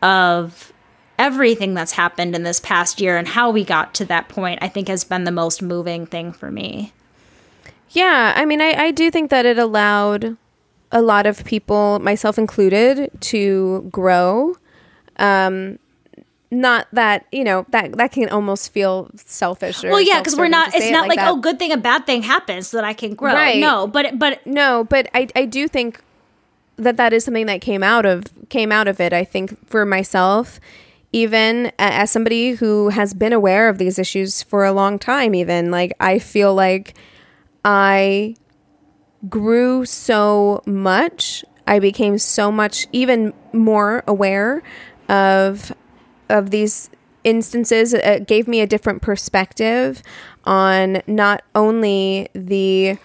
[0.00, 0.72] of
[1.18, 4.60] everything that's happened in this past year and how we got to that point.
[4.62, 6.92] I think has been the most moving thing for me.
[7.90, 10.36] Yeah, I mean, I, I do think that it allowed
[10.92, 14.56] a lot of people, myself included, to grow.
[15.16, 15.78] Um,
[16.50, 19.84] not that you know that that can almost feel selfish.
[19.84, 20.74] Or Well, yeah, because we're not.
[20.74, 21.30] It's it not like, that.
[21.30, 23.32] oh, good thing a bad thing happens so that I can grow.
[23.32, 23.60] Right.
[23.60, 26.02] No, but but No, but I I do think
[26.76, 29.12] that that is something that came out of came out of it.
[29.12, 30.58] I think for myself,
[31.12, 35.70] even as somebody who has been aware of these issues for a long time, even
[35.70, 36.94] like I feel like
[37.64, 38.34] I
[39.28, 41.44] grew so much.
[41.66, 44.62] I became so much even more aware
[45.08, 45.72] of
[46.30, 46.90] of these
[47.24, 47.92] instances.
[47.92, 50.02] It gave me a different perspective
[50.44, 52.98] on not only the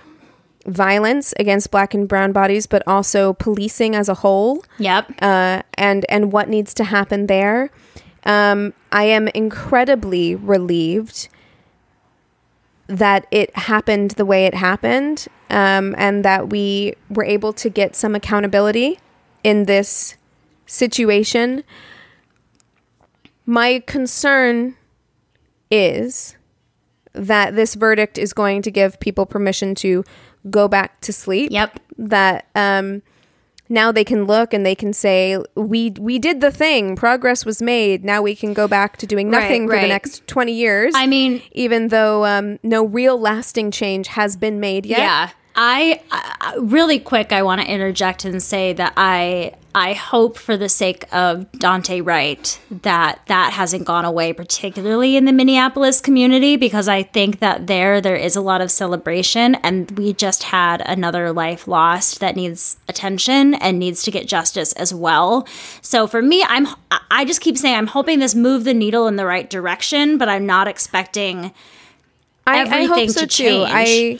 [0.65, 5.11] violence against black and brown bodies, but also policing as a whole yep.
[5.21, 7.69] uh, and and what needs to happen there.
[8.25, 11.29] Um, I am incredibly relieved
[12.87, 17.95] that it happened the way it happened, um, and that we were able to get
[17.95, 18.99] some accountability
[19.43, 20.15] in this
[20.65, 21.63] situation.
[23.45, 24.75] My concern
[25.71, 26.35] is
[27.13, 30.03] that this verdict is going to give people permission to
[30.49, 31.51] go back to sleep.
[31.51, 31.79] Yep.
[31.97, 33.01] that um,
[33.69, 36.95] now they can look and they can say we we did the thing.
[36.95, 38.03] Progress was made.
[38.03, 40.93] Now we can go back to doing Right, nothing for the next 20 years.
[40.95, 44.99] I mean- even though um, no real lasting change has been made yet.
[44.99, 45.29] Yeah.
[45.57, 50.55] I, I really quick I want to interject and say that I I hope for
[50.55, 56.55] the sake of Daunte Wright that that hasn't gone away particularly in the Minneapolis community
[56.55, 60.81] because I think that there there is a lot of celebration and we just had
[60.85, 65.45] another life lost that needs attention and needs to get justice as well.
[65.81, 66.67] So for me I'm
[67.11, 70.29] I just keep saying I'm hoping this moved the needle in the right direction but
[70.29, 71.51] I'm not expecting
[72.47, 73.43] I, I everything hope so to too.
[73.43, 73.69] change.
[73.73, 74.19] I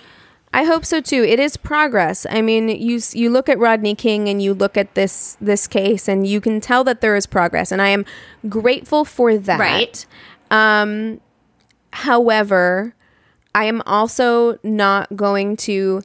[0.56, 1.22] I hope so too.
[1.22, 2.26] It is progress.
[2.30, 6.07] I mean, you you look at Rodney King and you look at this this case,
[6.07, 8.06] and you can tell that there is progress, and I am
[8.48, 9.60] grateful for that.
[9.60, 10.06] Right.
[10.49, 11.19] Um,
[11.91, 12.95] however,
[13.53, 16.02] I am also not going to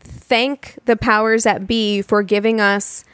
[0.00, 3.04] thank the powers that be for giving us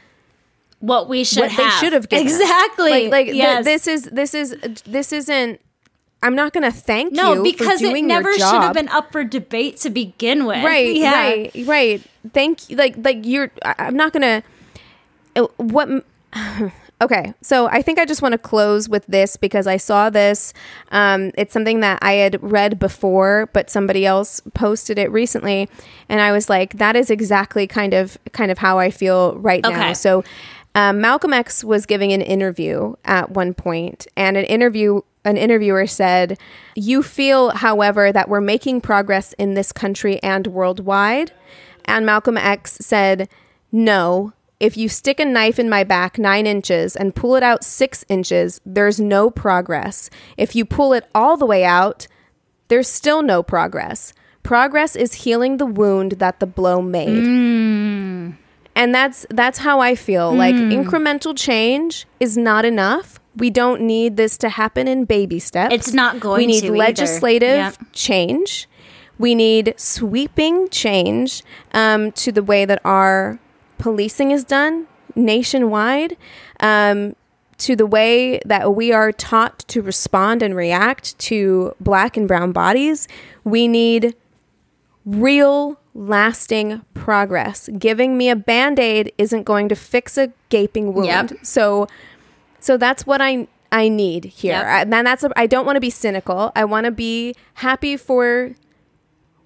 [0.79, 1.57] what we should what have.
[1.57, 2.33] they should have given us.
[2.33, 3.09] exactly.
[3.09, 4.55] Like, like th- this is this is
[4.87, 5.61] this isn't.
[6.23, 9.11] I'm not going to thank no, you because for it never should have been up
[9.11, 10.63] for debate to begin with.
[10.63, 11.11] right Yeah.
[11.11, 12.01] right right
[12.33, 14.43] thank you like like you're i'm not gonna
[15.35, 15.87] uh, what
[17.01, 20.53] okay so i think i just want to close with this because i saw this
[20.91, 25.69] um, it's something that i had read before but somebody else posted it recently
[26.09, 29.63] and i was like that is exactly kind of kind of how i feel right
[29.63, 30.23] now so
[30.75, 35.87] um, malcolm x was giving an interview at one point and an interview an interviewer
[35.87, 36.39] said,
[36.75, 41.31] You feel, however, that we're making progress in this country and worldwide.
[41.85, 43.29] And Malcolm X said,
[43.71, 47.63] No, if you stick a knife in my back nine inches and pull it out
[47.63, 50.09] six inches, there's no progress.
[50.35, 52.07] If you pull it all the way out,
[52.67, 54.13] there's still no progress.
[54.43, 57.23] Progress is healing the wound that the blow made.
[57.23, 58.37] Mm.
[58.75, 60.33] And that's that's how I feel.
[60.33, 60.71] Like mm.
[60.71, 63.19] incremental change is not enough.
[63.37, 65.73] We don't need this to happen in baby steps.
[65.73, 66.45] It's not going to.
[66.45, 67.75] We need to legislative Yep.
[67.93, 68.67] change.
[69.19, 71.43] We need sweeping change
[71.73, 73.39] um, to the way that our
[73.77, 76.17] policing is done nationwide.
[76.59, 77.15] Um,
[77.59, 82.51] to the way that we are taught to respond and react to black and brown
[82.51, 83.07] bodies.
[83.43, 84.15] We need
[85.05, 87.67] real lasting progress.
[87.79, 91.31] Giving me a band-aid isn't going to fix a gaping wound.
[91.31, 91.39] Yep.
[91.41, 91.87] So
[92.59, 94.53] so that's what I I need here.
[94.53, 94.65] Yep.
[94.65, 96.51] I, and that's I don't want to be cynical.
[96.55, 98.55] I want to be happy for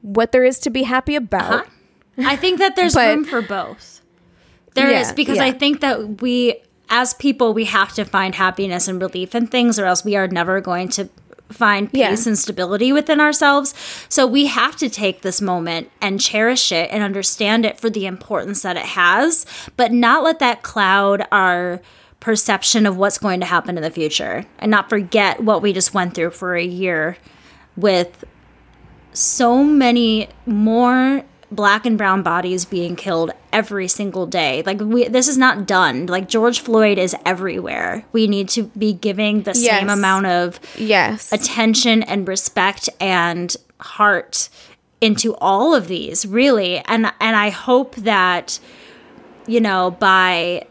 [0.01, 1.65] what there is to be happy about.
[2.17, 2.23] Uh-huh.
[2.29, 4.01] I think that there's But- room for both.
[4.73, 5.43] There is Yeah, because yeah.
[5.45, 6.55] I think that we,
[6.89, 10.27] as people, we have to find happiness and relief in things, or else we are
[10.29, 11.09] never going to
[11.49, 12.29] find peace Yeah.
[12.29, 13.73] and stability within ourselves.
[14.07, 18.05] So we have to take this moment and cherish it and understand it for the
[18.05, 21.81] importance that it has, but not let that cloud our
[22.21, 25.93] perception of what's going to happen in the future and not forget what we just
[25.93, 27.17] went through for a year
[27.75, 28.23] with
[29.11, 34.63] so many more black and brown bodies being killed every single day.
[34.65, 36.05] Like we this is not done.
[36.05, 38.05] Like George Floyd is everywhere.
[38.13, 41.33] We need to be giving the same amount of Yes.
[41.33, 44.47] attention and respect and heart
[45.01, 46.77] into all of these, really.
[46.85, 48.59] And and I hope that
[49.47, 50.67] you know, by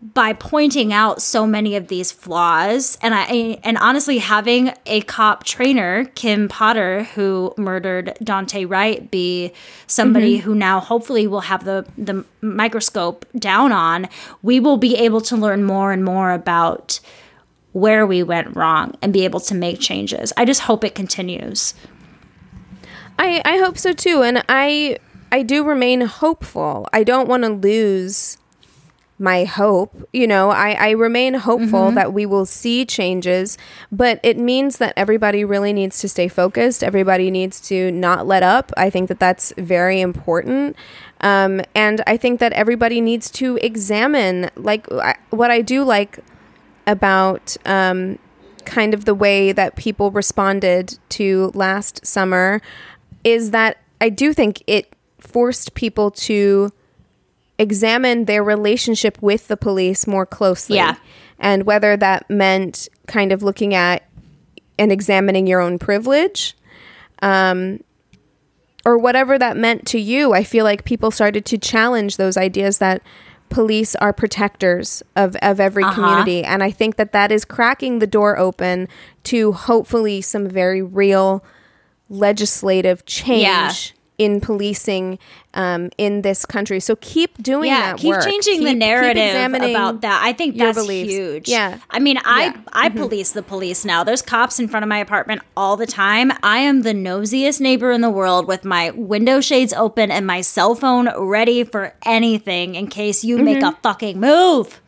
[0.00, 5.42] by pointing out so many of these flaws and I and honestly having a cop
[5.42, 9.52] trainer Kim Potter who murdered Daunte Wright be
[9.88, 10.44] somebody mm-hmm.
[10.44, 14.06] who now hopefully will have the the microscope down on
[14.40, 17.00] we will be able to learn more and more about
[17.72, 20.32] where we went wrong and be able to make changes.
[20.36, 21.74] I just hope it continues.
[23.18, 24.98] I, I hope so too, and I
[25.30, 26.88] I do remain hopeful.
[26.92, 28.38] I don't want to lose
[29.18, 30.08] my hope.
[30.12, 33.58] You know, I, I remain hopeful that we will see changes,
[33.90, 36.84] but it means that everybody really needs to stay focused.
[36.84, 38.72] Everybody needs to not let up.
[38.76, 40.76] I think that that's very important.
[41.20, 46.20] Um, and I think that everybody needs to examine, like, I, what I do like
[46.86, 48.18] about um,
[48.64, 52.60] kind of the way that people responded to last summer
[53.24, 56.70] is that I do think it forced people to
[57.58, 60.76] examine their relationship with the police more closely.
[60.76, 60.96] Yeah.
[61.38, 64.04] And whether that meant kind of looking at
[64.78, 66.56] and examining your own privilege
[67.20, 67.80] um,
[68.84, 70.32] or whatever that meant to you.
[70.34, 73.02] I feel like people started to challenge those ideas that
[73.48, 75.94] police are protectors of, of every Uh-huh.
[75.94, 76.44] community.
[76.44, 78.86] And I think that that is cracking the door open
[79.24, 81.42] to hopefully some very real
[82.08, 83.72] legislative change Yeah.
[84.18, 85.16] In policing
[85.54, 86.80] um, in this country.
[86.80, 88.24] So keep doing yeah, that keep work.
[88.24, 90.20] changing the Keep- keep narrative about that.
[90.24, 91.10] I think that's beliefs.
[91.12, 91.48] huge.
[91.48, 91.78] Yeah.
[91.88, 92.52] I mean, I Yeah.
[92.52, 92.68] Mm-hmm.
[92.72, 94.02] I police the police now.
[94.04, 96.32] There's cops in front of my apartment all the time.
[96.42, 100.40] I am the nosiest neighbor in the world with my window shades open and my
[100.40, 104.80] cell phone ready for anything in case you make a fucking move.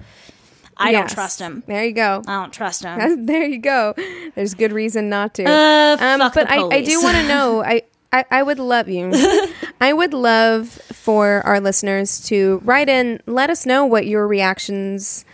[0.77, 1.15] I don't Mm-hmm.
[1.15, 1.63] Trust him.
[1.67, 2.23] There you go.
[2.27, 3.27] I don't trust him.
[3.27, 3.95] there you go.
[4.35, 5.45] There's good reason not to.
[5.45, 7.63] Uh, um, fuck but the I, I do want to know.
[7.63, 7.83] I,
[8.13, 9.13] I, I would love you.
[9.81, 13.21] I would love for our listeners to write in.
[13.27, 15.25] Let us know what your reactions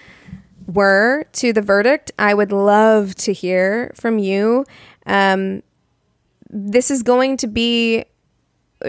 [0.67, 2.13] were to the verdict.
[2.19, 4.67] I would love to hear from you.
[5.07, 5.63] Um,
[6.51, 8.05] this is going to be,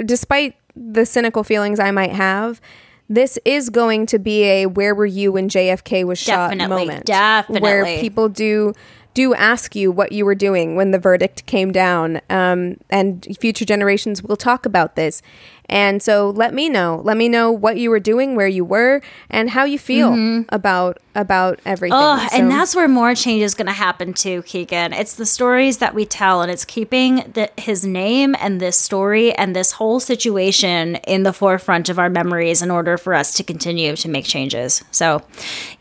[0.06, 2.62] despite the cynical feelings I might have,
[3.10, 7.06] this is going to be a "Where were you when JFK was shot?" Definitely, moment,
[7.06, 7.62] definitely.
[7.62, 8.74] where people do
[9.18, 13.66] do ask you what you were doing when the verdict came down, um, and future
[13.66, 15.24] generations will talk about this.
[15.70, 17.02] And so, let me know.
[17.04, 21.00] Let me know what you were doing, where you were, and how you feel about
[21.16, 21.98] about everything.
[22.00, 24.94] Oh, and that's where more change is going to happen too, Keegan.
[24.94, 29.34] It's the stories that we tell, and it's keeping the, his name and this story
[29.34, 33.44] and this whole situation in the forefront of our memories in order for us to
[33.44, 34.84] continue to make changes.
[34.92, 35.24] So,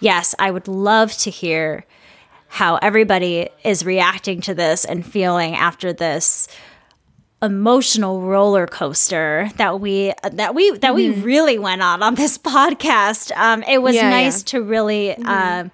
[0.00, 1.84] yes, I would love to hear
[2.56, 6.48] how everybody is reacting to this and feeling after this
[7.42, 13.30] emotional roller coaster that we that we that we really went on on this podcast.
[13.36, 14.44] Um, it was Yeah, nice yeah.
[14.46, 15.70] to really um,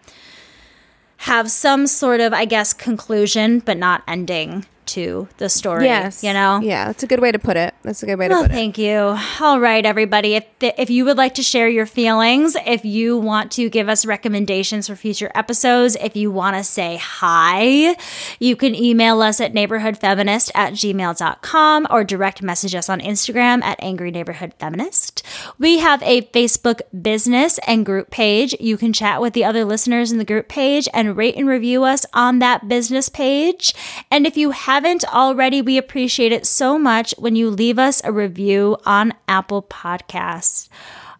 [1.18, 5.84] have some sort of, I guess, conclusion, but not ending to the story.
[5.84, 6.60] yes, you know.
[6.62, 7.74] yeah, that's a good way to put it.
[7.82, 8.54] That's a good way to Oh, put it.
[8.54, 9.16] thank you.
[9.40, 10.34] All right, everybody.
[10.34, 14.04] If if you would like to share your feelings, if you want to give us
[14.06, 17.96] recommendations for future episodes, if you want to say hi,
[18.38, 23.78] you can email us at neighborhoodfeminist at gmail.com or direct message us on Instagram at
[23.82, 25.22] Angry Neighborhood Feminist.
[25.58, 28.54] We have a Facebook business and group page.
[28.60, 31.84] You can chat with the other listeners in the group page and rate and review
[31.84, 33.74] us on that business page.
[34.10, 38.10] And if you haven't already, we appreciate it so much when you leave us a
[38.10, 40.70] review on Apple Podcasts.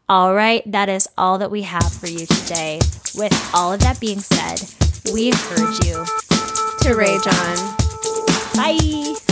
[0.09, 2.81] All right, that is all that we have for you today.
[3.15, 4.63] With all of that being said,
[5.13, 6.03] we encourage you.
[6.81, 7.77] To rage on.
[8.57, 9.32] Bye.